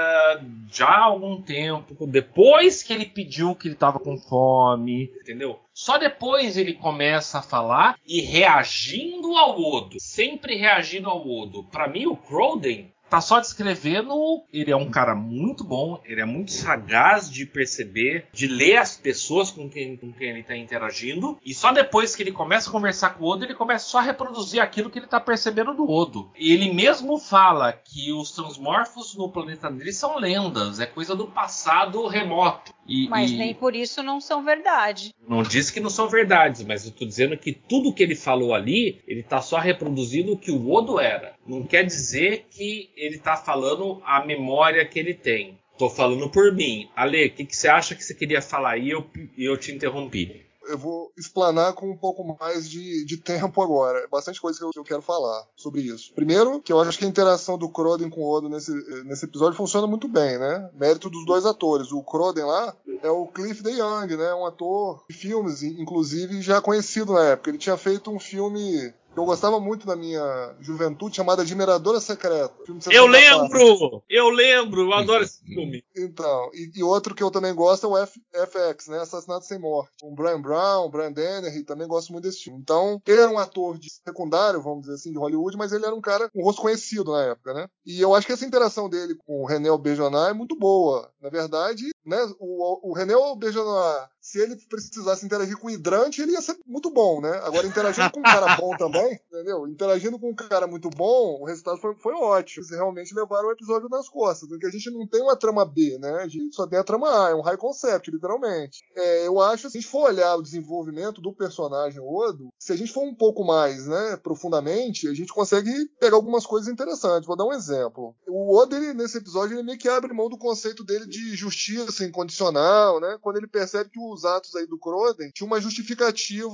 já 0.73 0.87
há 0.87 1.05
algum 1.05 1.43
tempo, 1.43 2.07
depois 2.07 2.83
que 2.83 2.95
ele 2.95 3.05
pediu 3.05 3.55
que 3.55 3.69
ele 3.69 3.75
tava 3.75 4.01
com 4.01 4.17
fome, 4.17 5.13
entendeu? 5.21 5.61
Só 5.75 5.99
depois 5.99 6.57
ele 6.57 6.73
começa 6.73 7.41
a 7.41 7.43
falar 7.43 7.99
e 8.07 8.23
reagindo 8.23 9.37
ao 9.37 9.61
Odo, 9.61 10.01
sempre 10.01 10.57
reagindo 10.57 11.11
ao 11.11 11.29
Odo. 11.29 11.65
Para 11.65 11.89
mim, 11.89 12.07
o 12.07 12.17
Croden 12.17 12.91
tá 13.11 13.21
só 13.21 13.41
descrevendo. 13.41 14.15
Ele 14.53 14.71
é 14.71 14.77
um 14.77 14.89
cara 14.89 15.15
muito 15.15 15.65
bom, 15.65 16.01
ele 16.05 16.21
é 16.21 16.25
muito 16.25 16.53
sagaz 16.53 17.29
de 17.31 17.45
perceber, 17.45 18.27
de 18.33 18.47
ler 18.47 18.77
as 18.77 18.97
pessoas 18.97 19.51
com 19.51 19.69
quem, 19.69 19.97
com 19.97 20.13
quem 20.13 20.31
ele 20.31 20.43
tá 20.45 20.57
interagindo. 20.57 21.37
E 21.45 21.53
só 21.53 21.73
depois 21.73 22.15
que 22.15 22.23
ele 22.23 22.33
começa 22.33 22.69
a 22.69 22.73
conversar 22.73 23.11
com 23.11 23.25
o 23.25 23.29
Odo, 23.29 23.45
ele 23.45 23.55
começa 23.55 23.87
só 23.87 23.99
a 23.99 24.03
reproduzir 24.03 24.63
aquilo 24.63 24.89
que 24.89 24.99
ele 24.99 25.07
tá 25.07 25.21
percebendo 25.21 25.75
do 25.75 25.91
Odo. 25.91 26.31
E 26.39 26.53
ele 26.53 26.73
mesmo 26.73 27.19
fala 27.19 27.73
que 27.73 28.13
os 28.13 28.31
transmorfos 28.31 29.17
no 29.17 29.29
planeta 29.29 29.71
dele 29.71 29.93
são 29.93 30.17
lendas, 30.19 30.79
é 30.79 30.87
coisa 30.87 31.17
do 31.17 31.27
passado 31.27 32.07
remoto. 32.07 32.73
E, 32.87 33.09
mas 33.09 33.31
e... 33.31 33.37
nem 33.37 33.55
por 33.55 33.75
isso 33.75 34.03
não 34.03 34.21
são 34.21 34.45
verdade. 34.45 35.15
Não 35.29 35.43
disse 35.43 35.73
que 35.73 35.81
não 35.81 35.91
são 35.91 36.09
verdades, 36.09 36.65
mas 36.65 36.85
eu 36.85 36.93
tô 36.93 37.05
dizendo 37.05 37.37
que 37.37 37.53
tudo 37.53 37.93
que 37.93 38.03
ele 38.03 38.15
falou 38.15 38.55
ali, 38.55 39.01
ele 39.07 39.23
tá 39.23 39.41
só 39.41 39.59
reproduzindo 39.59 40.33
o 40.33 40.39
que 40.39 40.51
o 40.51 40.71
Odo 40.71 40.99
era. 40.99 41.35
Não 41.51 41.65
quer 41.65 41.85
dizer 41.85 42.47
que 42.49 42.91
ele 42.97 43.19
tá 43.19 43.37
falando 43.37 44.01
a 44.05 44.25
memória 44.25 44.87
que 44.87 45.01
ele 45.01 45.15
tem. 45.15 45.59
Tô 45.77 45.91
falando 45.91 46.31
por 46.31 46.55
mim. 46.55 46.89
Ale, 46.95 47.27
o 47.27 47.35
que, 47.35 47.45
que, 47.45 47.57
você 47.57 47.67
acha 47.67 47.97
que 47.97 48.05
você 48.05 48.15
queria 48.15 48.41
falar 48.41 48.75
aí 48.75 48.87
e 48.87 48.91
eu, 48.91 49.05
eu 49.37 49.57
te 49.57 49.73
interrompi? 49.73 50.47
eu 50.71 50.79
vou 50.79 51.13
explanar 51.17 51.73
com 51.73 51.91
um 51.91 51.97
pouco 51.97 52.25
mais 52.39 52.69
de, 52.69 53.05
de 53.05 53.17
tempo 53.17 53.61
agora. 53.61 54.07
Bastante 54.09 54.41
coisa 54.41 54.59
que 54.59 54.65
eu, 54.65 54.71
que 54.71 54.79
eu, 54.79 54.85
quero 54.85 55.03
falar 55.03 55.45
sobre 55.57 55.81
isso. 55.81 56.15
Primeiro, 56.15 56.61
que 56.61 56.73
eu 56.73 56.81
acho 56.81 56.99
que 56.99 57.05
a 57.05 57.09
interação 57.09 57.59
do 57.59 57.69
Croden 57.69 58.09
com 58.09 58.21
o 58.21 58.31
Odo 58.31 58.49
nesse, 58.49 58.73
nesse 59.05 59.25
episódio 59.25 59.57
funciona 59.57 59.87
muito 59.87 60.07
bem, 60.07 60.39
né? 60.39 60.71
Mérito 60.75 61.11
dos 61.11 61.27
dois 61.27 61.45
atores. 61.45 61.91
O 61.91 62.03
Croden 62.03 62.45
lá 62.45 62.77
é 63.03 63.11
o 63.11 63.27
Cliff 63.27 63.63
DeYoung, 63.63 64.17
né? 64.17 64.35
Um 64.35 64.47
ator 64.47 65.05
de 65.09 65.17
filmes, 65.17 65.63
inclusive 65.63 66.41
já 66.41 66.61
conhecido 66.61 67.13
na 67.13 67.31
época. 67.31 67.51
Ele 67.51 67.59
tinha 67.59 67.77
feito 67.77 68.11
um 68.11 68.21
filme 68.21 68.93
eu 69.17 69.25
gostava 69.25 69.59
muito 69.59 69.87
da 69.87 69.97
minha 69.97 70.55
juventude, 70.61 71.17
chamada 71.17 71.43
Admiradora 71.43 72.01
Secreta. 72.01 72.55
eu 72.91 73.07
lembro! 73.07 74.03
Eu 74.09 74.29
lembro! 74.29 74.83
Eu 74.83 74.95
adoro 74.95 75.25
esse 75.25 75.43
filme. 75.45 75.85
Então, 75.97 76.51
e, 76.55 76.71
e, 76.77 76.83
outro 76.83 77.15
que 77.15 77.23
eu 77.23 77.31
também 77.31 77.55
gosto 77.55 77.87
é 77.87 77.89
o 77.89 77.99
F, 77.99 78.21
FX, 78.33 78.89
né? 78.89 79.01
Assassinato 79.01 79.45
Sem 79.45 79.59
Morte. 79.59 79.91
Com 80.01 80.15
Brian 80.15 80.41
Brown, 80.41 80.89
Brian 80.89 81.13
Dennehy, 81.13 81.65
também 81.65 81.89
gosto 81.89 82.13
muito 82.13 82.25
desse 82.25 82.45
filme. 82.45 82.61
Então, 82.61 83.01
ele 83.07 83.21
era 83.21 83.31
um 83.31 83.39
ator 83.39 83.79
de 83.79 83.89
secundário, 83.91 84.63
vamos 84.63 84.83
dizer 84.83 84.95
assim, 84.95 85.13
de 85.13 85.19
Hollywood, 85.19 85.57
mas 85.57 85.73
ele 85.73 85.85
era 85.85 85.95
um 85.95 86.01
cara 86.01 86.29
com 86.31 86.41
um 86.41 86.45
rosto 86.45 86.63
conhecido 86.63 87.13
na 87.13 87.25
época, 87.25 87.53
né? 87.53 87.69
E 87.85 88.01
eu 88.01 88.15
acho 88.15 88.27
que 88.27 88.33
essa 88.33 88.47
interação 88.47 88.89
dele 88.89 89.15
com 89.27 89.43
o 89.43 89.47
René 89.47 89.69
Auberjonois 89.69 90.31
é 90.31 90.33
muito 90.33 90.57
boa. 90.57 91.11
Na 91.21 91.29
verdade, 91.29 91.91
né, 92.05 92.19
o, 92.39 92.91
o 92.91 92.93
René 92.93 93.15
Auberjonois 93.15 94.09
se 94.21 94.39
ele 94.39 94.57
precisasse 94.69 95.25
interagir 95.25 95.57
com 95.57 95.69
o 95.69 95.71
hidrante, 95.71 96.21
ele 96.21 96.33
ia 96.33 96.43
ser 96.43 96.57
muito 96.67 96.91
bom, 96.91 97.21
né? 97.21 97.41
Agora, 97.43 97.67
interagindo 97.67 98.11
com 98.11 98.21
um 98.21 98.23
cara 98.23 98.57
bom 98.57 98.77
também, 98.77 99.19
entendeu? 99.33 99.67
Interagindo 99.67 100.19
com 100.19 100.31
um 100.31 100.35
cara 100.35 100.67
muito 100.67 100.91
bom, 100.91 101.41
o 101.41 101.47
resultado 101.47 101.79
foi, 101.79 101.95
foi 101.97 102.15
ótimo. 102.15 102.61
Eles 102.61 102.71
realmente 102.71 103.15
levaram 103.15 103.49
o 103.49 103.53
episódio 103.53 103.89
nas 103.89 104.09
costas, 104.09 104.49
porque 104.49 104.67
a 104.67 104.71
gente 104.71 104.91
não 104.91 105.07
tem 105.07 105.23
uma 105.23 105.37
trama 105.37 105.65
B, 105.65 105.99
né? 105.99 106.23
A 106.23 106.29
gente 106.29 106.55
só 106.55 106.67
tem 106.67 106.79
a 106.79 106.85
trama 106.85 107.09
A, 107.09 107.31
é 107.31 107.35
um 107.35 107.41
high 107.41 107.57
concept, 107.57 108.11
literalmente. 108.11 108.83
É, 108.95 109.27
eu 109.27 109.41
acho, 109.41 109.71
se 109.71 109.79
a 109.79 109.81
gente 109.81 109.91
for 109.91 110.11
olhar 110.11 110.37
o 110.37 110.43
desenvolvimento 110.43 111.21
do 111.21 111.33
personagem 111.33 112.01
Odo, 112.01 112.51
se 112.59 112.73
a 112.73 112.77
gente 112.77 112.93
for 112.93 113.03
um 113.03 113.15
pouco 113.15 113.45
mais, 113.45 113.87
né, 113.87 114.19
profundamente, 114.23 115.09
a 115.09 115.15
gente 115.15 115.33
consegue 115.33 115.71
pegar 115.99 116.17
algumas 116.17 116.45
coisas 116.45 116.71
interessantes. 116.71 117.27
Vou 117.27 117.37
dar 117.37 117.47
um 117.47 117.53
exemplo. 117.53 118.15
O 118.29 118.57
Odo, 118.59 118.77
ele, 118.77 118.93
nesse 118.93 119.17
episódio, 119.17 119.57
ele 119.57 119.63
meio 119.63 119.79
que 119.79 119.89
abre 119.89 120.13
mão 120.13 120.29
do 120.29 120.37
conceito 120.37 120.85
dele 120.85 121.07
de 121.07 121.35
justiça 121.35 121.90
incondicional, 121.99 123.01
né? 123.01 123.19
Quando 123.21 123.37
ele 123.37 123.47
percebe 123.47 123.91
que 123.91 123.99
os 123.99 124.25
atos 124.25 124.55
aí 124.55 124.67
do 124.67 124.79
Croden 124.79 125.31
tinha 125.35 125.47
uma 125.47 125.61
justificativa, 125.61 126.49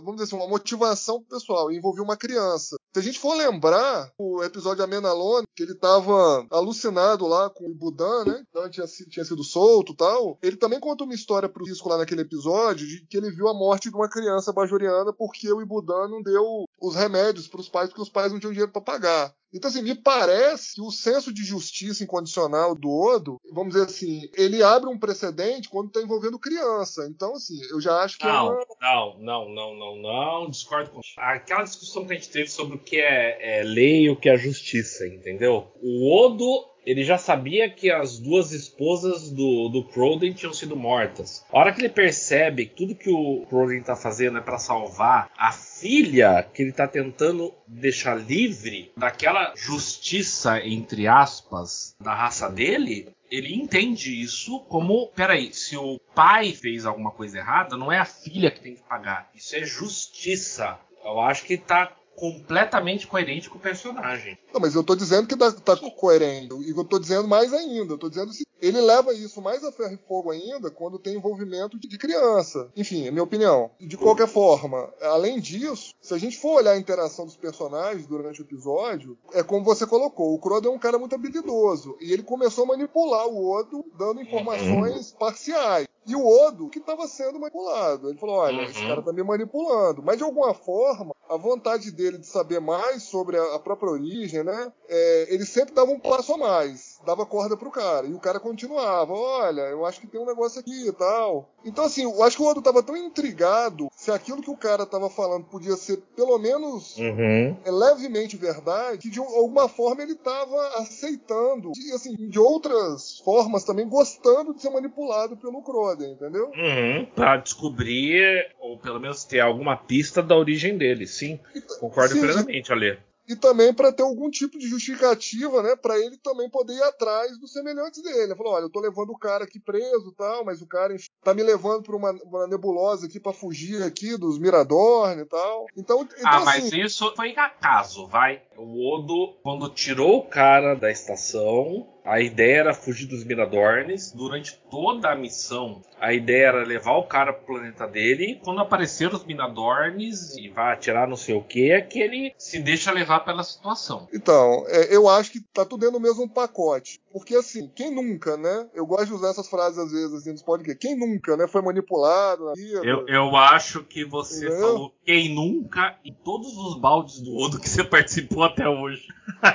vamos 0.00 0.16
dizer 0.16 0.24
assim, 0.24 0.36
uma 0.36 0.48
motivação 0.48 1.22
pessoal, 1.22 1.70
envolvia 1.70 2.02
uma 2.02 2.16
criança. 2.16 2.76
Se 2.92 2.98
a 2.98 3.02
gente 3.02 3.18
for 3.18 3.34
lembrar 3.34 4.12
o 4.18 4.42
episódio 4.42 4.84
Amenalone, 4.84 5.46
que 5.56 5.62
ele 5.62 5.74
tava 5.74 6.46
alucinado 6.50 7.26
lá 7.26 7.48
com 7.48 7.64
o 7.64 7.74
Budan, 7.74 8.24
né? 8.26 8.44
Então 8.50 8.68
tinha, 8.68 8.86
tinha 8.86 9.24
sido 9.24 9.42
solto 9.42 9.94
tal. 9.94 10.38
Ele 10.42 10.56
também 10.56 10.78
conta 10.78 11.04
uma 11.04 11.14
história 11.14 11.48
pro 11.48 11.64
disco 11.64 11.88
lá 11.88 11.96
naquele 11.96 12.20
episódio 12.20 12.86
de 12.86 13.06
que 13.06 13.16
ele 13.16 13.30
viu 13.30 13.48
a 13.48 13.54
morte 13.54 13.88
de 13.88 13.96
uma 13.96 14.10
criança 14.10 14.52
bajoriana 14.52 15.12
porque 15.12 15.50
o 15.50 15.62
Ibudan 15.62 16.08
não 16.08 16.22
deu 16.22 16.64
os 16.80 16.94
remédios 16.94 17.48
para 17.48 17.60
os 17.60 17.68
pais 17.68 17.88
porque 17.88 18.02
os 18.02 18.10
pais 18.10 18.30
não 18.30 18.38
tinham 18.38 18.52
dinheiro 18.52 18.72
para 18.72 18.82
pagar. 18.82 19.34
Então, 19.54 19.68
assim, 19.68 19.82
me 19.82 19.94
parece 19.94 20.74
que 20.74 20.80
o 20.80 20.90
senso 20.90 21.32
de 21.32 21.44
justiça 21.44 22.02
incondicional 22.02 22.74
do 22.74 22.88
Odo, 22.88 23.38
vamos 23.52 23.74
dizer 23.74 23.84
assim, 23.84 24.22
ele 24.34 24.62
abre 24.72 24.88
um 24.88 24.98
precedente 24.98 25.68
quando 25.68 25.88
está 25.88 26.00
envolvendo 26.00 26.38
criança. 26.38 27.06
Então, 27.08 27.34
assim, 27.34 27.60
eu 27.70 27.80
já 27.80 28.02
acho 28.02 28.18
que. 28.18 28.26
Não, 28.26 28.32
é 28.32 28.40
uma... 28.40 28.66
não, 28.80 29.18
não, 29.18 29.48
não, 29.48 29.76
não, 29.76 29.96
não, 29.96 30.50
discordo 30.50 30.90
com. 30.90 31.00
Aquela 31.16 31.64
discussão 31.64 32.04
que 32.06 32.12
a 32.12 32.16
gente 32.16 32.30
teve 32.30 32.48
sobre 32.48 32.76
o 32.76 32.78
que 32.78 32.96
é, 32.96 33.60
é 33.60 33.62
lei 33.62 34.02
e 34.04 34.10
o 34.10 34.16
que 34.16 34.28
é 34.28 34.36
justiça, 34.36 35.06
entendeu? 35.06 35.72
O 35.82 36.24
Odo 36.24 36.72
ele 36.84 37.04
já 37.04 37.16
sabia 37.16 37.70
que 37.70 37.90
as 37.90 38.18
duas 38.18 38.52
esposas 38.52 39.30
do, 39.30 39.68
do 39.68 39.84
Croden 39.84 40.32
tinham 40.32 40.52
sido 40.52 40.76
mortas. 40.76 41.44
A 41.52 41.58
hora 41.58 41.72
que 41.72 41.80
ele 41.80 41.88
percebe 41.88 42.66
que 42.66 42.74
tudo 42.74 42.94
que 42.94 43.10
o 43.10 43.46
Croden 43.48 43.78
está 43.78 43.94
fazendo 43.94 44.38
é 44.38 44.40
para 44.40 44.58
salvar 44.58 45.30
a 45.36 45.52
filha 45.52 46.46
que 46.52 46.62
ele 46.62 46.70
está 46.70 46.86
tentando 46.88 47.54
deixar 47.66 48.14
livre 48.14 48.90
daquela 48.96 49.52
justiça, 49.56 50.60
entre 50.60 51.06
aspas, 51.06 51.94
da 52.00 52.14
raça 52.14 52.48
dele, 52.48 53.08
ele 53.32 53.54
entende 53.54 54.20
isso 54.20 54.60
como: 54.68 55.08
peraí, 55.08 55.54
se 55.54 55.74
o 55.74 55.98
pai 56.14 56.52
fez 56.52 56.84
alguma 56.84 57.10
coisa 57.10 57.38
errada, 57.38 57.78
não 57.78 57.90
é 57.90 57.98
a 57.98 58.04
filha 58.04 58.50
que 58.50 58.60
tem 58.60 58.74
que 58.74 58.82
pagar. 58.82 59.30
Isso 59.34 59.56
é 59.56 59.64
justiça. 59.64 60.78
Eu 61.02 61.18
acho 61.18 61.46
que 61.46 61.54
está 61.54 61.96
completamente 62.16 63.06
coerente 63.06 63.48
com 63.48 63.58
o 63.58 63.60
personagem. 63.60 64.38
Não, 64.52 64.60
mas 64.60 64.74
eu 64.74 64.84
tô 64.84 64.94
dizendo 64.94 65.26
que 65.26 65.36
tá, 65.36 65.50
tá 65.52 65.76
coerente. 65.76 66.54
E 66.62 66.70
eu 66.70 66.84
tô 66.84 66.98
dizendo 66.98 67.26
mais 67.26 67.52
ainda. 67.52 67.94
Eu 67.94 67.98
tô 67.98 68.08
dizendo 68.08 68.30
que 68.32 68.44
ele 68.60 68.80
leva 68.80 69.12
isso 69.12 69.42
mais 69.42 69.64
a 69.64 69.72
ferro 69.72 69.94
e 69.94 70.08
fogo 70.08 70.30
ainda 70.30 70.70
quando 70.70 70.98
tem 70.98 71.16
envolvimento 71.16 71.78
de 71.78 71.98
criança. 71.98 72.70
Enfim, 72.76 73.06
é 73.06 73.10
minha 73.10 73.24
opinião. 73.24 73.70
De 73.80 73.96
qualquer 73.96 74.28
forma, 74.28 74.88
além 75.00 75.40
disso, 75.40 75.92
se 76.00 76.14
a 76.14 76.18
gente 76.18 76.38
for 76.38 76.58
olhar 76.58 76.72
a 76.72 76.78
interação 76.78 77.24
dos 77.24 77.36
personagens 77.36 78.06
durante 78.06 78.40
o 78.40 78.44
episódio, 78.44 79.18
é 79.32 79.42
como 79.42 79.64
você 79.64 79.86
colocou. 79.86 80.32
O 80.32 80.38
Crodo 80.38 80.68
é 80.68 80.70
um 80.70 80.78
cara 80.78 80.98
muito 80.98 81.14
habilidoso. 81.14 81.96
E 82.00 82.12
ele 82.12 82.22
começou 82.22 82.64
a 82.64 82.68
manipular 82.68 83.26
o 83.26 83.50
Odo, 83.52 83.84
dando 83.98 84.22
informações 84.22 85.12
parciais. 85.18 85.88
E 86.06 86.16
o 86.16 86.26
Odo 86.26 86.68
que 86.68 86.78
estava 86.78 87.06
sendo 87.06 87.38
manipulado. 87.38 88.08
Ele 88.08 88.18
falou: 88.18 88.36
olha, 88.36 88.58
uhum. 88.58 88.64
esse 88.64 88.80
cara 88.86 89.00
está 89.00 89.12
me 89.12 89.22
manipulando. 89.22 90.02
Mas 90.02 90.18
de 90.18 90.24
alguma 90.24 90.52
forma, 90.52 91.14
a 91.28 91.36
vontade 91.36 91.90
dele 91.92 92.18
de 92.18 92.26
saber 92.26 92.60
mais 92.60 93.04
sobre 93.04 93.38
a, 93.38 93.58
própria 93.58 93.92
origem, 93.92 94.42
né? 94.42 94.72
É, 94.88 95.34
ele 95.34 95.46
sempre 95.46 95.74
dava 95.74 95.90
um 95.90 96.00
passo 96.00 96.34
a 96.34 96.38
mais, 96.38 96.91
dava 97.04 97.26
corda 97.26 97.56
pro 97.56 97.70
cara. 97.70 98.06
E 98.06 98.14
o 98.14 98.18
cara 98.18 98.40
continuava: 98.40 99.12
olha, 99.12 99.62
eu 99.62 99.84
acho 99.84 100.00
que 100.00 100.06
tem 100.06 100.20
um 100.20 100.26
negócio 100.26 100.60
aqui 100.60 100.88
e 100.88 100.92
tal. 100.92 101.48
Então, 101.64 101.84
assim, 101.84 102.02
eu 102.02 102.22
acho 102.22 102.36
que 102.36 102.42
o 102.42 102.46
Odo 102.46 102.58
estava 102.58 102.82
tão 102.82 102.96
intrigado 102.96 103.88
se 103.94 104.10
aquilo 104.10 104.42
que 104.42 104.50
o 104.50 104.56
cara 104.56 104.82
estava 104.82 105.08
falando 105.08 105.44
podia 105.44 105.76
ser 105.76 105.98
pelo 106.16 106.38
menos 106.38 106.96
uhum. 106.96 107.56
é, 107.64 107.70
levemente 107.70 108.36
verdade, 108.36 108.98
que 108.98 109.10
de 109.10 109.20
alguma 109.20 109.68
forma 109.68 110.02
ele 110.02 110.12
estava 110.12 110.78
aceitando, 110.78 111.72
e 111.76 111.92
assim, 111.92 112.14
de 112.16 112.38
outras 112.38 113.20
formas 113.20 113.64
também 113.64 113.88
gostando 113.88 114.54
de 114.54 114.60
ser 114.60 114.70
manipulado 114.70 115.36
pelo 115.36 115.62
Croden, 115.62 116.12
entendeu? 116.12 116.46
Uhum. 116.46 117.06
Para 117.14 117.36
descobrir, 117.36 118.50
ou 118.60 118.78
pelo 118.78 119.00
menos 119.00 119.24
ter 119.24 119.40
alguma 119.40 119.76
pista 119.76 120.22
da 120.22 120.36
origem 120.36 120.76
dele, 120.76 121.06
sim. 121.06 121.38
Concordo 121.78 122.14
sim, 122.14 122.20
plenamente, 122.20 122.72
Ale 122.72 122.98
e 123.28 123.36
também 123.36 123.72
para 123.72 123.92
ter 123.92 124.02
algum 124.02 124.30
tipo 124.30 124.58
de 124.58 124.68
justificativa, 124.68 125.62
né, 125.62 125.76
para 125.76 125.98
ele 125.98 126.16
também 126.18 126.50
poder 126.50 126.74
ir 126.74 126.82
atrás 126.82 127.38
dos 127.38 127.52
semelhantes 127.52 128.02
dele. 128.02 128.24
Ele 128.24 128.36
falou: 128.36 128.54
olha, 128.54 128.64
eu 128.64 128.70
tô 128.70 128.80
levando 128.80 129.10
o 129.10 129.18
cara 129.18 129.44
aqui 129.44 129.60
preso, 129.60 130.12
tal, 130.16 130.44
mas 130.44 130.60
o 130.60 130.66
cara 130.66 130.94
tá 131.22 131.32
me 131.32 131.42
levando 131.42 131.82
para 131.82 131.96
uma, 131.96 132.10
uma, 132.24 132.46
nebulosa 132.46 133.06
aqui 133.06 133.20
para 133.20 133.32
fugir 133.32 133.82
aqui 133.82 134.16
dos 134.16 134.38
Miradorn 134.38 135.22
e 135.22 135.26
tal. 135.26 135.66
Então, 135.76 136.02
então 136.02 136.30
ah, 136.30 136.44
mas 136.44 136.66
assim, 136.66 136.82
isso 136.82 137.12
foi 137.14 137.32
acaso, 137.32 138.06
vai. 138.06 138.42
O 138.56 138.94
Odo, 138.94 139.34
quando 139.42 139.68
tirou 139.68 140.18
o 140.18 140.28
cara 140.28 140.74
da 140.74 140.90
estação, 140.90 141.91
A 142.04 142.20
ideia 142.20 142.58
era 142.58 142.74
fugir 142.74 143.06
dos 143.06 143.24
Miradornes. 143.24 144.12
Durante 144.12 144.60
toda 144.70 145.10
a 145.10 145.14
missão, 145.14 145.82
a 146.00 146.12
ideia 146.12 146.46
era 146.46 146.64
levar 146.64 146.96
o 146.96 147.04
cara 147.04 147.32
pro 147.32 147.54
planeta 147.54 147.86
dele. 147.86 148.32
E 148.32 148.34
quando 148.36 148.60
apareceram 148.60 149.16
os 149.16 149.24
Minadornes 149.24 150.36
e 150.36 150.48
vai 150.48 150.72
atirar 150.72 151.08
não 151.08 151.16
sei 151.16 151.36
o 151.36 151.42
que, 151.42 151.70
é 151.70 151.80
que 151.80 152.00
ele 152.00 152.34
se 152.36 152.58
deixa 152.58 152.90
levar 152.90 153.20
pela 153.20 153.44
situação. 153.44 154.08
Então, 154.12 154.64
é, 154.66 154.94
eu 154.94 155.08
acho 155.08 155.30
que 155.30 155.40
tá 155.40 155.64
tudo 155.64 155.80
dentro 155.80 155.98
do 155.98 156.02
mesmo 156.02 156.28
pacote. 156.28 157.00
Porque 157.12 157.36
assim, 157.36 157.70
quem 157.74 157.94
nunca, 157.94 158.36
né? 158.36 158.68
Eu 158.74 158.86
gosto 158.86 159.06
de 159.06 159.14
usar 159.14 159.30
essas 159.30 159.48
frases 159.48 159.78
às 159.78 159.92
vezes 159.92 160.14
assim 160.14 160.32
nos 160.32 160.42
podcasts. 160.42 160.80
Quem 160.80 160.98
nunca, 160.98 161.36
né? 161.36 161.46
Foi 161.46 161.60
manipulado 161.60 162.46
na 162.46 162.54
vida. 162.54 162.80
Eu, 162.84 163.06
eu 163.06 163.36
acho 163.36 163.84
que 163.84 164.04
você 164.04 164.46
Entendeu? 164.46 164.60
falou 164.60 164.94
quem 165.04 165.34
nunca 165.34 165.98
em 166.04 166.12
todos 166.12 166.56
os 166.56 166.80
baldes 166.80 167.20
do 167.20 167.36
Odo 167.36 167.60
que 167.60 167.68
você 167.68 167.84
participou 167.84 168.42
até 168.42 168.66
hoje. 168.66 169.06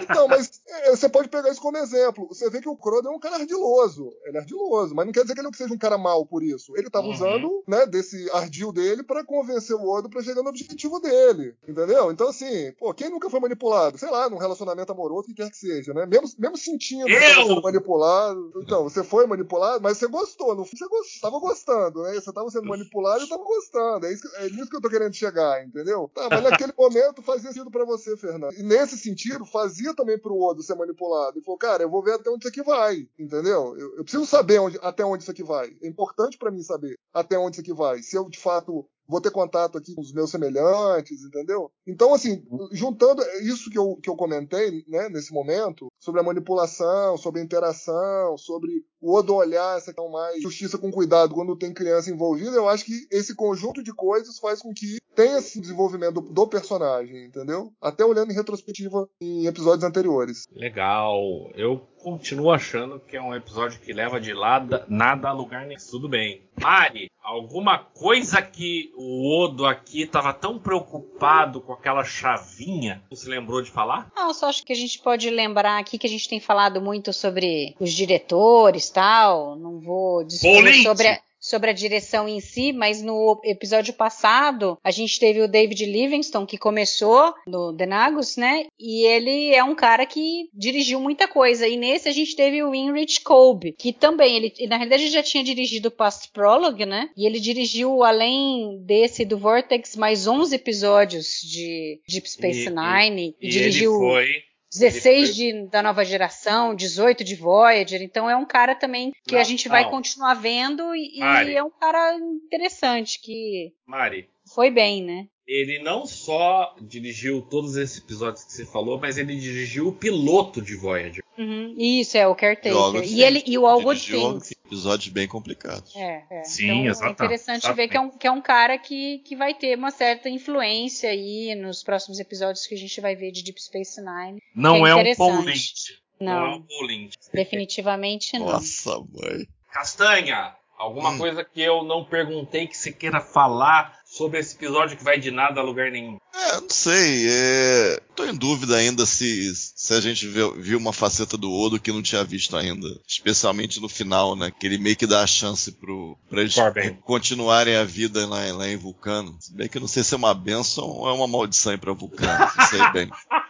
Então, 0.02 0.28
mas 0.28 0.62
é, 0.68 0.92
você 0.92 1.10
pode 1.10 1.30
pegar 1.30 1.50
isso 1.50 1.62
como 1.62 1.78
exemplo. 1.78 2.28
Você 2.38 2.50
vê 2.50 2.62
que 2.62 2.70
o 2.70 2.76
Crodo 2.78 3.08
é 3.08 3.12
um 3.12 3.20
cara 3.20 3.36
ardiloso. 3.38 4.14
Ele 4.26 4.38
é 4.38 4.40
ardiloso, 4.42 4.94
mas 4.96 5.06
não 5.06 5.14
quer 5.14 5.22
dizer 5.22 5.34
que 5.34 5.40
ele 5.40 5.48
não 5.48 5.54
seja 5.54 5.74
um 5.74 5.78
cara 5.78 5.98
mau 5.98 6.26
por 6.26 6.44
isso. 6.44 6.74
Ele 6.78 6.90
tava 6.90 7.08
Uhum. 7.08 7.14
usando, 7.14 7.64
né, 7.68 7.86
desse 7.86 8.30
ardil 8.32 8.72
dele 8.72 9.04
pra 9.04 9.24
convencer 9.26 9.76
o 9.76 9.88
Odo 9.90 10.10
pra 10.10 10.22
chegar 10.22 10.44
no 10.44 10.50
objetivo 10.50 11.00
dele. 11.00 11.56
Entendeu? 11.68 12.12
Então, 12.12 12.28
assim, 12.30 12.72
pô, 12.80 12.94
quem 12.94 13.10
nunca 13.10 13.30
foi 13.30 13.40
manipulado? 13.40 13.98
Sei 13.98 14.10
lá, 14.10 14.30
num 14.30 14.38
relacionamento 14.38 14.92
amoroso, 14.92 15.22
o 15.22 15.24
que 15.26 15.34
quer 15.34 15.50
que 15.50 15.58
seja, 15.58 15.94
né? 15.94 16.06
Mesmo, 16.06 16.28
mesmo 16.38 16.58
sentindo 16.58 17.08
que 17.08 17.20
tava 17.20 17.48
sendo 17.48 17.62
manipulado. 17.62 18.52
Então, 18.58 18.84
você 18.84 19.04
foi 19.04 19.26
manipulado, 19.26 19.82
mas 19.82 19.98
você 19.98 20.08
gostou. 20.08 20.56
No 20.56 20.66
fim, 20.66 20.78
você 20.78 20.88
gost... 20.88 21.20
tava 21.22 21.40
gostando, 21.40 22.02
né? 22.04 22.14
Você 22.16 22.32
tava 22.32 22.50
sendo 22.50 22.68
manipulado 22.68 23.24
e 23.24 23.30
tava 23.30 23.44
gostando. 23.44 24.06
É, 24.06 24.14
isso, 24.14 24.22
que- 24.30 24.36
é 24.38 24.50
nisso 24.50 24.70
que 24.70 24.76
eu 24.76 24.82
tô 24.82 24.90
querendo 24.90 25.14
chegar, 25.14 25.66
entendeu? 25.66 26.10
Tá, 26.14 26.30
mas 26.30 26.44
naquele 26.44 26.74
momento 26.78 27.22
fazia 27.22 27.52
sentido 27.52 27.72
pra 27.72 27.86
você, 27.86 28.16
Fernando. 28.18 28.54
E 28.54 28.64
nesse 28.64 28.98
sentido, 28.98 29.46
fazia 29.46 29.94
também 29.96 30.18
pro 30.20 30.38
Odo 30.40 30.62
ser 30.62 30.76
manipulado. 30.76 31.38
Ele 31.38 31.46
falou, 31.46 31.58
cara, 31.58 31.84
eu 31.84 31.90
vou 31.90 32.04
ver 32.04 32.14
até 32.28 32.30
onde 32.30 32.46
isso 32.46 32.50
aqui 32.50 32.64
vai, 32.64 33.08
entendeu? 33.18 33.78
Eu, 33.78 33.98
eu 33.98 34.04
preciso 34.04 34.26
saber 34.26 34.60
onde- 34.60 34.78
até 34.82 35.06
onde 35.06 35.24
isso 35.24 35.32
aqui 35.32 35.44
vai. 35.44 35.76
É 35.82 35.88
importante 35.88 36.38
pra 36.38 36.52
mim 36.52 36.62
saber 36.62 36.96
até 37.14 37.38
onde 37.38 37.56
isso 37.56 37.62
aqui 37.62 37.74
vai. 37.74 38.02
Se 38.02 38.16
eu, 38.18 38.30
de 38.30 38.38
fato, 38.38 38.86
vou 39.08 39.22
ter 39.22 39.32
contato 39.32 39.78
aqui 39.78 39.96
com 39.96 40.02
os 40.02 40.12
meus 40.14 40.30
semelhantes, 40.30 41.24
entendeu? 41.24 41.72
Então, 41.86 42.14
assim, 42.14 42.46
juntando 42.74 43.22
isso 43.42 43.70
que 43.70 43.78
eu, 43.78 43.96
que 44.04 44.10
eu 44.10 44.16
comentei, 44.18 44.84
né, 44.88 45.08
nesse 45.10 45.34
momento, 45.34 45.88
sobre 46.00 46.20
a 46.20 46.24
manipulação, 46.24 47.18
sobre 47.18 47.40
a 47.40 47.44
interação, 47.44 48.38
sobre 48.38 48.86
o 49.02 49.16
Odo 49.16 49.36
olhar 49.36 49.78
essa 49.78 49.88
questão 49.88 50.10
mais 50.10 50.42
justiça 50.42 50.78
com 50.78 50.92
cuidado 50.92 51.34
quando 51.34 51.56
tem 51.56 51.74
criança 51.74 52.12
envolvida, 52.12 52.56
eu 52.56 52.68
acho 52.68 52.86
que 52.86 53.08
esse 53.12 53.36
conjunto 53.36 53.84
de 53.84 53.94
coisas 53.94 54.40
faz 54.40 54.62
com 54.62 54.74
que 54.74 54.98
tenha 55.16 55.40
esse 55.40 55.60
desenvolvimento 55.60 56.22
do, 56.22 56.22
do 56.22 56.48
personagem, 56.48 57.26
entendeu? 57.26 57.74
Até 57.82 58.06
olhando 58.06 58.32
em 58.32 58.36
retrospectiva 58.36 59.10
em 59.20 59.48
episódios 59.48 59.84
anteriores. 59.84 60.46
Legal. 60.52 61.18
Eu 61.56 61.82
continuo 61.98 62.52
achando 62.52 63.00
que 63.00 63.18
é 63.18 63.22
um 63.22 63.36
episódio 63.36 63.80
que 63.80 63.92
leva 63.92 64.22
de 64.22 64.34
lado 64.34 64.84
nada 64.88 65.30
a 65.30 65.34
lugar 65.34 65.66
nenhum. 65.66 65.82
Tudo 65.90 66.08
bem. 66.08 66.42
Mari, 66.62 67.10
alguma 67.22 67.78
coisa 67.78 68.42
que 68.42 68.92
o 68.96 69.44
Odo 69.44 69.66
aqui 69.66 70.04
estava 70.04 70.34
tão 70.34 70.58
preocupado 70.58 71.62
com 71.62 71.74
aquela 71.74 72.04
chavinha, 72.04 73.04
você 73.10 73.30
lembrou 73.30 73.62
de 73.62 73.70
falar? 73.70 74.12
Não, 74.16 74.34
só 74.34 74.48
acho 74.48 74.64
que 74.66 74.74
a 74.74 74.76
gente 74.76 75.00
pode 75.00 75.30
lembrar 75.30 75.78
aqui 75.78 75.98
que 75.98 76.08
a 76.08 76.10
gente 76.10 76.30
tem 76.30 76.40
falado 76.40 76.82
muito 76.82 77.12
sobre 77.12 77.76
os 77.80 77.92
diretores 77.92 78.87
tal. 78.90 79.56
Não 79.56 79.80
vou 79.80 80.26
Bolinte! 80.42 80.84
sobre 80.84 81.08
a, 81.08 81.20
sobre 81.40 81.70
a 81.70 81.74
direção 81.74 82.28
em 82.28 82.40
si, 82.40 82.74
mas 82.74 83.02
no 83.02 83.40
episódio 83.44 83.94
passado 83.94 84.78
a 84.84 84.92
gente 84.92 85.20
teve 85.20 85.42
o 85.42 85.48
David 85.48 85.86
Livingston 85.86 86.46
que 86.46 86.58
começou 86.58 87.34
no 87.46 87.72
The 87.74 87.86
Nagus, 87.86 88.36
né? 88.38 88.66
E 88.80 89.06
ele 89.06 89.54
é 89.54 89.64
um 89.64 89.76
cara 89.76 90.06
que 90.06 90.50
dirigiu 90.54 91.00
muita 91.00 91.28
coisa. 91.28 91.68
E 91.68 91.78
nesse 91.78 92.10
a 92.10 92.12
gente 92.12 92.36
teve 92.36 92.62
o 92.64 92.72
Winrich 92.72 93.22
Kolbe, 93.22 93.74
que 93.78 93.94
também 93.94 94.36
ele 94.36 94.68
na 94.68 94.78
realidade 94.78 95.10
já 95.10 95.22
tinha 95.24 95.44
dirigido 95.44 95.88
o 95.90 95.92
Past 95.92 96.32
Prologue, 96.34 96.86
né? 96.86 97.10
E 97.16 97.26
ele 97.26 97.40
dirigiu 97.40 98.04
além 98.04 98.80
desse 98.84 99.24
do 99.24 99.38
Vortex 99.38 99.96
mais 99.96 100.28
11 100.28 100.56
episódios 100.56 101.28
de 101.44 102.02
Deep 102.10 102.30
Space 102.30 102.68
E- 102.68 102.70
Nine 102.70 103.36
e, 103.40 103.48
E 103.48 103.50
dirigiu 103.50 103.94
ele 103.94 104.00
foi. 104.12 104.47
16 104.80 105.36
de, 105.36 105.68
da 105.68 105.82
nova 105.82 106.04
geração, 106.04 106.76
18 106.76 107.24
de 107.24 107.36
Voyager, 107.36 108.02
então 108.02 108.30
é 108.30 108.36
um 108.36 108.46
cara 108.46 108.76
também 108.76 109.12
que 109.26 109.36
Não, 109.36 109.42
a 109.42 109.44
gente 109.44 109.68
vai 109.68 109.84
não. 109.84 109.92
continuar 109.92 110.34
vendo 110.36 110.96
e, 110.96 111.18
e 111.18 111.20
Mari. 111.20 111.56
é 111.56 111.64
um 111.64 111.70
cara 111.70 112.16
interessante 112.16 113.20
que 113.22 113.74
Mari, 113.86 114.28
foi 114.54 114.70
bem, 114.72 115.04
né? 115.04 115.28
ele 115.48 115.80
não 115.80 116.06
só 116.06 116.76
dirigiu 116.82 117.42
todos 117.42 117.78
esses 117.78 118.00
episódios 118.00 118.44
que 118.44 118.52
você 118.52 118.66
falou, 118.66 119.00
mas 119.00 119.18
ele 119.18 119.34
dirigiu 119.38 119.88
o 119.88 119.94
piloto 119.94 120.62
de 120.62 120.76
Voyager. 120.76 121.24
Uhum. 121.38 121.74
Isso 121.78 122.18
é 122.18 122.28
o 122.28 122.36
Caretaker. 122.36 123.04
E 123.06 123.24
ele 123.24 123.42
e 123.46 123.58
o 123.58 123.66
All 123.66 123.82
Good 123.82 124.12
Things. 124.12 124.54
Episódios 124.68 125.08
bem 125.10 125.28
complicados. 125.28 125.96
É, 125.96 126.24
é. 126.30 126.44
Sim, 126.44 126.72
então, 126.82 126.86
exata- 126.92 127.08
é 127.08 127.12
interessante 127.12 127.58
exatamente. 127.66 127.76
ver 127.78 127.88
que 127.88 127.98
é, 127.98 128.00
um, 128.02 128.10
que 128.10 128.28
é 128.28 128.32
um 128.32 128.42
cara 128.42 128.78
que, 128.78 129.20
que 129.20 129.36
vai 129.36 129.54
ter 129.54 129.78
uma 129.78 129.92
certa 129.92 130.30
influência 130.30 131.10
aí 131.10 131.56
nos 131.56 131.82
próximos 131.84 132.20
episódios 132.20 132.66
que 132.68 132.76
a 132.76 132.78
gente 132.78 133.00
vai 133.02 133.16
ver 133.16 133.32
de 133.32 133.44
Deep 133.44 133.62
Space 133.62 134.00
Nine. 134.02 134.42
Não 134.56 134.86
é 134.86 134.92
é, 134.92 134.96
um. 134.96 135.16
Paul 135.16 135.42
Lynch. 135.42 135.74
Não. 136.20 136.32
é 136.32 136.50
Não, 136.50 136.58
um 136.58 136.62
Paul 136.64 136.86
Lynch. 136.86 137.18
definitivamente 137.34 138.38
não. 138.38 138.48
Nossa, 138.48 138.98
mãe. 139.00 139.48
Castanha, 139.72 140.56
alguma 140.78 141.12
Hum. 141.12 141.18
coisa 141.18 141.44
que 141.44 141.62
eu 141.62 141.84
não 141.84 142.04
perguntei 142.04 142.68
que 142.68 142.76
você 142.78 142.92
queira 142.92 143.20
falar 143.22 143.98
sobre 144.06 144.40
esse 144.40 144.56
episódio 144.56 144.98
que 144.98 145.04
vai 145.04 145.20
de 145.20 145.30
nada 145.32 145.60
a 145.60 145.64
lugar 145.64 145.92
nenhum? 145.92 146.18
É, 146.36 146.47
não 146.62 146.70
sei. 146.70 147.28
É... 147.30 148.02
Tô 148.16 148.26
em 148.26 148.36
dúvida 148.36 148.76
ainda 148.76 149.06
se, 149.06 149.54
se 149.56 149.94
a 149.94 150.02
gente 150.02 150.28
viu, 150.28 150.78
uma 150.78 150.92
faceta 150.94 151.38
do 151.38 151.52
Odo 151.52 151.80
que 151.80 151.92
não 151.92 152.02
tinha 152.02 152.24
visto 152.24 152.56
ainda. 152.58 152.88
Especialmente 153.08 153.80
no 153.80 153.88
final, 153.88 154.36
né? 154.36 154.52
Que 154.52 154.66
ele 154.66 154.78
meio 154.78 154.96
que 154.96 155.06
dá 155.06 155.22
a 155.22 155.28
chance 155.28 155.72
pro, 155.72 156.18
pra 156.30 156.42
eles 156.42 156.56
Corbin. 156.56 156.96
continuarem 157.04 157.76
a 157.76 157.84
vida 157.84 158.26
lá, 158.28 158.40
lá 158.54 158.68
em 158.68 158.78
Vulcano. 158.78 159.38
Se 159.40 159.54
bem 159.54 159.68
que 159.70 159.78
eu 159.78 159.82
não 159.82 159.88
sei 159.88 160.04
se 160.04 160.14
é 160.14 160.18
uma 160.18 160.34
benção 160.34 160.86
ou 160.86 161.08
é 161.08 161.14
uma 161.14 161.28
maldição 161.28 161.78
pra 161.78 161.94
Vulcano. 161.94 162.52
Não 162.58 162.66
sei 162.68 162.92
bem. 162.92 163.10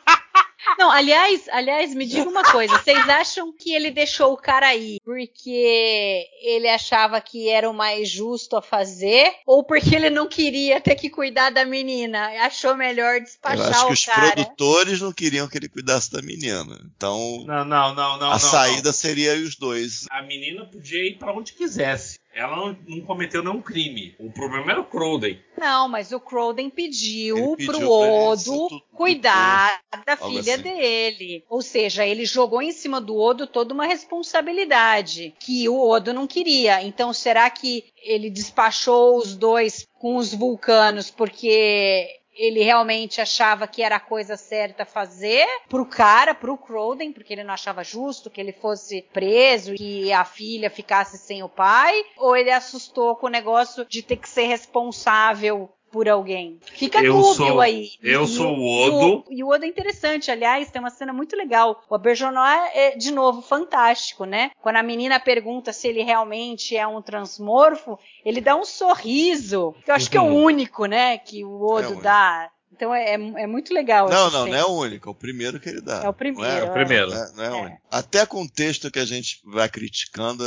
Não, 0.77 0.91
aliás, 0.91 1.47
aliás, 1.49 1.93
me 1.95 2.05
diga 2.05 2.29
uma 2.29 2.43
coisa. 2.43 2.77
Vocês 2.77 3.07
acham 3.09 3.51
que 3.51 3.73
ele 3.73 3.89
deixou 3.91 4.33
o 4.33 4.37
cara 4.37 4.67
aí 4.67 4.99
porque 5.03 6.27
ele 6.41 6.67
achava 6.67 7.19
que 7.19 7.49
era 7.49 7.69
o 7.69 7.73
mais 7.73 8.09
justo 8.09 8.55
a 8.55 8.61
fazer? 8.61 9.31
Ou 9.45 9.63
porque 9.63 9.95
ele 9.95 10.09
não 10.09 10.27
queria 10.27 10.79
ter 10.79 10.95
que 10.95 11.09
cuidar 11.09 11.49
da 11.49 11.65
menina? 11.65 12.27
Achou 12.45 12.75
melhor 12.75 13.15
Eu 13.15 13.23
despachar 13.23 13.69
acho 13.69 13.85
que 13.85 13.89
o 13.91 13.93
os 13.93 14.05
cara? 14.05 14.31
produtores 14.33 15.01
não 15.01 15.11
queriam 15.11 15.47
que 15.47 15.57
ele 15.57 15.69
cuidasse 15.69 16.11
da 16.11 16.21
menina. 16.21 16.79
Então, 16.95 17.43
Não, 17.45 17.65
não, 17.65 17.95
não, 17.95 18.17
não. 18.17 18.27
a 18.27 18.31
não, 18.31 18.39
saída 18.39 18.93
seria 18.93 19.33
os 19.35 19.55
dois. 19.55 20.05
A 20.11 20.21
menina 20.21 20.65
podia 20.65 21.07
ir 21.07 21.17
pra 21.17 21.33
onde 21.33 21.53
quisesse. 21.53 22.19
Ela 22.37 22.55
não, 22.55 22.77
não 22.87 23.01
cometeu 23.01 23.43
nenhum 23.43 23.61
crime. 23.61 24.15
O 24.19 24.31
problema 24.31 24.71
era 24.71 24.79
o 24.79 24.85
Crowden. 24.85 25.41
Não, 25.57 25.89
mas 25.89 26.11
o 26.11 26.19
Crowden 26.19 26.69
pediu, 26.69 27.55
pediu 27.57 27.73
pro 27.73 27.89
Odo 27.89 28.67
tu- 28.69 28.81
cuidar 28.93 29.81
da 30.05 30.13
algo 30.13 30.27
filha 30.29 30.53
assim. 30.53 30.61
dele. 30.63 31.43
Ou 31.49 31.63
seja, 31.63 32.05
ele 32.05 32.25
jogou 32.25 32.61
em 32.61 32.71
cima 32.71 33.01
do 33.01 33.17
Odo 33.17 33.47
toda 33.47 33.73
uma 33.73 33.87
responsabilidade 33.87 35.33
que 35.39 35.67
o 35.67 35.79
Odo 35.89 36.13
não 36.13 36.27
queria. 36.27 36.83
Então, 36.83 37.11
será 37.11 37.49
que 37.49 37.85
ele 38.03 38.29
despachou 38.29 39.17
os 39.17 39.35
dois 39.35 39.87
com 39.95 40.15
os 40.17 40.33
vulcanos 40.33 41.09
porque 41.09 42.07
ele 42.37 42.63
realmente 42.63 43.19
achava 43.19 43.67
que 43.67 43.81
era 43.81 43.95
a 43.95 43.99
coisa 43.99 44.37
certa 44.37 44.85
fazer 44.85 45.45
pro 45.67 45.85
cara, 45.85 46.35
pro 46.35 46.57
Crowden, 46.57 47.11
porque 47.11 47.33
ele 47.33 47.43
não 47.43 47.53
achava 47.53 47.83
justo 47.83 48.29
que 48.29 48.39
ele 48.39 48.53
fosse 48.53 49.01
preso 49.13 49.73
e 49.73 49.77
que 49.77 50.13
a 50.13 50.23
filha 50.23 50.69
ficasse 50.69 51.17
sem 51.17 51.43
o 51.43 51.49
pai, 51.49 52.03
ou 52.17 52.35
ele 52.35 52.51
assustou 52.51 53.15
com 53.15 53.27
o 53.27 53.31
negócio 53.31 53.85
de 53.85 54.01
ter 54.01 54.17
que 54.17 54.29
ser 54.29 54.45
responsável 54.45 55.69
por 55.91 56.07
alguém. 56.09 56.59
Fica 56.73 57.01
Eu 57.03 57.13
dúbio 57.13 57.33
sou- 57.33 57.61
aí. 57.61 57.89
eu 58.03 58.23
E 58.23 58.27
sou 58.27 58.57
o 58.57 58.59
e 58.59 58.89
Odo. 58.89 59.23
E 59.29 59.43
o 59.43 59.47
Odo 59.49 59.65
é 59.65 59.67
interessante, 59.67 60.29
aliás, 60.29 60.69
tem 60.69 60.79
uma 60.81 60.89
cena 60.89 61.13
muito 61.13 61.35
legal. 61.35 61.81
O 61.89 61.95
Aberjonois 61.95 62.71
é, 62.73 62.95
de 62.95 63.11
novo, 63.11 63.41
fantástico, 63.41 64.25
né? 64.25 64.51
Quando 64.61 64.75
a 64.77 64.83
menina 64.83 65.19
pergunta 65.19 65.71
se 65.71 65.87
ele 65.87 66.03
realmente 66.03 66.75
é 66.75 66.85
um 66.85 67.01
transmorfo, 67.01 67.97
ele 68.25 68.41
dá 68.41 68.55
um 68.55 68.65
sorriso, 68.65 69.73
que 69.85 69.91
eu 69.91 69.95
acho 69.95 70.09
que 70.09 70.17
é 70.17 70.21
o 70.21 70.25
Uhum. 70.25 70.43
único, 70.43 70.85
né, 70.85 71.17
que 71.17 71.43
o 71.45 71.49
É 71.49 71.73
Odo 71.75 71.87
único. 71.89 72.01
dá. 72.03 72.49
Então 72.71 72.93
é, 72.93 73.13
é 73.13 73.47
muito 73.47 73.73
legal. 73.73 74.07
Não, 74.09 74.29
não, 74.29 74.43
cena. 74.43 74.57
não 74.57 74.63
é 74.63 74.65
o 74.65 74.75
único, 74.81 75.09
é 75.09 75.11
o 75.11 75.15
primeiro 75.15 75.59
que 75.59 75.69
ele 75.69 75.81
dá. 75.81 76.03
É 76.03 76.09
o 76.09 76.13
primeiro, 76.13 76.47
Não 76.47 76.57
É 76.67 76.69
o 76.69 76.73
primeiro. 76.73 77.09
Não 77.09 77.17
é, 77.17 77.31
não 77.33 77.43
é 77.43 77.49
o 77.49 77.55
É. 77.55 77.61
único. 77.61 77.81
Até 77.89 78.25
com 78.25 78.43
o 78.43 78.49
texto 78.49 78.91
que 78.91 78.99
a 78.99 79.05
gente 79.05 79.39
vai 79.45 79.67
criticando, 79.69 80.43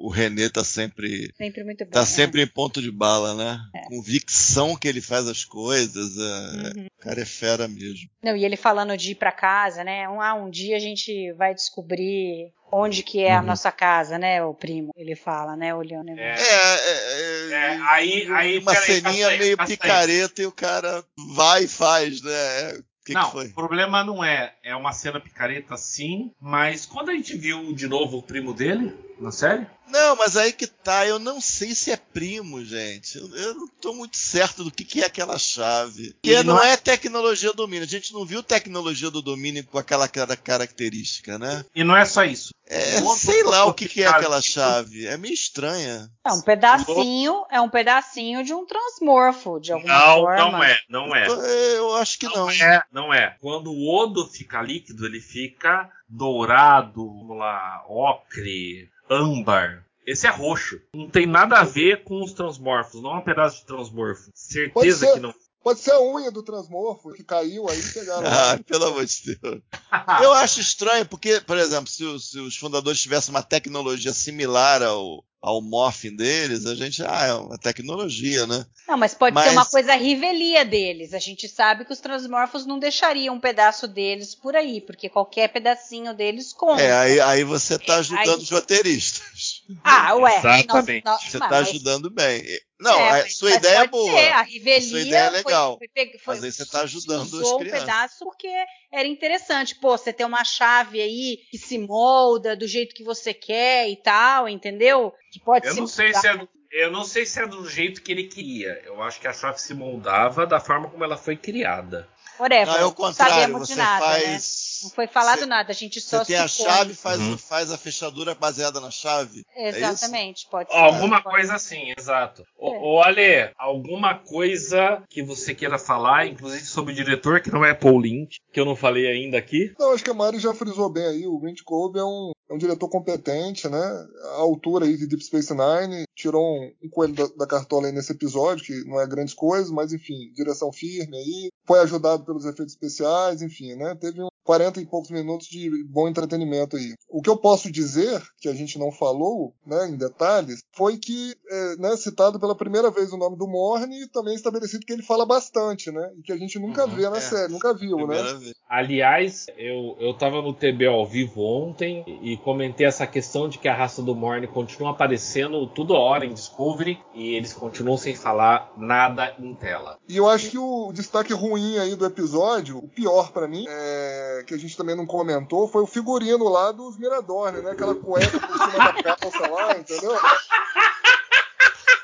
o 0.00 0.08
René 0.08 0.48
tá 0.48 0.64
sempre. 0.64 1.30
Sempre 1.36 1.62
muito 1.62 1.84
bem. 1.84 1.90
Tá 1.90 2.00
é. 2.00 2.04
sempre 2.06 2.42
em 2.42 2.46
ponto 2.46 2.80
de 2.80 2.90
bala, 2.90 3.34
né? 3.34 3.60
Convicção 3.88 4.74
que 4.76 4.88
ele 4.88 5.00
faz 5.00 5.28
as 5.28 5.44
coisas. 5.44 6.16
é- 6.16 6.78
Uhum. 6.78 6.86
O 6.86 7.02
cara 7.02 7.20
é 7.22 7.24
fera 7.24 7.66
mesmo. 7.68 8.08
Não, 8.22 8.36
e 8.36 8.44
ele 8.44 8.56
falando 8.56 8.96
de 8.96 9.12
ir 9.12 9.14
pra 9.14 9.32
casa, 9.32 9.82
né? 9.84 10.08
Um, 10.08 10.20
ah, 10.20 10.34
um 10.34 10.50
dia 10.50 10.76
a 10.76 10.80
gente 10.80 11.32
vai 11.32 11.54
descobrir 11.54 12.52
onde 12.72 13.02
que 13.02 13.22
é 13.22 13.34
a 13.34 13.40
Uhum. 13.40 13.46
nossa 13.46 13.72
casa, 13.72 14.16
né, 14.18 14.42
o 14.44 14.54
primo? 14.54 14.92
Ele 14.96 15.16
fala, 15.16 15.56
né, 15.56 15.74
olhando. 15.74 16.10
É. 16.10 16.34
É, 16.38 16.74
é, 16.74 17.52
É, 17.52 17.78
aí, 17.88 18.26
aí 18.32 18.58
uma 18.58 18.72
peraí, 18.72 18.86
ceninha 19.02 19.30
meio 19.36 19.56
picareta 19.58 20.42
e 20.42 20.46
o 20.46 20.52
cara 20.52 21.04
vai 21.34 21.64
e 21.64 21.68
faz, 21.68 22.22
né? 22.22 22.30
É, 22.32 22.78
que, 23.04 23.12
não, 23.12 23.24
que 23.26 23.32
foi? 23.32 23.46
o 23.48 23.54
problema 23.54 24.04
não 24.04 24.22
é. 24.22 24.54
É 24.62 24.76
uma 24.76 24.92
cena 24.92 25.18
picareta, 25.18 25.76
sim, 25.76 26.32
mas 26.40 26.86
quando 26.86 27.10
a 27.10 27.14
gente 27.14 27.36
viu 27.36 27.72
de 27.74 27.88
novo 27.88 28.18
o 28.18 28.22
primo 28.22 28.52
dele, 28.54 28.94
na 29.20 29.30
série? 29.30 29.66
Não, 29.88 30.16
mas 30.16 30.36
aí 30.36 30.52
que 30.52 30.66
tá, 30.82 31.06
eu 31.06 31.18
não 31.18 31.40
sei 31.40 31.74
se 31.74 31.90
é 31.90 31.96
primo, 31.96 32.64
gente. 32.64 33.18
Eu, 33.18 33.28
eu 33.36 33.54
não 33.54 33.68
tô 33.68 33.92
muito 33.92 34.16
certo 34.16 34.64
do 34.64 34.70
que, 34.70 34.84
que 34.84 35.00
é 35.00 35.06
aquela 35.06 35.38
chave. 35.38 36.12
Porque 36.14 36.30
E 36.32 36.42
não, 36.42 36.54
não 36.54 36.62
é 36.62 36.76
tecnologia 36.76 37.52
domínio. 37.52 37.84
A 37.84 37.88
gente 37.88 38.12
não 38.12 38.24
viu 38.24 38.42
tecnologia 38.42 39.10
do 39.10 39.22
domínio 39.22 39.64
com 39.64 39.78
aquela 39.78 40.08
cara- 40.08 40.36
característica, 40.36 41.38
né? 41.38 41.64
E 41.74 41.84
não 41.84 41.96
é 41.96 42.04
só 42.04 42.24
isso. 42.24 42.50
É, 42.66 43.00
sei 43.16 43.42
lá 43.42 43.64
o 43.64 43.74
que, 43.74 43.88
que 43.88 44.02
é 44.02 44.06
aquela 44.06 44.40
chave. 44.40 45.04
É 45.04 45.16
meio 45.16 45.34
estranha. 45.34 46.08
É 46.24 46.32
um 46.32 46.40
pedacinho, 46.40 47.44
é 47.50 47.60
um 47.60 47.68
pedacinho 47.68 48.44
de 48.44 48.54
um 48.54 48.64
transmorfo, 48.64 49.58
de 49.58 49.72
alguma 49.72 49.92
Não, 49.92 50.14
forma. 50.20 50.36
não 50.52 50.62
é, 50.62 50.78
não 50.88 51.16
é. 51.16 51.26
Eu, 51.26 51.40
eu 51.40 51.94
acho 51.96 52.16
que 52.16 52.26
não. 52.26 52.46
Não 52.46 52.50
é, 52.50 52.82
não 52.92 53.14
é. 53.14 53.36
Quando 53.40 53.72
o 53.72 53.88
Odo 53.92 54.24
fica 54.28 54.62
líquido, 54.62 55.04
ele 55.04 55.20
fica 55.20 55.90
dourado, 56.08 57.06
vamos 57.06 57.36
lá, 57.36 57.84
ocre, 57.88 58.88
âmbar. 59.10 59.84
Esse 60.10 60.26
é 60.26 60.30
roxo. 60.30 60.80
Não 60.94 61.08
tem 61.08 61.26
nada 61.26 61.58
a 61.58 61.64
ver 61.64 62.02
com 62.04 62.22
os 62.22 62.32
transmorfos. 62.32 63.02
Não 63.02 63.14
é 63.14 63.18
um 63.18 63.24
pedaço 63.24 63.60
de 63.60 63.66
transmorfo. 63.66 64.30
Certeza 64.34 65.06
ser. 65.06 65.12
que 65.14 65.20
não. 65.20 65.34
Pode 65.62 65.80
ser 65.80 65.90
a 65.92 66.00
unha 66.00 66.30
do 66.30 66.42
transmorfo 66.42 67.12
que 67.12 67.22
caiu 67.22 67.68
aí 67.68 67.78
e 67.78 67.92
pegaram. 67.92 68.26
Ah, 68.26 68.58
pelo 68.66 68.86
amor 68.86 69.04
de 69.04 69.36
Deus. 69.36 69.60
Eu 70.22 70.32
acho 70.32 70.58
estranho, 70.60 71.04
porque, 71.04 71.38
por 71.42 71.58
exemplo, 71.58 71.86
se, 71.90 72.02
os- 72.02 72.30
se 72.30 72.40
os 72.40 72.56
fundadores 72.56 72.98
tivessem 73.00 73.30
uma 73.32 73.42
tecnologia 73.42 74.10
similar 74.14 74.82
ao, 74.82 75.22
ao 75.38 75.60
morphing 75.60 76.16
deles, 76.16 76.64
a 76.64 76.74
gente. 76.74 77.02
Ah, 77.04 77.26
é 77.26 77.34
uma 77.34 77.58
tecnologia, 77.58 78.46
né? 78.46 78.64
Não, 78.88 78.96
mas 78.96 79.12
pode 79.12 79.34
Mas- 79.34 79.48
ser 79.48 79.52
uma 79.52 79.66
coisa 79.66 79.94
rivelia 79.96 80.64
deles. 80.64 81.12
A 81.12 81.18
gente 81.18 81.46
sabe 81.46 81.84
que 81.84 81.92
os 81.92 82.00
transmorfos 82.00 82.64
não 82.64 82.78
deixariam 82.78 83.34
um 83.34 83.40
pedaço 83.40 83.86
deles 83.86 84.34
por 84.34 84.56
aí, 84.56 84.80
porque 84.80 85.10
qualquer 85.10 85.48
pedacinho 85.52 86.14
deles 86.14 86.54
conta. 86.54 86.80
É, 86.80 86.92
aí, 86.98 87.20
aí 87.20 87.44
você 87.44 87.78
tá 87.78 87.96
É, 87.96 87.98
ajudando 87.98 88.28
aí- 88.30 88.42
os 88.42 88.50
roteiristas. 88.50 89.59
Ah, 89.84 90.14
ué. 90.16 90.38
Exatamente. 90.38 91.04
nós- 91.04 91.22
nós- 91.22 91.30
Você 91.30 91.38
mas- 91.38 91.48
tá 91.48 91.58
ajudando 91.58 92.10
bem. 92.10 92.42
Não, 92.78 92.98
é, 92.98 93.10
mas- 93.10 93.36
sua 93.36 93.50
mas 93.50 93.58
ideia 93.58 93.78
é 93.80 93.86
boa. 93.86 94.12
ser, 94.18 94.28
A 94.32 94.42
rivelia 94.42 94.88
Sua 94.88 95.00
ideia 95.00 95.20
é 95.24 95.28
foi- 95.30 95.36
legal. 95.38 95.78
Foi, 95.78 95.88
foi- 96.18 96.34
Mas 96.34 96.44
aí 96.44 96.52
você 96.52 96.66
tá 96.66 96.80
ajudando 96.82 97.40
as 97.40 97.48
um 97.52 97.58
crianças. 97.58 97.80
pedaço 97.80 98.24
porque 98.24 98.48
era 98.92 99.06
interessante. 99.06 99.74
Pô, 99.74 99.96
você 99.98 100.12
tem 100.12 100.24
uma 100.26 100.44
chave 100.44 101.00
aí 101.00 101.38
que 101.50 101.58
se 101.58 101.76
molda 101.78 102.56
do 102.56 102.66
jeito 102.66 102.94
que 102.94 103.04
você 103.04 103.34
quer 103.34 103.88
e 103.90 103.96
tal, 103.96 104.48
entendeu? 104.48 105.12
Que 105.32 105.38
pode 105.40 105.66
Eu 105.66 105.74
se 105.74 105.80
não 105.80 105.86
sei 105.86 106.12
moldar. 106.12 106.22
se 106.22 106.28
é. 106.28 106.48
Eu 106.72 106.92
não 106.92 107.02
sei 107.04 107.26
se 107.26 107.40
é 107.40 107.46
do 107.48 107.68
jeito 107.68 108.00
que 108.00 108.12
ele 108.12 108.28
queria. 108.28 108.80
Eu 108.84 109.02
acho 109.02 109.20
que 109.20 109.26
a 109.26 109.32
chave 109.32 109.60
se 109.60 109.74
moldava 109.74 110.46
da 110.46 110.60
forma 110.60 110.88
como 110.88 111.02
ela 111.02 111.16
foi 111.16 111.36
criada. 111.36 112.08
Whatever, 112.38 112.66
Não, 112.68 112.74
é 112.76 112.78
o 112.78 112.82
não 112.84 112.92
contrário. 112.92 113.58
Você 113.58 113.74
nada, 113.74 114.06
né? 114.18 114.38
Não 114.82 114.90
foi 114.90 115.06
falado 115.06 115.40
Você- 115.40 115.46
nada, 115.46 115.70
a 115.70 115.74
gente 115.74 116.00
só 116.00 116.18
Você 116.24 116.32
tem 116.32 116.36
a 116.36 116.48
chave, 116.48 116.94
faz, 116.94 117.20
Uhum. 117.20 117.36
faz 117.38 117.70
a 117.70 117.78
fechadura 117.78 118.34
baseada 118.34 118.80
na 118.80 118.90
chave. 118.90 119.42
É 119.54 119.70
isso? 119.70 119.78
Exatamente, 119.78 120.46
pode 120.50 120.70
ser. 120.70 120.76
Alguma 120.76 121.22
Pode- 121.22 121.34
coisa 121.36 121.54
assim, 121.54 121.92
exato. 121.98 122.42
É. 122.42 122.44
Ô, 122.58 122.94
ô 122.96 123.02
Ale, 123.02 123.50
alguma 123.58 124.14
coisa 124.18 125.02
que 125.08 125.22
você 125.22 125.54
queira 125.54 125.78
falar, 125.78 126.26
inclusive 126.26 126.64
sobre 126.64 126.92
o 126.92 126.96
diretor, 126.96 127.40
que 127.40 127.50
não 127.50 127.64
é 127.64 127.74
Paul 127.74 127.98
Lynch, 127.98 128.38
que 128.52 128.60
eu 128.60 128.64
não 128.64 128.76
falei 128.76 129.06
ainda 129.06 129.38
aqui? 129.38 129.72
Não, 129.78 129.92
acho 129.92 130.04
que 130.04 130.10
a 130.10 130.14
Mari 130.14 130.38
já 130.38 130.52
frisou 130.54 130.90
bem 130.90 131.04
aí. 131.04 131.26
O 131.26 131.38
Grant 131.38 131.60
Cove 131.64 131.98
é 131.98 132.04
um, 132.04 132.32
é 132.50 132.54
um 132.54 132.58
diretor 132.58 132.88
competente, 132.88 133.68
né? 133.68 134.06
A 134.36 134.40
altura 134.40 134.86
aí 134.86 134.96
de 134.96 135.06
Deep 135.06 135.22
Space 135.24 135.52
Nine. 135.54 136.04
Tirou 136.14 136.42
um, 136.44 136.72
um 136.84 136.88
coelho 136.90 137.14
da, 137.14 137.26
da 137.38 137.46
cartola 137.46 137.86
aí 137.86 137.92
nesse 137.92 138.12
episódio, 138.12 138.64
que 138.64 138.84
não 138.84 139.00
é 139.00 139.06
grandes 139.06 139.34
coisas, 139.34 139.70
mas 139.70 139.92
enfim, 139.92 140.30
direção 140.34 140.72
firme 140.72 141.16
aí. 141.16 141.48
Foi 141.66 141.78
ajudado 141.80 142.24
pelos 142.24 142.44
efeitos 142.44 142.74
especiais, 142.74 143.40
enfim, 143.42 143.74
né? 143.74 143.94
Teve 144.00 144.22
um 144.22 144.28
40 144.44 144.80
e 144.80 144.86
poucos 144.86 145.10
minutos 145.10 145.46
de 145.46 145.70
bom 145.84 146.08
entretenimento 146.08 146.76
aí. 146.76 146.94
O 147.08 147.20
que 147.22 147.30
eu 147.30 147.36
posso 147.36 147.70
dizer, 147.70 148.22
que 148.40 148.48
a 148.48 148.54
gente 148.54 148.78
não 148.78 148.90
falou, 148.90 149.54
né, 149.66 149.88
em 149.88 149.96
detalhes, 149.96 150.62
foi 150.72 150.96
que, 150.96 151.34
é, 151.48 151.76
né, 151.76 151.96
citado 151.96 152.38
pela 152.40 152.54
primeira 152.54 152.90
vez 152.90 153.12
o 153.12 153.16
nome 153.16 153.36
do 153.36 153.46
Morne 153.48 154.02
e 154.02 154.08
também 154.08 154.34
estabelecido 154.34 154.84
que 154.84 154.92
ele 154.92 155.02
fala 155.02 155.26
bastante, 155.26 155.90
né? 155.90 156.10
E 156.18 156.22
que 156.22 156.32
a 156.32 156.36
gente 156.36 156.58
nunca 156.58 156.84
Uhum, 156.84 156.94
vê 156.94 157.08
na 157.08 157.18
é. 157.18 157.20
série, 157.20 157.52
nunca 157.52 157.74
viu, 157.74 157.96
né? 157.98 158.16
Primeira 158.16 158.38
vez. 158.38 158.54
Aliás, 158.68 159.46
eu, 159.56 159.96
eu 160.00 160.14
tava 160.14 160.40
no 160.40 160.54
TB 160.54 160.86
ao 160.86 161.06
vivo 161.06 161.42
ontem 161.42 162.04
e 162.22 162.36
comentei 162.38 162.86
essa 162.86 163.06
questão 163.06 163.48
de 163.48 163.58
que 163.58 163.68
a 163.68 163.74
raça 163.74 164.00
do 164.02 164.14
Morne 164.14 164.46
continua 164.46 164.90
aparecendo 164.90 165.66
toda 165.68 165.94
hora 165.94 166.24
em 166.24 166.32
Discovery 166.32 166.98
e 167.14 167.34
eles 167.34 167.52
continuam 167.52 167.96
sem 167.98 168.14
falar 168.14 168.72
nada 168.76 169.34
em 169.38 169.54
tela. 169.54 169.98
E 170.08 170.16
eu 170.16 170.28
acho 170.28 170.50
que 170.50 170.58
o 170.58 170.92
destaque 170.92 171.32
ruim 171.32 171.78
aí 171.78 171.94
do 171.94 172.06
episódio, 172.06 172.78
o 172.78 172.88
pior 172.88 173.32
pra 173.32 173.46
mim, 173.48 173.64
é, 173.68 174.29
que 174.46 174.54
a 174.54 174.58
gente 174.58 174.76
também 174.76 174.96
não 174.96 175.06
comentou, 175.06 175.68
foi 175.68 175.82
o 175.82 175.86
figurino 175.86 176.48
lá 176.48 176.72
dos 176.72 176.96
Miradorne, 176.96 177.60
né? 177.60 177.72
Aquela 177.72 177.94
cueca 177.94 178.38
por 178.38 178.58
cima 178.58 178.92
da 178.92 179.16
calça 179.16 179.48
lá, 179.48 179.76
entendeu? 179.78 180.16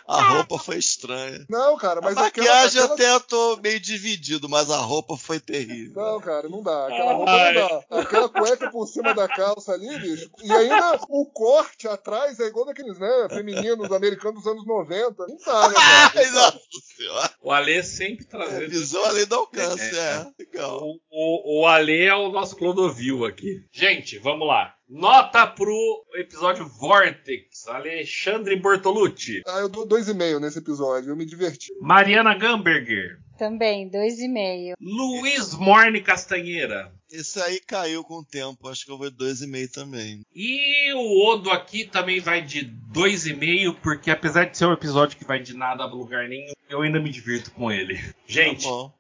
A 0.08 0.22
roupa 0.22 0.58
foi 0.58 0.76
estranha. 0.78 1.44
Não, 1.48 1.76
cara, 1.76 2.00
mas 2.00 2.16
a 2.16 2.26
aquela, 2.26 2.46
maquiagem 2.46 2.80
aquela- 2.80 2.94
até 2.94 3.12
eu 3.14 3.20
tô 3.20 3.56
meio 3.56 3.80
dividido, 3.80 4.48
mas 4.48 4.70
a 4.70 4.76
roupa 4.76 5.16
foi 5.16 5.40
terrível. 5.40 5.94
Não, 6.00 6.20
cara, 6.20 6.48
não 6.48 6.62
dá. 6.62 6.86
Aquela 6.86 7.12
roupa 7.14 7.32
não 7.52 7.54
dá. 7.90 8.00
Aquela 8.00 8.28
cueca 8.28 8.70
por 8.70 8.86
cima 8.86 9.12
da 9.14 9.26
calça 9.26 9.72
ali, 9.72 9.98
bicho. 9.98 10.30
E 10.42 10.52
ainda 10.52 10.98
o 11.08 11.26
corte 11.26 11.88
atrás 11.88 12.38
é 12.38 12.44
igual 12.44 12.66
daqueles, 12.66 12.98
né, 12.98 13.26
femininos 13.30 13.90
americanos 13.90 14.42
dos 14.44 14.52
anos 14.52 14.64
90. 14.66 15.26
Não 15.26 15.36
dá, 15.44 15.68
né, 15.70 15.74
Ai, 15.78 16.10
cara? 16.12 16.30
nossa 16.30 16.60
senhora. 16.96 17.30
O 17.42 17.50
Ale 17.52 17.82
sempre 17.82 18.24
trazendo. 18.26 18.70
Visão 18.70 19.04
além 19.04 19.26
do 19.26 19.34
alcance, 19.34 19.82
É, 19.96 19.98
é. 19.98 20.26
Legal. 20.38 20.82
O, 20.82 20.98
o, 21.10 21.62
o 21.62 21.66
Ale 21.66 22.02
é 22.04 22.14
o 22.14 22.30
nosso 22.30 22.54
Clodovil 22.56 23.24
aqui. 23.24 23.64
Gente, 23.72 24.18
vamos 24.18 24.46
lá. 24.46 24.75
Nota 24.88 25.46
pro 25.48 26.04
episódio 26.14 26.64
Vortex, 26.64 27.66
Alexandre 27.66 28.54
Bortolucci. 28.54 29.42
Ah, 29.44 29.58
eu 29.58 29.68
dou 29.68 29.84
dois 29.84 30.08
e 30.08 30.14
meio 30.14 30.38
nesse 30.38 30.58
episódio. 30.60 31.10
Eu 31.10 31.16
me 31.16 31.26
diverti. 31.26 31.72
Mariana 31.80 32.34
Gamberger. 32.38 33.18
Também, 33.36 33.88
dois 33.88 34.20
e 34.20 34.28
meio. 34.28 34.76
Luiz 34.80 35.54
Morne 35.54 36.00
Castanheira. 36.00 36.92
Esse 37.10 37.40
aí 37.40 37.60
caiu 37.60 38.02
com 38.04 38.18
o 38.20 38.24
tempo, 38.24 38.68
acho 38.68 38.84
que 38.84 38.90
eu 38.90 38.98
vou 38.98 39.10
de 39.10 39.16
2,5 39.16 39.70
também. 39.72 40.22
E 40.34 40.92
o 40.94 41.26
Odo 41.26 41.50
aqui 41.50 41.84
também 41.84 42.20
vai 42.20 42.42
de 42.42 42.66
2,5, 42.92 43.76
porque 43.82 44.10
apesar 44.10 44.44
de 44.44 44.56
ser 44.56 44.66
um 44.66 44.72
episódio 44.72 45.16
que 45.16 45.24
vai 45.24 45.40
de 45.40 45.54
nada 45.54 45.84
a 45.84 45.86
lugar 45.86 46.28
nenhum, 46.28 46.52
eu 46.68 46.82
ainda 46.82 47.00
me 47.00 47.10
divirto 47.10 47.50
com 47.52 47.70
ele. 47.70 48.00
Gente, 48.26 48.64
Tá 48.64 48.70
bom. 48.70 48.92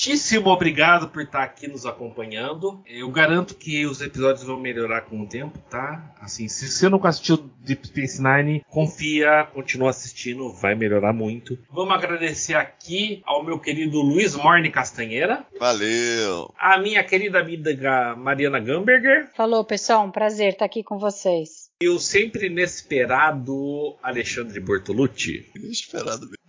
Muitíssimo 0.00 0.48
obrigado 0.48 1.08
por 1.08 1.22
estar 1.22 1.42
aqui 1.42 1.68
nos 1.68 1.84
acompanhando. 1.84 2.82
Eu 2.86 3.10
garanto 3.10 3.54
que 3.54 3.84
os 3.84 4.00
episódios 4.00 4.42
vão 4.44 4.58
melhorar 4.58 5.02
com 5.02 5.20
o 5.20 5.26
tempo, 5.26 5.58
tá? 5.68 6.14
Assim, 6.18 6.48
se 6.48 6.70
você 6.70 6.88
nunca 6.88 7.10
assistiu 7.10 7.36
Deep 7.58 7.86
Space 7.86 8.22
Nine, 8.22 8.64
confia, 8.70 9.46
continua 9.52 9.90
assistindo, 9.90 10.50
vai 10.54 10.74
melhorar 10.74 11.12
muito. 11.12 11.58
Vamos 11.70 11.94
agradecer 11.94 12.54
aqui 12.54 13.20
ao 13.26 13.44
meu 13.44 13.58
querido 13.58 14.00
Luiz 14.00 14.34
Morne 14.34 14.70
Castanheira, 14.70 15.44
Valeu. 15.58 16.50
a 16.58 16.78
minha 16.78 17.04
querida 17.04 17.38
amiga 17.38 18.16
Mariana 18.16 18.58
Gamberger. 18.58 19.28
Falou, 19.34 19.62
pessoal, 19.66 20.06
um 20.06 20.10
prazer 20.10 20.54
estar 20.54 20.64
aqui 20.64 20.82
com 20.82 20.98
vocês. 20.98 21.69
E 21.82 21.88
o 21.88 21.98
sempre 21.98 22.48
inesperado 22.48 23.96
Alexandre 24.02 24.60
Bortolucci. 24.60 25.50
Inesperado 25.56 26.26
mesmo. 26.26 26.40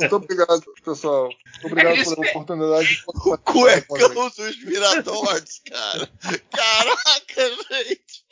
Muito 0.00 0.16
obrigado, 0.16 0.64
pessoal. 0.84 1.28
Muito 1.28 1.66
obrigado 1.66 1.96
É 1.96 2.04
pela 2.04 2.30
oportunidade 2.30 2.88
de 2.88 3.02
O 3.06 3.38
cuecão 3.38 4.30
dos 4.30 4.64
Miradores, 4.64 5.62
cara. 5.70 6.10
Caraca, 6.50 7.56
gente. 7.70 8.26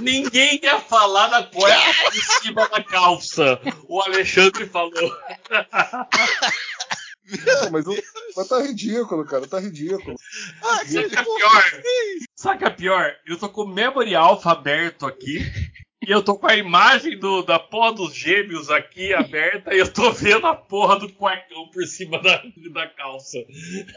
Ninguém 0.00 0.60
ia 0.62 0.78
falar 0.80 1.26
da 1.28 1.42
cueca 1.42 1.74
em 2.14 2.42
cima 2.42 2.68
da 2.68 2.84
calça. 2.84 3.60
O 3.88 4.00
Alexandre 4.02 4.66
falou. 4.66 4.92
Não, 7.26 7.70
mas, 7.70 7.86
o- 7.86 7.96
mas 8.36 8.48
tá 8.48 8.60
ridículo, 8.62 9.24
cara. 9.24 9.46
Tá 9.46 9.58
ridículo. 9.58 10.16
Ah, 10.62 10.84
Sabe 10.84 11.06
o 11.06 11.10
que 11.10 11.16
é 11.16 11.22
pior? 11.24 11.64
Sabe 12.36 12.56
o 12.56 12.58
que 12.58 12.64
é 12.64 12.70
pior? 12.70 13.16
Eu 13.26 13.38
tô 13.38 13.48
com 13.48 13.62
o 13.62 13.68
Memory 13.74 14.14
Alpha 14.14 14.50
aberto 14.52 15.06
aqui. 15.06 15.38
E 16.06 16.10
eu 16.10 16.22
tô 16.22 16.36
com 16.36 16.46
a 16.46 16.56
imagem 16.56 17.18
do, 17.18 17.42
da 17.42 17.58
porra 17.58 17.92
dos 17.92 18.14
gêmeos 18.14 18.70
aqui 18.70 19.12
aberta 19.14 19.74
e 19.74 19.78
eu 19.78 19.92
tô 19.92 20.12
vendo 20.12 20.46
a 20.46 20.54
porra 20.54 20.98
do 20.98 21.12
cuecão 21.12 21.68
por 21.72 21.84
cima 21.84 22.20
da, 22.20 22.42
da 22.72 22.86
calça. 22.88 23.38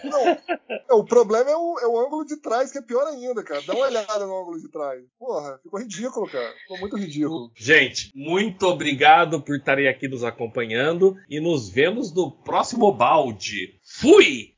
Não, 0.03 0.27
é, 0.27 0.93
o 0.93 1.03
problema 1.03 1.49
é 1.49 1.55
o, 1.55 1.79
é 1.79 1.87
o 1.87 1.99
ângulo 1.99 2.25
de 2.25 2.37
trás, 2.37 2.71
que 2.71 2.77
é 2.77 2.81
pior 2.81 3.05
ainda, 3.07 3.43
cara. 3.43 3.61
Dá 3.61 3.73
uma 3.73 3.87
olhada 3.87 4.25
no 4.25 4.41
ângulo 4.41 4.59
de 4.59 4.69
trás. 4.69 5.03
Porra, 5.19 5.59
ficou 5.61 5.79
ridículo, 5.79 6.29
cara. 6.29 6.53
Ficou 6.61 6.79
muito 6.79 6.97
ridículo. 6.97 7.51
Gente, 7.55 8.11
muito 8.15 8.65
obrigado 8.67 9.41
por 9.41 9.55
estarem 9.55 9.87
aqui 9.87 10.07
nos 10.07 10.23
acompanhando 10.23 11.17
e 11.29 11.39
nos 11.39 11.69
vemos 11.69 12.13
no 12.13 12.31
próximo 12.31 12.91
balde. 12.91 13.79
Fui! 13.83 14.56